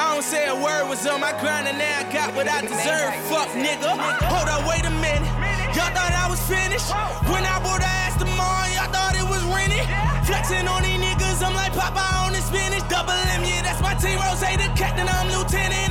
I 0.00 0.14
don't 0.14 0.24
say 0.24 0.48
a 0.48 0.54
word 0.54 0.88
was 0.88 1.04
on 1.04 1.20
my 1.20 1.32
grind 1.40 1.68
and 1.68 1.76
now 1.76 1.92
I 2.00 2.04
got 2.12 2.32
what 2.32 2.48
I 2.48 2.62
deserve. 2.62 3.12
Fuck 3.28 3.52
nigga. 3.52 3.92
Hold 4.32 4.48
up, 4.48 4.64
wait 4.64 4.86
a 4.86 4.94
minute. 4.96 5.28
Y'all 5.76 5.92
thought 5.92 6.14
I 6.14 6.24
was 6.30 6.40
finished. 6.48 6.88
When 7.28 7.44
I 7.44 7.60
bought 7.60 7.84
the 7.84 7.90
ass 7.90 8.16
tomorrow, 8.16 8.64
y'all 8.72 8.88
thought 8.88 9.12
it 9.12 9.28
was 9.28 9.44
rented. 9.52 9.84
Flexing 10.24 10.64
on 10.68 10.84
these 10.84 11.00
niggas, 11.00 11.44
I'm 11.44 11.52
like 11.52 11.72
Popeye 11.76 12.24
on 12.24 12.32
the 12.32 12.40
spinach. 12.40 12.86
Double 12.88 13.12
M, 13.12 13.44
yeah, 13.44 13.60
that's 13.60 13.82
my 13.82 13.92
team. 13.92 14.16
Rose, 14.16 14.40
the 14.40 14.68
captain, 14.72 15.04
I'm 15.04 15.28
lieutenant. 15.28 15.85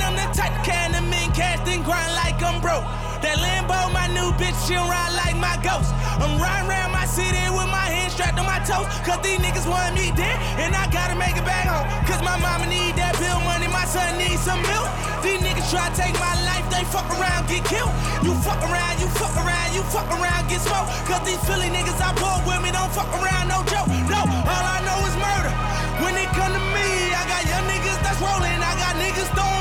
Grind 1.86 2.12
like 2.18 2.42
I'm 2.42 2.58
broke. 2.58 2.82
That 3.22 3.38
Lambo, 3.38 3.78
my 3.94 4.10
new 4.10 4.34
bitch, 4.34 4.58
she'll 4.66 4.84
ride 4.90 5.14
like 5.14 5.38
my 5.38 5.54
ghost. 5.62 5.94
I'm 6.18 6.34
riding 6.36 6.66
around 6.66 6.90
my 6.90 7.06
city 7.06 7.38
with 7.54 7.70
my 7.70 7.86
hands 7.86 8.12
strapped 8.12 8.36
on 8.42 8.44
my 8.44 8.58
toes. 8.66 8.90
Cause 9.06 9.22
these 9.22 9.38
niggas 9.38 9.64
want 9.70 9.94
me 9.94 10.10
dead, 10.18 10.34
and 10.58 10.74
I 10.74 10.90
gotta 10.90 11.14
make 11.14 11.38
it 11.38 11.46
back 11.46 11.70
home. 11.70 11.86
Cause 12.10 12.18
my 12.26 12.34
mama 12.42 12.66
need 12.66 12.98
that 12.98 13.14
bill 13.22 13.38
money, 13.46 13.70
my 13.70 13.86
son 13.86 14.18
needs 14.18 14.42
some 14.42 14.58
milk. 14.66 14.90
These 15.22 15.40
niggas 15.46 15.70
try 15.70 15.86
to 15.86 15.94
take 15.94 16.18
my 16.18 16.34
life, 16.42 16.66
they 16.74 16.82
fuck 16.90 17.06
around, 17.14 17.46
get 17.46 17.62
killed. 17.64 17.94
You 18.26 18.34
fuck 18.42 18.60
around, 18.66 18.98
you 18.98 19.06
fuck 19.14 19.32
around, 19.38 19.70
you 19.70 19.86
fuck 19.94 20.10
around, 20.10 20.50
get 20.50 20.60
smoked. 20.66 20.90
Cause 21.06 21.22
these 21.22 21.40
Philly 21.46 21.70
niggas 21.70 22.02
I 22.02 22.10
pull 22.18 22.42
with 22.44 22.60
me 22.66 22.74
don't 22.74 22.90
fuck 22.90 23.08
around, 23.14 23.46
no 23.46 23.62
joke. 23.70 23.86
No, 24.10 24.26
all 24.26 24.66
I 24.74 24.82
know 24.82 24.98
is 25.06 25.16
murder. 25.16 25.54
When 26.02 26.18
it 26.18 26.28
come 26.34 26.50
to 26.50 26.62
me, 26.74 27.14
I 27.14 27.22
got 27.30 27.46
young 27.46 27.64
niggas 27.70 28.02
that's 28.02 28.18
rolling, 28.18 28.58
I 28.58 28.74
got 28.74 28.98
niggas 28.98 29.30
throwing 29.38 29.55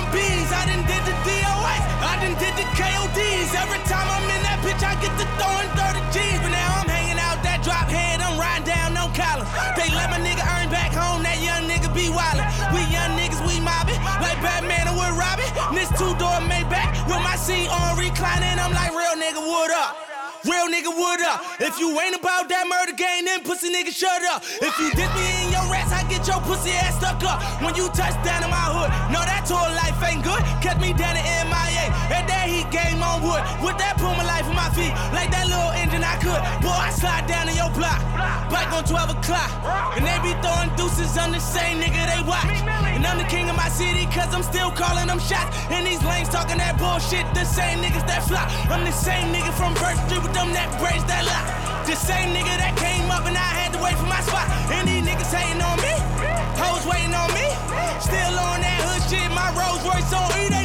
KODs. 2.75 3.55
Every 3.55 3.79
time 3.87 4.07
I'm 4.11 4.27
in 4.27 4.41
that 4.43 4.59
bitch, 4.59 4.83
I 4.83 4.99
get 4.99 5.11
to 5.15 5.25
throwing 5.39 5.71
30 5.79 6.03
G's. 6.11 6.39
But 6.43 6.51
now 6.51 6.83
I'm 6.83 6.89
hanging 6.91 7.19
out 7.19 7.39
that 7.47 7.63
drop 7.63 7.87
head, 7.87 8.19
I'm 8.19 8.35
riding 8.35 8.67
down 8.67 8.91
no 8.91 9.07
collar. 9.15 9.47
They 9.79 9.87
let 9.95 10.11
my 10.11 10.19
nigga 10.19 10.43
earn 10.43 10.67
back 10.67 10.91
home, 10.91 11.23
that 11.23 11.39
young 11.39 11.63
nigga 11.71 11.87
be 11.95 12.11
wildin'. 12.11 12.45
We 12.75 12.83
young 12.91 13.15
niggas, 13.15 13.39
we 13.47 13.63
mobbin', 13.63 13.99
like 14.19 14.39
Batman 14.43 14.91
and 14.91 14.97
with 14.99 15.15
Robin. 15.15 15.47
This 15.71 15.87
two 15.95 16.11
door 16.19 16.43
Maybach 16.43 17.07
with 17.07 17.23
my 17.23 17.39
seat 17.39 17.71
on 17.71 17.95
reclining, 17.95 18.59
I'm 18.59 18.75
like, 18.75 18.91
real 18.91 19.15
nigga, 19.15 19.39
what 19.39 19.71
up? 19.71 19.95
Real 20.45 20.67
nigga, 20.69 20.93
what 20.93 21.21
up? 21.25 21.41
If 21.59 21.79
you 21.79 21.89
ain't 21.99 22.13
about 22.13 22.49
that 22.49 22.67
murder 22.69 22.93
game, 22.93 23.25
then 23.25 23.41
pussy 23.41 23.71
nigga, 23.73 23.89
shut 23.89 24.21
up. 24.29 24.43
If 24.61 24.77
you 24.77 24.91
dip 24.93 25.09
me 25.15 25.25
in 25.41 25.49
your 25.49 25.65
rats, 25.73 25.89
I 25.91 26.05
get 26.05 26.27
your 26.27 26.37
pussy 26.45 26.69
ass 26.69 26.99
stuck 27.01 27.23
up. 27.23 27.41
When 27.63 27.73
you 27.73 27.89
touch 27.97 28.13
down 28.21 28.43
in 28.43 28.51
my 28.51 28.67
hood, 28.69 28.93
no, 29.09 29.25
that 29.25 29.47
tour 29.49 29.57
life 29.57 29.97
ain't 30.05 30.21
good. 30.21 30.43
Catch 30.61 30.77
me 30.77 30.93
down 30.93 31.17
in 31.17 31.25
MIA. 31.49 31.74
Game 32.75 32.99
on 32.99 33.23
wood. 33.23 33.39
With 33.63 33.79
that 33.79 33.95
Puma 33.95 34.19
life 34.27 34.43
on 34.51 34.55
my 34.59 34.67
feet. 34.75 34.91
Like 35.15 35.31
that 35.31 35.47
little 35.47 35.71
engine 35.79 36.03
I 36.03 36.19
could. 36.19 36.35
Boy, 36.59 36.75
I 36.75 36.91
slide 36.91 37.23
down 37.23 37.47
in 37.47 37.55
your 37.55 37.71
block. 37.71 38.03
Bike 38.51 38.67
on 38.75 38.83
12 38.83 39.15
o'clock. 39.15 39.47
And 39.95 40.03
they 40.03 40.19
be 40.19 40.35
throwing 40.43 40.67
deuces, 40.75 41.15
I'm 41.15 41.31
the 41.31 41.39
same 41.39 41.79
nigga 41.79 42.03
they 42.03 42.19
watch. 42.27 42.51
And 42.91 43.07
I'm 43.07 43.15
the 43.15 43.29
king 43.31 43.47
of 43.47 43.55
my 43.55 43.71
city, 43.71 44.03
cause 44.11 44.27
I'm 44.35 44.43
still 44.43 44.75
calling 44.75 45.07
them 45.07 45.23
shots. 45.23 45.55
And 45.71 45.87
these 45.87 46.03
lanes 46.03 46.27
talking 46.27 46.59
that 46.59 46.75
bullshit, 46.75 47.23
the 47.31 47.47
same 47.47 47.79
niggas 47.79 48.03
that 48.11 48.27
flop. 48.27 48.51
I'm 48.67 48.83
the 48.83 48.91
same 48.91 49.31
nigga 49.31 49.55
from 49.55 49.71
First 49.79 50.03
Street 50.11 50.19
with 50.19 50.35
them 50.35 50.51
that 50.51 50.67
braids 50.75 51.07
that 51.07 51.23
lock. 51.23 51.47
The 51.87 51.95
same 51.95 52.35
nigga 52.35 52.59
that 52.59 52.75
came 52.75 53.07
up 53.07 53.23
and 53.23 53.39
I 53.39 53.49
had 53.55 53.71
to 53.71 53.79
wait 53.79 53.95
for 53.95 54.09
my 54.11 54.19
spot. 54.19 54.51
And 54.75 54.83
these 54.83 54.99
niggas 55.07 55.31
hating 55.31 55.63
on 55.63 55.79
me, 55.79 55.95
hoes 56.59 56.83
waiting 56.83 57.15
on 57.15 57.31
me. 57.31 57.47
Still 58.03 58.35
on 58.35 58.59
that 58.59 58.83
hood 58.83 59.03
shit, 59.07 59.31
my 59.31 59.47
Rolls 59.55 59.79
Royce 59.87 60.11
on 60.11 60.27
E, 60.43 60.64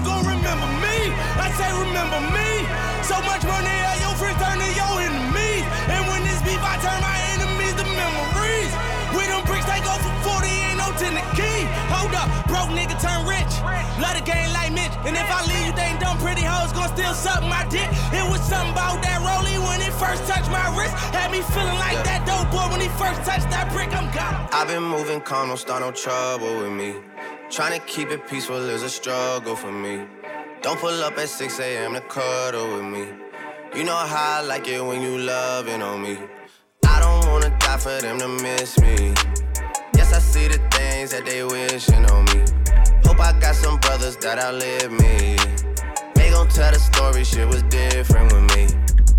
remember 2.00 2.32
me. 2.32 2.64
So 3.04 3.20
much 3.28 3.44
money, 3.44 3.76
all 3.84 3.98
your 4.00 4.14
friends 4.16 4.40
turn 4.40 4.56
to 4.56 4.68
your 4.72 4.94
enemies. 5.04 5.64
And 5.92 6.00
when 6.08 6.24
this 6.24 6.40
beef, 6.40 6.60
I 6.60 6.80
turn 6.80 6.96
my 7.04 7.16
enemies 7.36 7.76
to 7.76 7.84
memories. 7.84 8.72
With 9.12 9.28
them 9.28 9.44
bricks, 9.44 9.68
they 9.68 9.80
go 9.84 9.92
for 10.00 10.14
40, 10.40 10.48
ain't 10.48 10.80
no 10.80 10.88
10 10.96 11.12
the 11.12 11.24
key. 11.36 11.60
Hold 11.92 12.14
up, 12.16 12.28
broke 12.48 12.72
nigga 12.72 12.96
turn 12.96 13.20
rich. 13.28 13.52
Love 14.00 14.16
the 14.16 14.24
game 14.24 14.48
like 14.56 14.72
Mitch. 14.72 14.94
And 15.04 15.12
if 15.16 15.28
I 15.28 15.44
leave 15.44 15.66
you, 15.68 15.72
they 15.76 15.92
ain't 15.92 16.00
dumb 16.00 16.16
pretty 16.18 16.44
hoes 16.44 16.72
gon' 16.72 16.88
still 16.96 17.12
suck 17.12 17.42
my 17.44 17.68
dick. 17.68 17.88
It 18.16 18.24
was 18.24 18.40
something 18.40 18.72
about 18.72 19.02
that 19.04 19.20
rollie 19.20 19.60
when 19.60 19.80
it 19.84 19.92
first 20.00 20.24
touched 20.24 20.48
my 20.48 20.64
wrist. 20.72 20.94
Had 21.12 21.28
me 21.32 21.44
feeling 21.52 21.76
like 21.84 22.00
that 22.08 22.24
dope 22.24 22.48
boy 22.48 22.64
when 22.72 22.80
he 22.80 22.88
first 22.96 23.20
touched 23.28 23.50
that 23.52 23.68
brick. 23.72 23.92
I'm 23.92 24.08
gone. 24.14 24.48
I've 24.52 24.68
been 24.68 24.82
moving 24.82 25.20
calm, 25.20 25.48
don't 25.48 25.58
start 25.58 25.82
no 25.82 25.92
trouble 25.92 26.64
with 26.64 26.72
me. 26.72 26.94
Trying 27.50 27.78
to 27.78 27.84
keep 27.84 28.08
it 28.10 28.26
peaceful 28.28 28.56
is 28.56 28.82
a 28.82 28.88
struggle 28.88 29.56
for 29.56 29.72
me. 29.72 30.06
Don't 30.62 30.78
pull 30.78 31.02
up 31.02 31.16
at 31.16 31.26
6 31.26 31.58
a.m. 31.60 31.94
to 31.94 32.02
cuddle 32.02 32.76
with 32.76 32.84
me. 32.84 33.06
You 33.74 33.82
know 33.82 33.96
how 33.96 34.40
I 34.40 34.42
like 34.42 34.68
it 34.68 34.84
when 34.84 35.00
you 35.00 35.16
loving 35.16 35.80
on 35.80 36.02
me. 36.02 36.18
I 36.86 37.00
don't 37.00 37.30
wanna 37.30 37.56
die 37.58 37.78
for 37.78 37.98
them 38.02 38.18
to 38.18 38.28
miss 38.28 38.78
me. 38.78 39.14
Yes, 39.96 40.12
I 40.12 40.18
see 40.18 40.48
the 40.48 40.58
things 40.70 41.12
that 41.12 41.24
they 41.24 41.42
wishing 41.44 42.04
on 42.10 42.26
me. 42.26 42.44
Hope 43.06 43.20
I 43.20 43.32
got 43.40 43.54
some 43.54 43.78
brothers 43.78 44.16
that 44.18 44.38
outlive 44.38 44.92
me. 44.92 45.36
They 46.14 46.30
gon' 46.30 46.48
tell 46.48 46.70
the 46.70 46.78
story, 46.78 47.24
shit 47.24 47.48
was 47.48 47.62
different 47.62 48.30
with 48.30 48.54
me. 48.54 48.68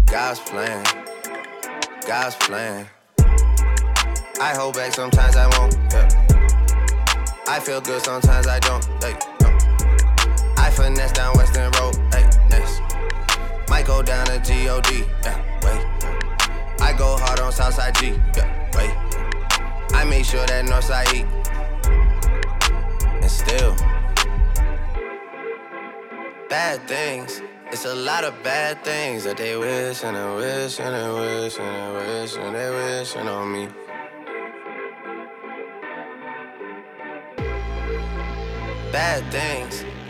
God's 0.06 0.40
plan, 0.42 0.86
God's 2.06 2.36
plan. 2.36 2.88
I 4.40 4.54
hold 4.56 4.76
back, 4.76 4.94
sometimes 4.94 5.36
I 5.36 5.48
won't. 5.58 5.76
Yeah. 5.92 6.08
I 7.48 7.60
feel 7.60 7.82
good, 7.82 8.04
sometimes 8.04 8.46
I 8.46 8.60
don't. 8.60 8.88
I 9.04 9.31
finesse 10.82 11.12
down 11.12 11.36
Western 11.38 11.72
Road. 11.78 11.96
Hey, 12.12 12.26
next. 12.50 12.82
Might 13.70 13.86
go 13.86 14.02
down 14.02 14.26
to 14.26 14.40
G-O-D. 14.40 15.04
Yeah, 15.24 15.38
wait. 15.64 15.82
I 16.82 16.94
go 16.98 17.18
hard 17.18 17.40
on 17.40 17.52
Southside 17.52 17.96
G. 17.96 18.20
Yeah, 18.36 18.50
wait. 18.76 18.94
I 19.96 20.04
make 20.06 20.26
sure 20.26 20.46
that 20.48 20.66
Northside 20.66 21.14
eat. 21.14 21.28
And 23.22 23.32
still, 23.32 23.76
bad 26.50 26.88
things. 26.88 27.42
It's 27.72 27.86
a 27.86 27.96
lot 27.96 28.24
of 28.24 28.34
bad 28.44 28.84
things 28.84 29.24
that 29.24 29.38
they 29.38 29.56
wish 29.56 30.04
and 30.04 30.18
they 30.18 30.36
wish 30.36 30.80
and 30.80 30.94
they 30.94 31.10
wish 31.20 31.58
and 31.58 31.74
they 31.78 31.90
wish 32.00 32.36
and 32.36 32.56
they 32.56 32.70
wishing 32.70 33.28
on 33.28 33.54
me. 33.54 33.68
Bad 38.92 39.32
things. 39.32 39.86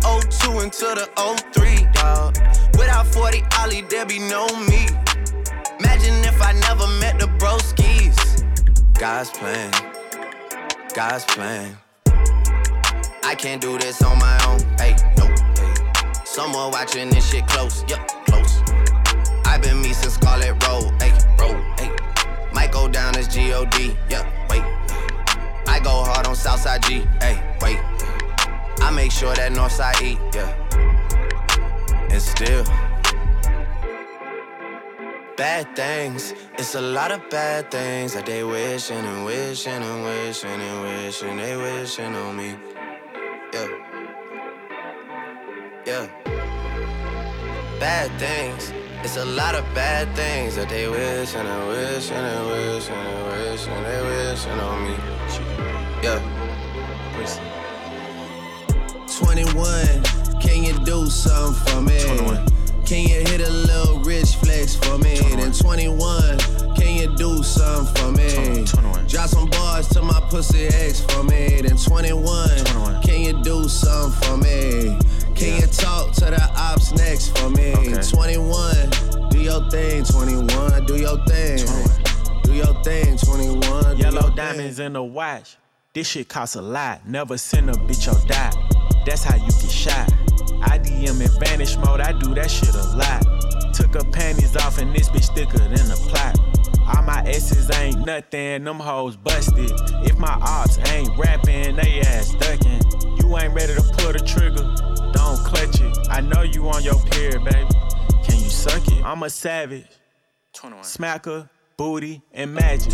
Turn 0.00 0.20
02 0.30 0.60
into 0.60 0.86
the 0.94 1.08
03, 1.52 1.86
dog. 1.92 2.36
Without 2.78 3.06
40 3.06 3.42
Ollie, 3.60 3.82
there 3.82 4.06
be 4.06 4.18
no 4.18 4.46
me. 4.66 4.86
Imagine 5.80 6.14
if 6.24 6.40
I 6.42 6.52
never 6.52 6.86
met 7.00 7.18
the 7.18 7.26
broskies. 7.38 8.16
God's 8.98 9.30
plan, 9.30 9.70
God's 10.94 11.24
plan. 11.24 11.76
I 13.24 13.34
can't 13.34 13.60
do 13.60 13.78
this 13.78 14.02
on 14.02 14.18
my 14.18 14.38
own. 14.46 14.60
Hey, 14.78 14.96
no, 15.16 15.26
hey. 15.26 15.74
Someone 16.24 16.70
watching 16.70 17.10
this 17.10 17.30
shit 17.30 17.46
close, 17.46 17.84
yup, 17.88 18.06
close. 18.26 18.62
I 19.44 19.54
I've 19.54 19.62
been 19.62 19.80
me 19.80 19.92
since 19.92 20.14
Scarlet 20.14 20.52
Road, 20.66 20.92
ayy, 21.00 21.40
road, 21.40 21.62
ayy. 21.78 22.52
Might 22.52 22.72
go 22.72 22.88
down 22.88 23.16
as 23.16 23.28
G-O-D, 23.28 23.96
yeah, 24.08 24.24
wait. 24.48 24.62
I 25.66 25.80
go 25.80 26.04
hard 26.04 26.26
on 26.26 26.36
Southside 26.36 26.82
G, 26.82 27.00
ayy, 27.20 27.62
wait. 27.62 27.87
I 28.80 28.90
make 28.90 29.12
sure 29.12 29.34
that 29.34 29.52
Northside 29.52 30.00
eat, 30.02 30.18
yeah. 30.34 30.50
And 32.10 32.22
still, 32.22 32.64
bad 35.36 35.74
things. 35.76 36.34
It's 36.58 36.74
a 36.74 36.80
lot 36.80 37.10
of 37.12 37.28
bad 37.30 37.70
things 37.70 38.14
that 38.14 38.26
they 38.26 38.42
wishing 38.44 39.04
and 39.04 39.24
wishing 39.24 39.72
and 39.72 40.04
wishing 40.04 40.50
and 40.50 40.82
wishing 40.82 41.36
they 41.36 41.56
wishing 41.56 42.14
on 42.14 42.36
me. 42.36 42.56
Yeah. 43.52 43.68
Yeah. 45.86 46.06
Bad 47.80 48.10
things. 48.18 48.72
It's 49.04 49.16
a 49.16 49.24
lot 49.24 49.54
of 49.54 49.64
bad 49.74 50.14
things 50.16 50.56
that 50.56 50.68
they 50.68 50.88
wishing 50.88 51.46
and 51.46 51.68
wishing 51.68 52.16
and 52.16 52.46
wishing 52.48 52.94
and 52.94 53.26
wishing 53.26 53.82
they 53.84 54.00
wishing 54.10 54.60
on 54.60 54.84
me. 54.84 54.94
Yeah. 56.02 57.57
21, 59.16 60.02
can 60.40 60.64
you 60.64 60.78
do 60.84 61.06
something 61.06 61.72
for 61.72 61.80
me? 61.80 61.98
21. 62.02 62.46
Can 62.84 63.02
you 63.08 63.20
hit 63.20 63.40
a 63.40 63.50
little 63.50 64.00
rich 64.00 64.36
flex 64.36 64.74
for 64.76 64.98
me? 64.98 65.16
21. 65.16 65.40
Then 65.40 65.52
21, 65.52 66.38
can 66.74 66.96
you 66.96 67.16
do 67.16 67.42
something 67.42 67.94
for 67.94 68.12
me? 68.12 68.64
21. 68.64 69.06
Drop 69.06 69.28
some 69.28 69.48
bars 69.50 69.88
to 69.88 70.02
my 70.02 70.20
pussy 70.30 70.66
ex 70.66 71.00
for 71.00 71.22
me. 71.22 71.60
Then 71.62 71.76
21, 71.76 72.48
21. 72.48 73.02
can 73.02 73.20
you 73.20 73.42
do 73.42 73.68
something 73.68 74.28
for 74.28 74.36
me? 74.36 74.98
Can 75.34 75.54
yeah. 75.54 75.60
you 75.60 75.66
talk 75.66 76.12
to 76.14 76.26
the 76.26 76.50
ops 76.56 76.92
next 76.92 77.36
for 77.38 77.48
me? 77.50 77.74
Okay. 77.74 78.02
21, 78.02 79.30
do 79.30 79.38
your 79.38 79.70
thing, 79.70 80.04
21, 80.04 80.86
do 80.86 80.96
your 80.96 81.24
thing. 81.26 81.58
21. 81.58 82.42
Do 82.42 82.54
your 82.54 82.82
thing, 82.82 83.16
21. 83.16 83.96
Yellow 83.96 84.30
diamonds 84.34 84.76
thing. 84.76 84.86
in 84.86 84.92
the 84.94 85.02
watch. 85.02 85.56
This 85.94 86.08
shit 86.08 86.28
costs 86.28 86.56
a 86.56 86.62
lot. 86.62 87.06
Never 87.06 87.38
send 87.38 87.70
a 87.70 87.74
bitch 87.74 88.12
or 88.12 88.26
die. 88.26 88.77
That's 89.08 89.24
how 89.24 89.36
you 89.36 89.50
get 89.50 89.70
shot. 89.70 90.12
I 90.60 90.78
DM 90.78 91.22
in 91.22 91.40
vanish 91.40 91.78
mode, 91.78 92.00
I 92.00 92.12
do 92.12 92.34
that 92.34 92.50
shit 92.50 92.74
a 92.74 92.84
lot. 92.94 93.22
Took 93.72 93.94
her 93.94 94.04
panties 94.12 94.54
off 94.54 94.76
and 94.76 94.94
this 94.94 95.08
bitch 95.08 95.34
thicker 95.34 95.56
than 95.56 95.90
a 95.90 95.96
plot. 95.96 96.38
All 96.80 97.02
my 97.04 97.22
S's 97.24 97.70
ain't 97.78 98.04
nothing, 98.04 98.64
them 98.64 98.78
hoes 98.78 99.16
busted. 99.16 99.72
If 100.04 100.18
my 100.18 100.38
ops 100.42 100.78
ain't 100.90 101.08
rapping, 101.16 101.76
they 101.76 102.00
ass 102.00 102.34
ducking. 102.34 102.82
You 103.16 103.38
ain't 103.38 103.54
ready 103.54 103.74
to 103.76 103.82
pull 103.96 104.12
the 104.12 104.20
trigger, 104.26 104.62
don't 105.14 105.38
clutch 105.38 105.80
it. 105.80 105.96
I 106.10 106.20
know 106.20 106.42
you 106.42 106.68
on 106.68 106.82
your 106.82 107.00
period, 107.06 107.42
baby. 107.44 107.66
Can 108.24 108.36
you 108.36 108.50
suck 108.50 108.86
it? 108.88 109.02
I'm 109.02 109.22
a 109.22 109.30
savage. 109.30 109.86
21. 110.52 110.84
Smacker, 110.84 111.48
booty, 111.78 112.20
and 112.34 112.52
magic. 112.52 112.92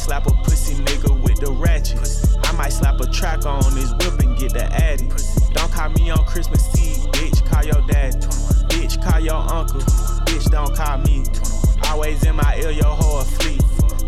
Slap 0.00 0.26
a 0.26 0.32
pussy 0.44 0.74
nigga 0.76 1.22
with 1.22 1.40
the 1.40 1.52
ratchet. 1.52 2.00
I 2.44 2.52
might 2.52 2.72
slap 2.72 2.98
a 3.00 3.06
track 3.06 3.44
on 3.44 3.62
his 3.76 3.92
whip 3.92 4.18
and 4.20 4.36
get 4.38 4.54
the 4.54 4.64
addy. 4.64 5.06
Don't 5.52 5.70
call 5.70 5.90
me 5.90 6.10
on 6.10 6.24
Christmas 6.24 6.64
Eve, 6.80 7.06
bitch. 7.12 7.44
Call 7.44 7.64
your 7.64 7.86
dad. 7.86 8.14
Bitch, 8.70 9.00
call 9.04 9.20
your 9.20 9.34
uncle. 9.34 9.80
Bitch, 10.24 10.50
don't 10.50 10.74
call 10.74 10.98
me. 10.98 11.22
Always 11.86 12.24
in 12.24 12.34
my 12.34 12.56
ear, 12.56 12.70
your 12.70 12.84
whole 12.86 13.22
fleet. 13.22 13.62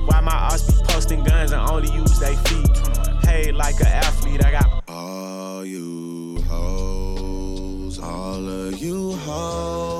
Why 0.06 0.20
my 0.20 0.32
ass 0.32 0.62
be 0.62 0.82
posting 0.88 1.22
guns 1.24 1.52
and 1.52 1.60
only 1.70 1.92
use 1.92 2.18
they 2.18 2.36
feet? 2.36 2.76
Hey, 3.22 3.52
like 3.52 3.78
an 3.80 3.88
athlete, 3.88 4.44
I 4.44 4.50
got 4.50 4.82
all 4.88 5.64
you 5.64 6.42
hoes, 6.48 7.98
all 7.98 8.48
of 8.48 8.80
you 8.80 9.12
hoes. 9.18 9.91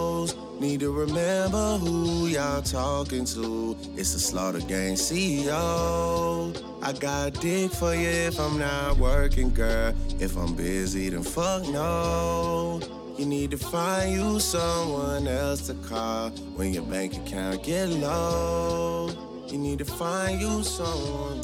Need 0.63 0.79
to 0.79 0.93
remember 0.93 1.77
who 1.79 2.29
y'all 2.29 2.63
talking 2.63 3.25
to. 3.25 3.77
It's 3.97 4.13
the 4.13 4.21
Slaughter 4.21 4.61
Gang 4.61 4.95
CEO. 4.95 6.57
I 6.81 6.93
got 6.93 7.35
dick 7.41 7.73
for 7.73 7.93
you 7.93 8.07
if 8.07 8.39
I'm 8.39 8.61
not 8.61 8.97
working, 8.97 9.53
girl. 9.53 9.93
If 10.21 10.37
I'm 10.37 10.55
busy, 10.55 11.09
then 11.09 11.25
fuck 11.25 11.65
no. 11.65 12.81
You 13.19 13.27
need 13.27 13.51
to 13.51 13.59
find 13.59 14.13
you 14.13 14.39
someone 14.39 15.27
else 15.27 15.67
to 15.67 15.75
call 15.75 16.31
when 16.55 16.73
your 16.73 16.85
bank 16.85 17.17
account 17.17 17.65
get 17.65 17.89
low. 17.89 19.11
You 19.49 19.59
need 19.59 19.81
to 19.81 19.85
find 19.85 20.41
you 20.41 20.63
someone. 20.63 21.41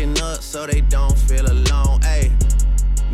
Pussies 0.00 0.22
up 0.22 0.42
so 0.42 0.66
they 0.66 0.80
don't 0.80 1.16
feel 1.18 1.46
alone. 1.46 2.00
Ayy. 2.00 2.30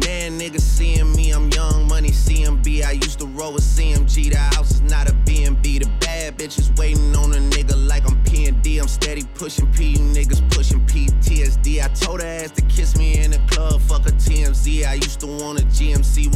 Man, 0.04 0.38
niggas 0.38 0.60
seeing 0.60 1.10
me, 1.16 1.32
I'm 1.32 1.50
young 1.50 1.88
money 1.88 2.10
CMB. 2.10 2.84
I 2.84 2.92
used 2.92 3.18
to 3.18 3.26
roll 3.26 3.54
with 3.54 3.64
CMG. 3.64 4.30
The 4.30 4.38
house 4.38 4.70
is 4.72 4.82
not 4.82 5.08
a 5.08 5.12
BNB. 5.12 5.82
The 5.82 5.90
bad 6.00 6.38
bitches 6.38 6.78
waiting 6.78 7.16
on 7.16 7.32
a 7.32 7.38
nigga 7.38 7.74
like 7.88 8.08
I'm 8.08 8.22
PND. 8.24 8.80
I'm 8.80 8.88
steady 8.88 9.24
pushing 9.34 9.66
P, 9.72 9.92
you 9.92 9.98
niggas 9.98 10.48
pushing 10.50 10.80
PTSD. 10.86 11.82
I 11.82 11.88
told 11.88 12.20
her 12.20 12.26
ass 12.26 12.52
to 12.52 12.62
kiss 12.62 12.96
me 12.96 13.18
in 13.24 13.32
the 13.32 13.38
club, 13.50 13.80
fuck 13.80 14.06
a 14.06 14.12
TMZ. 14.12 14.86
I 14.86 14.94
used 14.94 15.20
to 15.20 15.26
want 15.26 15.60
a 15.60 15.64
GMC 15.64 16.32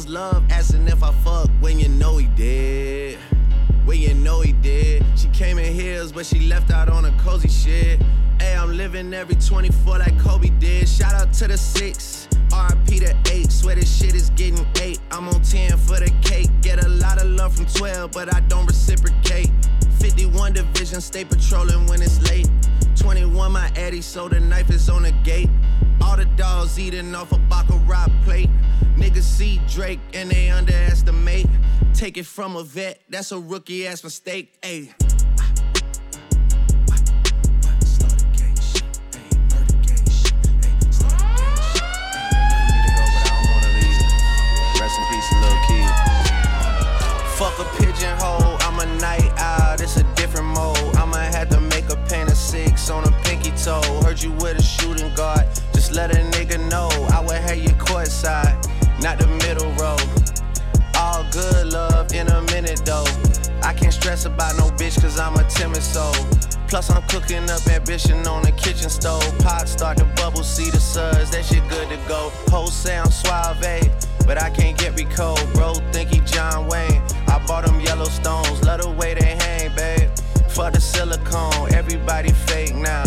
Rappers 0.00 0.12
love 0.12 0.50
asking 0.50 0.88
if 0.88 1.02
I 1.02 1.12
fuck 1.12 1.50
when 1.60 1.78
you 1.78 1.88
know 1.88 2.16
he 2.16 2.26
did. 2.28 3.18
When 3.84 3.98
you 3.98 4.14
know 4.14 4.40
he 4.40 4.52
did. 4.52 5.04
She 5.16 5.28
came 5.28 5.58
in 5.58 5.74
heels, 5.74 6.12
but 6.12 6.24
she 6.24 6.40
left 6.40 6.70
out 6.70 6.88
on 6.88 7.04
a 7.04 7.12
cozy 7.18 7.48
shit. 7.48 8.00
Hey, 8.38 8.56
I'm 8.56 8.76
living 8.76 9.12
every 9.12 9.34
24 9.34 9.98
like 9.98 10.18
Kobe 10.18 10.48
did. 10.58 10.88
Shout 10.88 11.14
out 11.14 11.32
to 11.34 11.48
the 11.48 11.58
six. 11.58 12.28
RP 12.48 13.00
to 13.00 13.32
8, 13.32 13.50
swear 13.52 13.74
this 13.74 13.94
shit 13.94 14.14
is 14.14 14.30
getting 14.30 14.66
8. 14.80 14.98
I'm 15.10 15.28
on 15.28 15.42
10 15.42 15.76
for 15.76 15.98
the 16.00 16.10
cake. 16.22 16.48
Get 16.62 16.82
a 16.84 16.88
lot 16.88 17.20
of 17.20 17.28
love 17.28 17.54
from 17.54 17.66
12, 17.66 18.10
but 18.12 18.34
I 18.34 18.40
don't 18.40 18.66
reciprocate. 18.66 19.50
51 19.98 20.54
division, 20.54 21.00
stay 21.00 21.24
patrolling 21.24 21.86
when 21.86 22.00
it's 22.00 22.22
late. 22.30 22.48
21, 22.96 23.52
my 23.52 23.70
Eddie, 23.76 24.02
so 24.02 24.28
the 24.28 24.40
knife 24.40 24.70
is 24.70 24.88
on 24.88 25.02
the 25.02 25.12
gate. 25.24 25.50
All 26.00 26.16
the 26.16 26.24
dogs 26.36 26.78
eating 26.78 27.14
off 27.14 27.32
a 27.32 27.38
Baccarat 27.38 28.08
plate. 28.24 28.50
Niggas 29.00 29.22
see 29.22 29.60
Drake 29.68 30.00
and 30.12 30.30
they 30.30 30.50
underestimate. 30.50 31.46
Take 31.94 32.18
it 32.18 32.26
from 32.26 32.56
a 32.56 32.62
vet, 32.62 33.00
that's 33.08 33.32
a 33.32 33.38
rookie 33.38 33.86
ass 33.86 34.04
mistake. 34.04 34.60
Ayy. 34.60 34.94
Fuck 47.40 47.58
a 47.58 47.64
pigeonhole, 47.78 48.58
I'm 48.60 48.78
a 48.80 48.86
night 49.00 49.32
out, 49.38 49.80
it's 49.80 49.96
a 49.96 50.04
different 50.14 50.48
mode. 50.48 50.76
I'ma 50.96 51.16
have 51.16 51.48
to 51.48 51.58
make 51.58 51.88
a 51.88 51.96
paint 52.06 52.30
of 52.30 52.36
six 52.36 52.90
on 52.90 53.04
a 53.04 53.10
pinky 53.22 53.50
toe. 53.52 53.80
Heard 54.04 54.22
you 54.22 54.30
with 54.32 54.58
a 54.58 54.62
shooting 54.62 55.10
guard, 55.14 55.46
just 55.72 55.92
let 55.92 56.14
a 56.14 56.20
nigga 56.36 56.60
know. 56.68 56.90
I 57.10 57.20
would 57.20 57.36
have 57.36 57.56
you 57.56 57.70
courtside, 57.70 58.60
not 59.02 59.18
the 59.18 59.26
middle 59.26 59.70
row. 59.72 59.96
All 60.96 61.24
good 61.32 61.72
love 61.72 62.12
in 62.12 62.28
a 62.28 62.42
minute 62.52 62.82
though. 62.84 63.06
I 63.62 63.72
can't 63.72 63.92
stress 63.92 64.24
about 64.26 64.56
no 64.56 64.64
bitch 64.76 65.00
cause 65.00 65.18
I'm 65.18 65.34
a 65.36 65.44
timid 65.48 65.82
soul. 65.82 66.14
Plus 66.68 66.90
I'm 66.90 67.02
cooking 67.08 67.48
up 67.50 67.66
ambition 67.66 68.26
on 68.26 68.42
the 68.42 68.52
kitchen 68.52 68.90
stove. 68.90 69.26
Pot 69.38 69.68
start 69.68 69.98
to 69.98 70.04
bubble, 70.16 70.42
see 70.42 70.70
the 70.70 70.78
suds, 70.80 71.30
that 71.30 71.44
shit 71.44 71.66
good 71.68 71.88
to 71.88 71.96
go. 72.08 72.30
Whole 72.48 72.68
sound 72.68 73.12
suave, 73.12 73.90
but 74.26 74.40
I 74.40 74.50
can't 74.50 74.78
get 74.78 74.94
recalled. 74.96 75.44
Bro, 75.54 75.74
think 75.92 76.10
he 76.10 76.20
John 76.20 76.68
Wayne. 76.68 77.02
I 77.26 77.42
bought 77.46 77.66
them 77.66 77.80
Yellowstones, 77.80 78.64
love 78.64 78.82
the 78.82 78.90
way 78.90 79.14
they 79.14 79.36
hang, 79.36 79.74
babe. 79.74 80.10
For 80.48 80.70
the 80.70 80.80
silicone, 80.80 81.74
everybody 81.74 82.32
fake 82.32 82.74
now. 82.74 83.04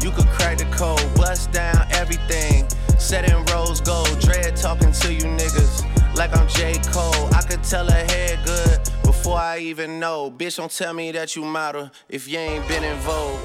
You 0.00 0.10
could 0.10 0.26
crack 0.26 0.58
the 0.58 0.66
code, 0.76 1.02
bust 1.14 1.50
down 1.52 1.86
everything. 1.92 2.66
Set 2.98 3.30
in 3.30 3.42
rose 3.54 3.80
gold, 3.80 4.18
dread 4.20 4.56
talking 4.56 4.92
to 4.92 5.14
you 5.14 5.22
niggas 5.22 6.16
like 6.16 6.36
I'm 6.36 6.48
J. 6.48 6.74
Cole. 6.92 7.32
I 7.32 7.42
could 7.42 7.62
tell 7.62 7.88
her 7.88 8.04
head 8.04 8.40
good 8.44 8.80
before 9.02 9.38
I 9.38 9.58
even 9.58 10.00
know. 10.00 10.30
Bitch, 10.30 10.56
don't 10.56 10.70
tell 10.70 10.92
me 10.92 11.12
that 11.12 11.36
you 11.36 11.44
model 11.44 11.90
if 12.08 12.28
you 12.28 12.38
ain't 12.38 12.66
been 12.66 12.82
in 12.82 12.96
vogue. 12.98 13.38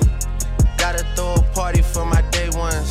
Gotta 0.77 1.05
throw 1.15 1.35
a 1.35 1.41
party 1.53 1.81
for 1.81 2.03
my 2.03 2.21
day 2.31 2.49
ones. 2.49 2.89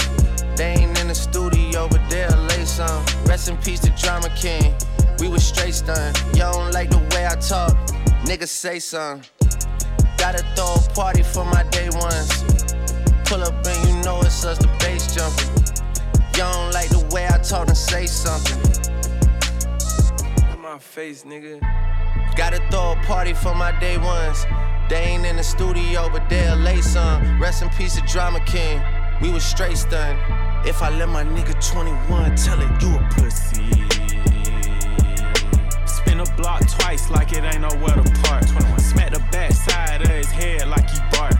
They 0.56 0.74
ain't 0.78 0.98
in 1.00 1.08
the 1.08 1.14
studio, 1.14 1.88
but 1.88 2.00
they'll 2.08 2.30
lay 2.44 2.64
some. 2.64 3.04
Rest 3.26 3.48
in 3.48 3.56
peace 3.58 3.80
to 3.80 3.90
Drama 4.00 4.30
King. 4.36 4.72
We 5.18 5.28
was 5.28 5.44
straight 5.44 5.74
stunned. 5.74 6.16
Y'all 6.36 6.52
don't 6.52 6.72
like 6.72 6.90
the 6.90 6.98
way 7.14 7.26
I 7.26 7.34
talk. 7.36 7.76
Niggas 8.24 8.48
say 8.48 8.78
something. 8.78 9.28
Gotta 10.16 10.44
throw 10.54 10.74
a 10.74 10.94
party 10.94 11.22
for 11.22 11.44
my 11.44 11.64
day 11.64 11.90
ones. 11.90 12.44
Pull 13.24 13.42
up 13.42 13.66
and 13.66 13.88
you 13.88 14.02
know 14.04 14.20
it's 14.20 14.44
us, 14.44 14.58
the 14.58 14.68
bass 14.78 15.12
jumping. 15.14 15.91
You 16.42 16.48
don't 16.48 16.72
like 16.72 16.88
the 16.88 17.08
way 17.14 17.28
I 17.28 17.38
talk 17.38 17.68
and 17.68 17.76
say 17.76 18.04
something. 18.04 18.58
In 20.52 20.60
my 20.60 20.76
face, 20.76 21.22
nigga. 21.22 21.60
Gotta 22.34 22.58
throw 22.68 22.94
a 22.98 23.06
party 23.06 23.32
for 23.32 23.54
my 23.54 23.70
day 23.78 23.96
ones. 23.96 24.44
They 24.88 25.02
ain't 25.04 25.24
in 25.24 25.36
the 25.36 25.44
studio, 25.44 26.08
but 26.10 26.28
they'll 26.28 26.56
lay 26.56 26.80
some. 26.80 27.40
Rest 27.40 27.62
in 27.62 27.68
peace, 27.68 27.94
the 27.94 28.00
drama 28.08 28.40
king. 28.40 28.82
We 29.20 29.30
was 29.30 29.44
straight 29.44 29.76
stunned. 29.76 30.18
If 30.66 30.82
I 30.82 30.90
let 30.90 31.08
my 31.10 31.22
nigga 31.22 31.54
21 31.64 32.34
tell 32.34 32.60
it, 32.60 32.82
you 32.82 32.90
a 32.96 33.08
pussy. 33.14 33.86
Spin 35.86 36.18
a 36.18 36.26
block 36.34 36.68
twice 36.68 37.08
like 37.08 37.32
it 37.34 37.44
ain't 37.44 37.60
nowhere 37.60 37.94
to 37.94 38.22
park. 38.24 38.48
21. 38.48 38.80
Smack 38.80 39.12
the 39.12 39.20
back 39.30 39.52
side 39.52 40.02
of 40.02 40.08
his 40.08 40.26
head 40.26 40.66
like 40.66 40.90
he 40.90 40.98
bark. 41.12 41.38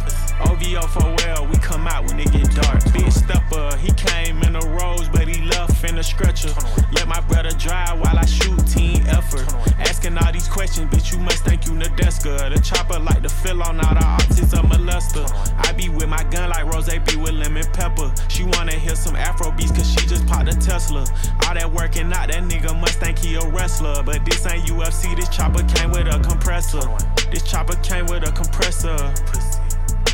OVO 0.49 0.87
for 0.87 1.15
well, 1.19 1.47
we 1.47 1.57
come 1.57 1.87
out 1.87 2.07
when 2.07 2.21
it 2.21 2.31
get 2.33 2.55
dark. 2.55 2.81
Big 2.93 3.11
stepper, 3.11 3.77
he 3.79 3.91
came 3.93 4.43
in 4.43 4.57
a 4.57 4.61
rose, 4.61 5.09
but 5.09 5.29
he 5.29 5.43
left 5.43 5.85
in 5.85 5.99
a 5.99 6.03
stretcher. 6.03 6.53
Let 6.93 7.09
my 7.09 7.21
brother 7.21 7.51
drive 7.51 8.01
while 8.01 8.17
I 8.17 8.25
shoot 8.25 8.59
team 8.67 9.03
effort. 9.07 9.47
Asking 9.79 10.17
all 10.19 10.33
these 10.33 10.49
questions, 10.49 10.91
bitch, 10.91 11.13
you 11.13 11.19
must 11.19 11.45
think 11.45 11.67
you 11.67 11.73
Nadeska. 11.73 12.55
The 12.55 12.61
chopper 12.61 12.99
like 12.99 13.23
to 13.23 13.29
fill 13.29 13.63
on 13.63 13.81
all 13.85 13.95
the 13.95 14.05
optics 14.05 14.53
of 14.53 14.65
molester. 14.67 15.27
I 15.59 15.73
be 15.73 15.89
with 15.89 16.09
my 16.09 16.23
gun 16.25 16.51
like 16.51 16.67
Rose 16.73 16.89
be 16.89 17.17
with 17.17 17.33
lemon 17.33 17.65
pepper. 17.73 18.13
She 18.29 18.45
wanna 18.45 18.73
hear 18.73 18.95
some 18.95 19.17
Afro 19.17 19.51
beats 19.53 19.73
cause 19.73 19.91
she 19.91 20.07
just 20.07 20.27
popped 20.27 20.49
a 20.49 20.59
Tesla. 20.59 21.05
All 21.47 21.55
that 21.55 21.71
working 21.73 22.13
out, 22.13 22.29
that 22.29 22.43
nigga 22.45 22.79
must 22.81 22.99
think 22.99 23.19
he 23.19 23.35
a 23.35 23.47
wrestler. 23.49 24.03
But 24.03 24.25
this 24.25 24.47
ain't 24.47 24.67
UFC, 24.67 25.17
this 25.17 25.29
chopper 25.29 25.63
came 25.75 25.91
with 25.91 26.07
a 26.07 26.19
compressor. 26.21 26.83
This 27.31 27.43
chopper 27.43 27.77
came 27.83 28.07
with 28.07 28.29
a 28.29 28.33
compressor. 28.33 28.97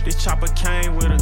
This 0.09 0.24
chopper 0.24 0.46
came 0.54 0.96
with 0.96 1.12
a 1.12 1.18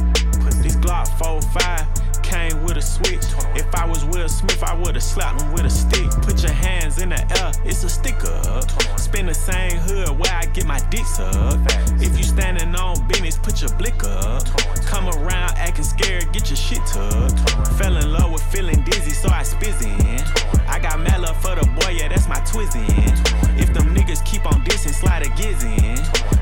this 0.62 0.76
Glock 0.76 1.08
45 1.18 2.22
came 2.22 2.62
with 2.62 2.76
a 2.76 2.80
switch. 2.80 3.24
If 3.56 3.74
I 3.74 3.84
was 3.84 4.04
Will 4.04 4.28
Smith, 4.28 4.62
I 4.62 4.74
would've 4.76 5.02
slapped 5.02 5.42
him 5.42 5.52
with 5.54 5.64
a 5.64 5.70
stick. 5.70 6.08
Put 6.22 6.40
your 6.44 6.52
hands 6.52 7.02
in 7.02 7.08
the 7.08 7.18
air, 7.42 7.50
it's 7.64 7.82
a 7.82 7.88
sticker. 7.88 8.40
Spin 8.96 9.26
the 9.26 9.34
same 9.34 9.78
hood 9.78 10.10
where 10.10 10.32
I 10.32 10.44
get 10.46 10.66
my 10.66 10.78
dick 10.88 11.04
sucked. 11.04 11.66
If 12.00 12.16
you 12.16 12.22
standing 12.22 12.76
on 12.76 13.08
business, 13.08 13.36
put 13.36 13.60
your 13.60 13.74
blick 13.76 14.04
up. 14.04 14.46
Come 14.86 15.08
around 15.08 15.52
acting 15.58 15.84
scared, 15.84 16.32
get 16.32 16.48
your 16.48 16.56
shit 16.56 16.78
tucked. 16.86 17.38
Fell 17.76 17.96
in 17.96 18.12
love 18.12 18.32
with 18.32 18.42
feeling 18.52 18.82
dizzy, 18.84 19.10
so 19.10 19.28
I 19.28 19.42
spizz 19.42 19.82
in. 19.82 20.20
I 20.68 20.78
got 20.78 21.00
mad 21.00 21.20
love 21.20 21.36
for 21.42 21.54
the 21.54 21.66
boy, 21.80 21.90
yeah, 21.90 22.08
that's 22.08 22.28
my 22.28 22.40
twizzin. 22.40 22.86
If 23.58 23.72
them 23.74 23.94
niggas 23.94 24.24
keep 24.24 24.46
on 24.46 24.64
dissing, 24.64 24.94
slide 24.94 25.26
a 25.26 25.28
giz 25.30 25.64
in. 25.64 25.98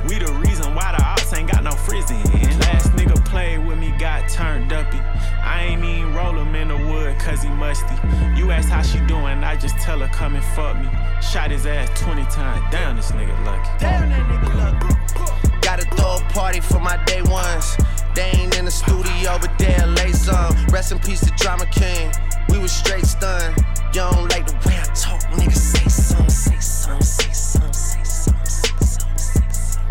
We 0.08 0.18
the 0.18 0.32
reason 0.46 0.74
why 0.74 0.94
the 0.96 1.02
ops 1.02 1.32
ain't 1.32 1.50
got 1.50 1.64
no 1.64 1.70
frizzin'. 1.70 2.24
Last 2.60 2.92
nigga 2.92 3.24
played 3.24 3.64
with 3.64 3.78
me, 3.78 3.92
got 3.98 4.28
turned 4.28 4.72
uppy. 4.72 4.98
I 4.98 5.64
ain't 5.64 5.82
even 5.82 6.14
roll 6.14 6.36
him 6.36 6.54
in 6.54 6.68
the 6.68 6.76
wood 6.76 7.18
cause 7.18 7.42
he 7.42 7.48
musty. 7.48 7.94
You 8.36 8.50
ask 8.50 8.68
how 8.68 8.82
she 8.82 8.98
doing, 9.06 9.42
I 9.42 9.56
just 9.56 9.76
tell 9.78 9.98
her 10.00 10.08
come 10.08 10.34
and 10.34 10.44
fuck 10.44 10.76
me. 10.76 10.88
Shot 11.22 11.50
his 11.50 11.66
ass 11.66 11.88
20 12.00 12.24
times. 12.26 12.70
down 12.70 12.96
this 12.96 13.10
nigga 13.12 13.44
lucky. 13.44 13.70
Damn, 13.78 14.10
that 14.10 14.28
nigga 14.28 14.54
lucky. 14.54 15.43
Gotta 15.74 15.96
throw 15.96 16.18
a 16.18 16.32
party 16.32 16.60
for 16.60 16.78
my 16.78 17.02
day 17.04 17.20
ones. 17.22 17.76
They 18.14 18.30
ain't 18.36 18.56
in 18.56 18.64
the 18.66 18.70
studio, 18.70 19.36
but 19.40 19.58
they'll 19.58 19.88
lay 19.88 20.12
some. 20.12 20.54
Rest 20.68 20.92
in 20.92 21.00
peace, 21.00 21.18
the 21.18 21.32
drama 21.36 21.66
king. 21.66 22.12
We 22.48 22.60
was 22.60 22.70
straight 22.70 23.04
stunned. 23.04 23.56
You 23.92 24.06
don't 24.06 24.30
like 24.30 24.46
the 24.46 24.54
way 24.68 24.78
I 24.78 24.84
talk, 24.94 25.20
nigga. 25.32 25.50
Say 25.52 25.88
some, 25.88 26.30
say 26.30 26.60
some, 26.60 27.02
say 27.02 27.28
some, 27.32 27.72
say 27.72 28.04
some, 28.04 28.44
say 28.44 28.72
some, 28.76 29.18
say 29.18 29.42
some. 29.50 29.82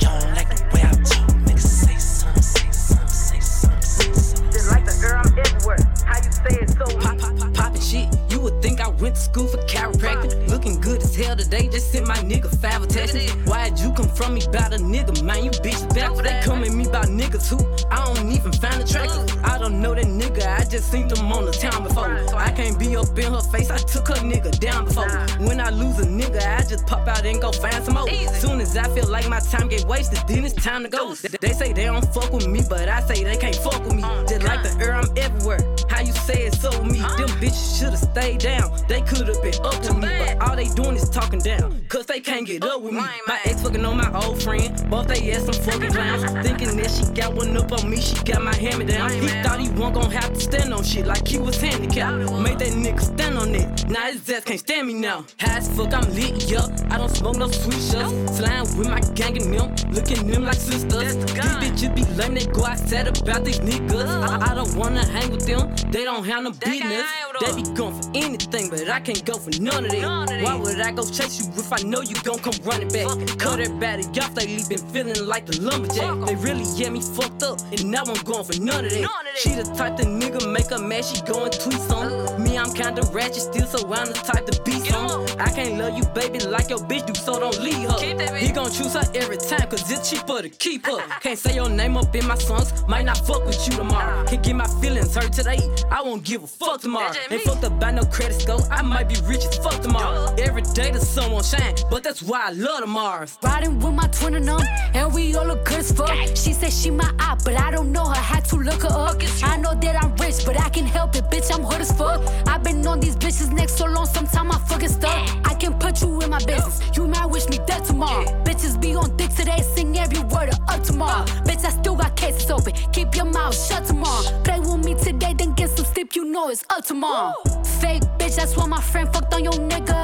You 0.00 0.06
don't 0.06 0.34
like 0.36 0.54
the 0.54 0.64
way 0.74 0.82
I 0.82 0.92
talk, 1.00 1.30
nigga. 1.48 1.60
Say 1.60 1.96
some, 1.96 2.36
say 2.36 2.70
some, 2.70 3.08
say 3.08 3.40
some, 3.40 3.80
say 3.80 4.12
some. 4.12 4.50
Just 4.52 4.70
like 4.70 4.84
the 4.84 4.98
girl 5.00 5.22
I'm 5.24 5.38
everywhere. 5.38 5.78
How 6.04 6.18
you 6.20 6.30
say 6.30 6.60
it 6.60 6.68
so 6.76 6.98
Pop, 7.00 7.18
pop, 7.18 7.38
pop, 7.38 7.54
poppin' 7.54 7.80
shit. 7.80 8.06
You 8.28 8.38
would 8.40 8.60
think 8.60 8.82
I 8.82 8.88
went 8.88 9.14
to 9.14 9.20
school 9.22 9.48
for 9.48 9.56
chiropractic. 9.64 10.46
Looking 10.50 10.78
good 10.78 11.02
as 11.02 11.16
hell 11.16 11.36
today. 11.36 11.68
Just 11.68 11.90
sent 11.90 12.06
my 12.06 12.16
nigga 12.16 12.54
five 12.60 12.82
attachments. 12.82 13.32
Why'd 13.72 13.80
you 13.80 13.92
come 13.94 14.08
from 14.10 14.34
me 14.34 14.44
about 14.44 14.74
a 14.74 14.76
nigga, 14.76 15.22
man? 15.22 15.44
You 15.44 15.50
bitch 15.50 15.94
back. 15.94 16.14
They 16.22 16.40
come 16.44 16.62
at 16.62 16.72
me 16.72 16.84
about 16.86 17.06
niggas 17.06 17.48
who 17.48 17.56
I 17.90 18.04
don't 18.14 18.30
even 18.30 18.52
find 18.52 18.82
attractive. 18.82 19.42
I 19.44 19.56
don't 19.56 19.80
know 19.80 19.94
that 19.94 20.04
nigga. 20.04 20.46
I 20.46 20.64
just 20.64 20.90
seen 20.92 21.08
them 21.08 21.32
on 21.32 21.46
the 21.46 21.52
town 21.52 21.82
before. 21.84 22.10
I 22.36 22.50
can't 22.52 22.78
be 22.78 22.94
up 22.96 23.18
in 23.18 23.32
her 23.32 23.40
face. 23.40 23.70
I 23.70 23.78
took 23.78 24.08
her 24.08 24.14
nigga 24.16 24.58
down 24.60 24.84
before. 24.84 25.08
When 25.46 25.58
I 25.58 25.70
lose 25.70 25.98
a 26.00 26.04
nigga, 26.06 26.42
I 26.58 26.60
just 26.68 26.86
pop 26.86 27.08
out 27.08 27.24
and 27.24 27.40
go 27.40 27.50
find 27.50 27.82
some 27.82 27.94
more. 27.94 28.08
Soon 28.34 28.60
as 28.60 28.76
I 28.76 28.84
feel 28.94 29.08
like 29.08 29.26
my 29.30 29.40
time 29.40 29.68
get 29.68 29.86
wasted, 29.86 30.18
then 30.28 30.44
it's 30.44 30.54
time 30.54 30.82
to 30.82 30.90
go. 30.90 31.14
They- 31.14 31.28
They 31.40 31.52
say 31.54 31.72
they 31.72 31.86
don't 31.86 32.04
fuck 32.12 32.30
with 32.30 32.46
me, 32.46 32.60
but 32.68 32.90
I 32.90 33.00
say 33.06 33.24
they 33.24 33.36
can't 33.38 33.56
fuck 33.56 33.82
with 33.84 33.94
me. 33.94 34.02
Just 34.28 34.42
like 34.42 34.62
the 34.62 34.76
air, 34.84 34.94
I'm 34.94 35.08
everywhere. 35.16 35.60
How 35.92 36.00
you 36.00 36.12
say 36.12 36.46
it 36.46 36.54
so 36.54 36.70
with 36.80 36.90
me? 36.90 37.00
Them 37.00 37.28
bitches 37.40 37.78
should've 37.78 37.98
stayed 37.98 38.40
down. 38.40 38.72
They 38.88 39.02
could've 39.02 39.42
been 39.42 39.54
up 39.62 39.78
to 39.82 39.94
me, 39.94 40.08
but 40.18 40.40
all 40.40 40.56
they 40.56 40.68
doing 40.68 40.96
is 40.96 41.10
talking 41.10 41.38
down. 41.38 41.84
Cause 41.88 42.06
they 42.06 42.20
can't 42.20 42.46
get 42.46 42.64
up 42.64 42.80
with 42.80 42.94
me. 42.94 43.00
My 43.26 43.40
ex 43.44 43.62
fucking 43.62 43.84
on 43.84 43.98
my 43.98 44.10
old 44.24 44.42
friend. 44.42 44.72
Both 44.88 45.08
they 45.08 45.32
ass 45.32 45.44
some 45.44 45.62
fucking 45.62 45.92
clowns. 45.96 46.24
Thinking 46.46 46.76
that 46.78 46.90
she 46.90 47.04
got 47.12 47.34
one 47.34 47.54
up 47.56 47.70
on 47.72 47.90
me, 47.90 48.00
she 48.00 48.16
got 48.24 48.42
my 48.42 48.54
hammer 48.54 48.84
me 48.84 48.92
down. 48.92 49.10
He 49.10 49.28
thought 49.42 49.60
he 49.60 49.68
wasn't 49.68 49.94
gonna 49.94 50.20
have 50.20 50.32
to 50.32 50.40
stand 50.40 50.72
on 50.72 50.82
shit 50.82 51.06
like 51.06 51.28
he 51.28 51.38
was 51.38 51.60
handicapped. 51.60 52.32
Made 52.40 52.58
that 52.58 52.72
nigga 52.72 53.00
stand 53.00 53.36
on 53.36 53.54
it. 53.54 53.88
Now 53.88 54.06
his 54.06 54.28
ass 54.30 54.44
can't 54.44 54.60
stand 54.60 54.86
me 54.86 54.94
now. 54.94 55.26
High 55.40 55.58
as 55.58 55.68
fuck, 55.76 55.92
I'm 55.92 56.08
lit, 56.14 56.50
yup. 56.50 56.70
I 56.90 56.96
don't 56.96 57.14
smoke 57.14 57.36
no 57.36 57.48
sweet 57.48 57.82
shots. 57.82 58.38
Slime 58.38 58.78
with 58.78 58.88
my 58.88 59.00
gang 59.14 59.36
and 59.36 59.52
them. 59.52 59.92
Looking 59.92 60.26
them 60.26 60.44
like 60.44 60.54
sisters. 60.54 61.16
These 61.16 61.34
bitches 61.34 61.94
be 61.94 62.04
lame, 62.14 62.34
they 62.34 62.46
go 62.46 62.64
outside 62.64 63.08
about 63.08 63.44
these 63.44 63.60
niggas. 63.60 64.06
I, 64.06 64.52
I 64.52 64.54
don't 64.54 64.74
wanna 64.74 65.04
hang 65.06 65.30
with 65.30 65.46
them. 65.46 65.74
They 65.90 66.04
don't 66.04 66.24
have 66.24 66.44
no 66.44 66.50
business. 66.52 67.04
They 67.40 67.54
be 67.56 67.62
going 67.74 68.00
for 68.00 68.10
anything, 68.14 68.70
but 68.70 68.88
I 68.88 69.00
can't 69.00 69.24
go 69.24 69.34
for 69.34 69.50
none 69.60 69.86
of 69.86 69.92
it. 69.92 70.02
Why 70.42 70.54
would 70.54 70.80
I 70.80 70.92
go 70.92 71.04
chase 71.04 71.40
you 71.40 71.50
if 71.54 71.72
I 71.72 71.82
know 71.82 72.00
you 72.00 72.14
gon' 72.22 72.38
come 72.38 72.54
running 72.64 72.88
back? 72.88 73.06
Cut 73.38 73.60
everybody 73.60 74.04
off, 74.20 74.34
they 74.34 74.46
leave 74.46 74.68
been 74.68 74.78
feeling 74.78 75.26
like 75.26 75.46
the 75.46 75.60
lumberjack. 75.60 76.26
They 76.26 76.36
really 76.36 76.64
get 76.78 76.92
me 76.92 77.00
fucked 77.00 77.42
up, 77.42 77.60
and 77.72 77.90
now 77.90 78.04
I'm 78.06 78.22
going 78.24 78.44
for 78.44 78.58
none 78.60 78.84
of 78.84 78.90
that. 78.90 79.08
She 79.36 79.54
the 79.54 79.64
type 79.76 79.96
the 79.96 80.04
nigga 80.04 80.50
make 80.50 80.70
her 80.70 80.78
mad, 80.78 81.04
she 81.04 81.20
going 81.22 81.50
tweets 81.50 81.90
on. 81.90 82.31
Me, 82.52 82.58
I'm 82.58 82.74
kinda 82.74 83.00
ratchet 83.12 83.42
still, 83.42 83.66
so 83.66 83.78
I'm 83.90 84.08
the 84.08 84.12
type 84.12 84.44
to 84.44 84.62
be 84.62 84.72
some. 84.90 85.24
I 85.38 85.50
can't 85.50 85.78
love 85.78 85.96
you, 85.96 86.04
baby, 86.12 86.38
like 86.40 86.68
your 86.68 86.80
bitch 86.80 87.06
do, 87.06 87.14
so 87.14 87.40
don't 87.40 87.58
leave 87.60 87.88
her. 87.88 88.36
He 88.36 88.52
gon' 88.52 88.70
choose 88.70 88.92
her 88.92 89.04
every 89.14 89.38
time, 89.38 89.68
cause 89.70 89.90
it's 89.90 90.10
cheaper 90.10 90.42
to 90.42 90.50
keep 90.50 90.84
her. 90.86 90.98
Can't 91.20 91.38
say 91.38 91.54
your 91.54 91.70
name 91.70 91.96
up 91.96 92.14
in 92.14 92.26
my 92.26 92.36
songs, 92.36 92.86
might 92.86 93.06
not 93.06 93.26
fuck 93.26 93.46
with 93.46 93.66
you 93.66 93.74
tomorrow. 93.76 94.24
Can't 94.26 94.42
get 94.42 94.56
my 94.56 94.66
feelings 94.82 95.14
hurt 95.14 95.32
today, 95.32 95.60
I 95.90 96.02
won't 96.02 96.24
give 96.24 96.42
a 96.42 96.46
fuck 96.46 96.82
tomorrow. 96.82 97.12
Ain't 97.30 97.42
fucked 97.42 97.64
up 97.64 97.80
by 97.80 97.90
no 97.90 98.04
credit 98.04 98.40
score, 98.42 98.60
I 98.70 98.82
might 98.82 99.08
be 99.08 99.16
rich 99.24 99.44
as 99.46 99.56
fuck 99.56 99.80
tomorrow. 99.80 100.34
Every 100.36 100.62
day 100.62 100.90
the 100.90 101.00
sun 101.00 101.32
won't 101.32 101.46
shine, 101.46 101.74
but 101.90 102.04
that's 102.04 102.22
why 102.22 102.48
I 102.48 102.50
love 102.50 102.80
tomorrow. 102.80 103.26
Riding 103.42 103.78
with 103.78 103.94
my 103.94 104.08
twin 104.08 104.34
and 104.34 104.46
them, 104.46 104.60
and 104.92 105.14
we 105.14 105.34
all 105.36 105.46
look 105.46 105.64
good 105.64 105.78
as 105.78 105.92
fuck. 105.92 106.10
She 106.34 106.52
said 106.52 106.72
she 106.72 106.90
my 106.90 107.10
eye, 107.18 107.38
but 107.44 107.58
I 107.58 107.70
don't 107.70 107.92
know 107.92 108.04
her. 108.04 108.22
Had 108.32 108.44
to 108.46 108.56
look 108.56 108.82
her 108.82 108.88
up. 108.88 109.16
I 109.42 109.56
know 109.56 109.74
that 109.74 110.02
I'm 110.02 110.14
rich, 110.16 110.44
but 110.44 110.60
I 110.60 110.68
can 110.68 110.86
help 110.86 111.16
it, 111.16 111.24
bitch. 111.30 111.50
I'm 111.54 111.62
hood 111.62 111.80
as 111.80 111.92
fuck. 111.96 112.20
I've 112.46 112.62
been 112.62 112.86
on 112.86 113.00
these 113.00 113.16
bitches 113.16 113.52
next 113.52 113.76
so 113.76 113.86
long, 113.86 114.06
sometime 114.06 114.50
I 114.50 114.58
fucking 114.58 114.88
stuck. 114.88 115.12
I 115.50 115.54
can 115.54 115.74
put 115.78 116.00
you 116.02 116.20
in 116.20 116.30
my 116.30 116.38
business. 116.38 116.80
You 116.96 117.06
might 117.06 117.26
wish 117.26 117.48
me 117.48 117.58
dead 117.66 117.84
tomorrow. 117.84 118.24
Bitches 118.44 118.80
be 118.80 118.94
on 118.94 119.16
dick 119.16 119.30
today, 119.30 119.62
sing 119.74 119.96
every 119.98 120.20
word 120.20 120.50
of 120.50 120.58
up 120.68 120.82
tomorrow. 120.82 121.24
Bitch, 121.46 121.64
I 121.64 121.70
still 121.70 121.96
got 121.96 122.16
cases 122.16 122.50
open. 122.50 122.72
Keep 122.92 123.14
your 123.16 123.26
mouth 123.26 123.54
shut 123.54 123.84
tomorrow. 123.86 124.42
Play 124.42 124.60
with 124.60 124.84
me 124.84 124.94
today, 124.94 125.34
then 125.34 125.54
get 125.54 125.70
some 125.70 125.86
sleep. 125.86 126.14
You 126.14 126.24
know 126.24 126.48
it's 126.48 126.64
up 126.70 126.84
tomorrow. 126.84 127.34
Fake 127.82 128.04
bitch, 128.16 128.36
that's 128.36 128.56
why 128.56 128.66
my 128.66 128.80
friend 128.80 129.12
fucked 129.12 129.34
on 129.34 129.42
your 129.42 129.54
nigga. 129.54 129.98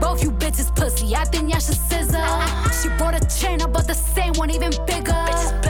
Both 0.00 0.22
you 0.22 0.30
bitches 0.30 0.72
pussy, 0.74 1.16
I 1.16 1.24
think 1.24 1.50
y'all 1.50 1.58
should 1.58 1.74
scissor. 1.88 2.28
She 2.80 2.88
bought 2.96 3.20
a 3.20 3.22
chain, 3.26 3.60
I 3.60 3.66
bought 3.66 3.88
the 3.88 3.94
same 3.94 4.34
one, 4.34 4.50
even 4.50 4.70
bigger. 4.86 5.26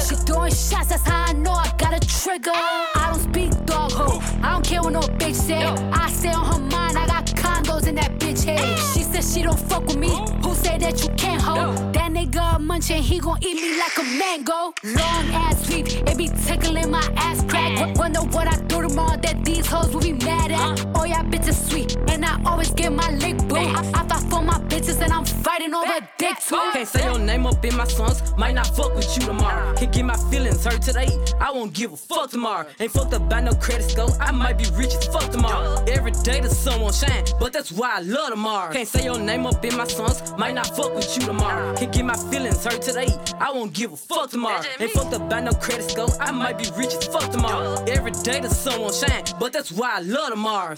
She 0.07 0.15
throwing 0.27 0.53
shots, 0.53 0.89
that's 0.91 1.07
how 1.09 1.25
I 1.29 1.33
know 1.33 1.53
I 1.53 1.73
got 1.79 1.95
a 1.95 2.01
trigger. 2.01 2.51
I 2.53 3.09
don't 3.11 3.23
speak 3.23 3.51
dog 3.65 3.93
ho, 3.93 4.21
I 4.43 4.53
don't 4.53 4.67
care 4.67 4.83
what 4.83 4.93
no 4.93 5.01
bitch 5.01 5.37
say. 5.37 5.63
I 5.65 6.11
stay 6.11 6.33
on 6.33 6.45
her 6.53 6.59
mind, 6.59 6.99
I 6.99 7.07
got 7.07 7.27
condos 7.63 7.87
in 7.87 7.95
that 7.97 8.19
bitch 8.19 8.45
head. 8.45 8.79
She 8.95 9.03
said 9.03 9.25
she 9.25 9.43
don't 9.43 9.59
fuck 9.59 9.87
with 9.87 9.97
me, 9.97 10.09
who 10.43 10.55
say 10.55 10.79
that 10.79 11.03
you 11.03 11.09
can't 11.17 11.41
hold? 11.41 11.77
That 11.95 12.11
nigga 12.13 12.57
a 12.57 12.59
munchin', 12.59 13.01
he 13.01 13.19
gon' 13.19 13.39
eat 13.43 13.55
me 13.55 13.79
like 13.79 13.97
a 13.99 14.03
mango. 14.19 14.73
Long 14.85 15.25
ass 15.33 15.67
sweep, 15.67 15.87
it 15.89 16.17
be 16.17 16.29
tickling 16.29 16.91
my 16.91 17.07
ass 17.17 17.43
crack. 17.45 17.77
W- 17.79 17.99
Wonder 17.99 18.21
what 18.21 18.47
I 18.49 18.57
do 18.67 18.83
tomorrow 18.83 19.17
that 19.23 19.45
these 19.45 19.67
hoes 19.67 19.93
will 19.95 20.01
be 20.03 20.13
mad 20.13 20.51
at. 20.53 20.87
Oh, 20.95 21.05
yeah, 21.05 21.23
bitches 21.23 21.69
sweet, 21.71 21.97
and 22.09 22.25
I 22.25 22.41
always 22.45 22.71
get 22.73 22.93
my 22.93 23.11
lick 23.13 23.37
boo. 23.49 23.57
I, 23.57 23.81
I 23.95 24.07
fight 24.07 24.31
for 24.31 24.43
my 24.43 24.59
bitches, 24.69 25.01
and 25.01 25.13
I'm 25.13 25.25
fighting 25.25 25.75
over 25.75 26.01
dick 26.19 26.39
too. 26.41 26.57
Can't 26.73 26.89
say 26.89 27.05
your 27.05 27.19
name 27.19 27.47
up 27.47 27.65
in 27.65 27.77
my 27.77 27.87
songs, 27.87 28.23
might 28.37 28.55
not 28.55 28.75
fuck 28.77 28.95
with 28.95 29.17
you 29.17 29.27
tomorrow. 29.27 29.75
Can't 29.75 29.93
get 29.93 30.05
my 30.05 30.17
feelings 30.31 30.65
hurt 30.65 30.83
today, 30.83 31.09
I 31.41 31.51
won't 31.51 31.73
give 31.73 31.93
a 31.93 31.97
fuck 31.97 32.31
tomorrow. 32.31 32.67
Ain't 32.81 32.93
fucked 32.93 33.15
up 33.15 33.29
by 33.29 33.41
no 33.41 33.53
credit 33.55 33.89
score, 33.91 34.11
I 34.21 34.33
might 34.33 34.59
be 34.59 34.65
rich 34.75 34.95
as 34.95 35.07
fuck 35.07 35.31
tomorrow. 35.31 35.83
Every 35.89 36.03
Every 36.03 36.11
day 36.25 36.41
the 36.41 36.49
sun 36.51 36.81
won't 36.81 36.97
shine, 36.97 37.23
but 37.39 37.52
that's 37.53 37.71
why 37.73 37.97
I 37.97 38.01
love 38.01 38.31
tomorrow. 38.31 38.73
Can't 38.73 38.89
say 38.89 39.05
your 39.05 39.19
name 39.19 39.47
up 39.47 39.65
in 39.65 39.77
my 39.77 39.87
songs, 39.87 40.33
might 40.37 40.55
not 40.55 40.75
fuck 40.77 40.95
with 40.95 41.17
you 41.17 41.27
tomorrow. 41.27 41.75
Can't 41.77 41.93
get 41.93 42.05
my 42.05 42.17
feelings 42.17 42.65
hurt 42.65 42.83
today, 42.83 43.09
I 43.39 43.51
won't 43.53 43.73
give 43.73 43.93
a 43.93 43.97
fuck 43.97 44.31
tomorrow. 44.31 44.63
Ain't 44.81 44.91
fucked 44.93 45.15
up 45.15 45.29
by 45.29 45.41
no 45.41 45.53
credit 45.53 45.91
score, 45.91 46.09
I 46.21 46.31
might 46.33 46.59
be 46.59 46.65
rich 46.77 46.95
as 46.95 47.05
fuck 47.07 47.31
tomorrow. 47.31 47.83
Every 47.87 48.13
day 48.13 48.41
the 48.41 48.49
sun 48.49 48.81
won't 48.81 48.95
shine, 48.95 49.25
but 49.39 49.53
that's 49.53 49.71
why 49.71 49.97
I 49.97 50.01
love 50.01 50.31
tomorrow. 50.31 50.77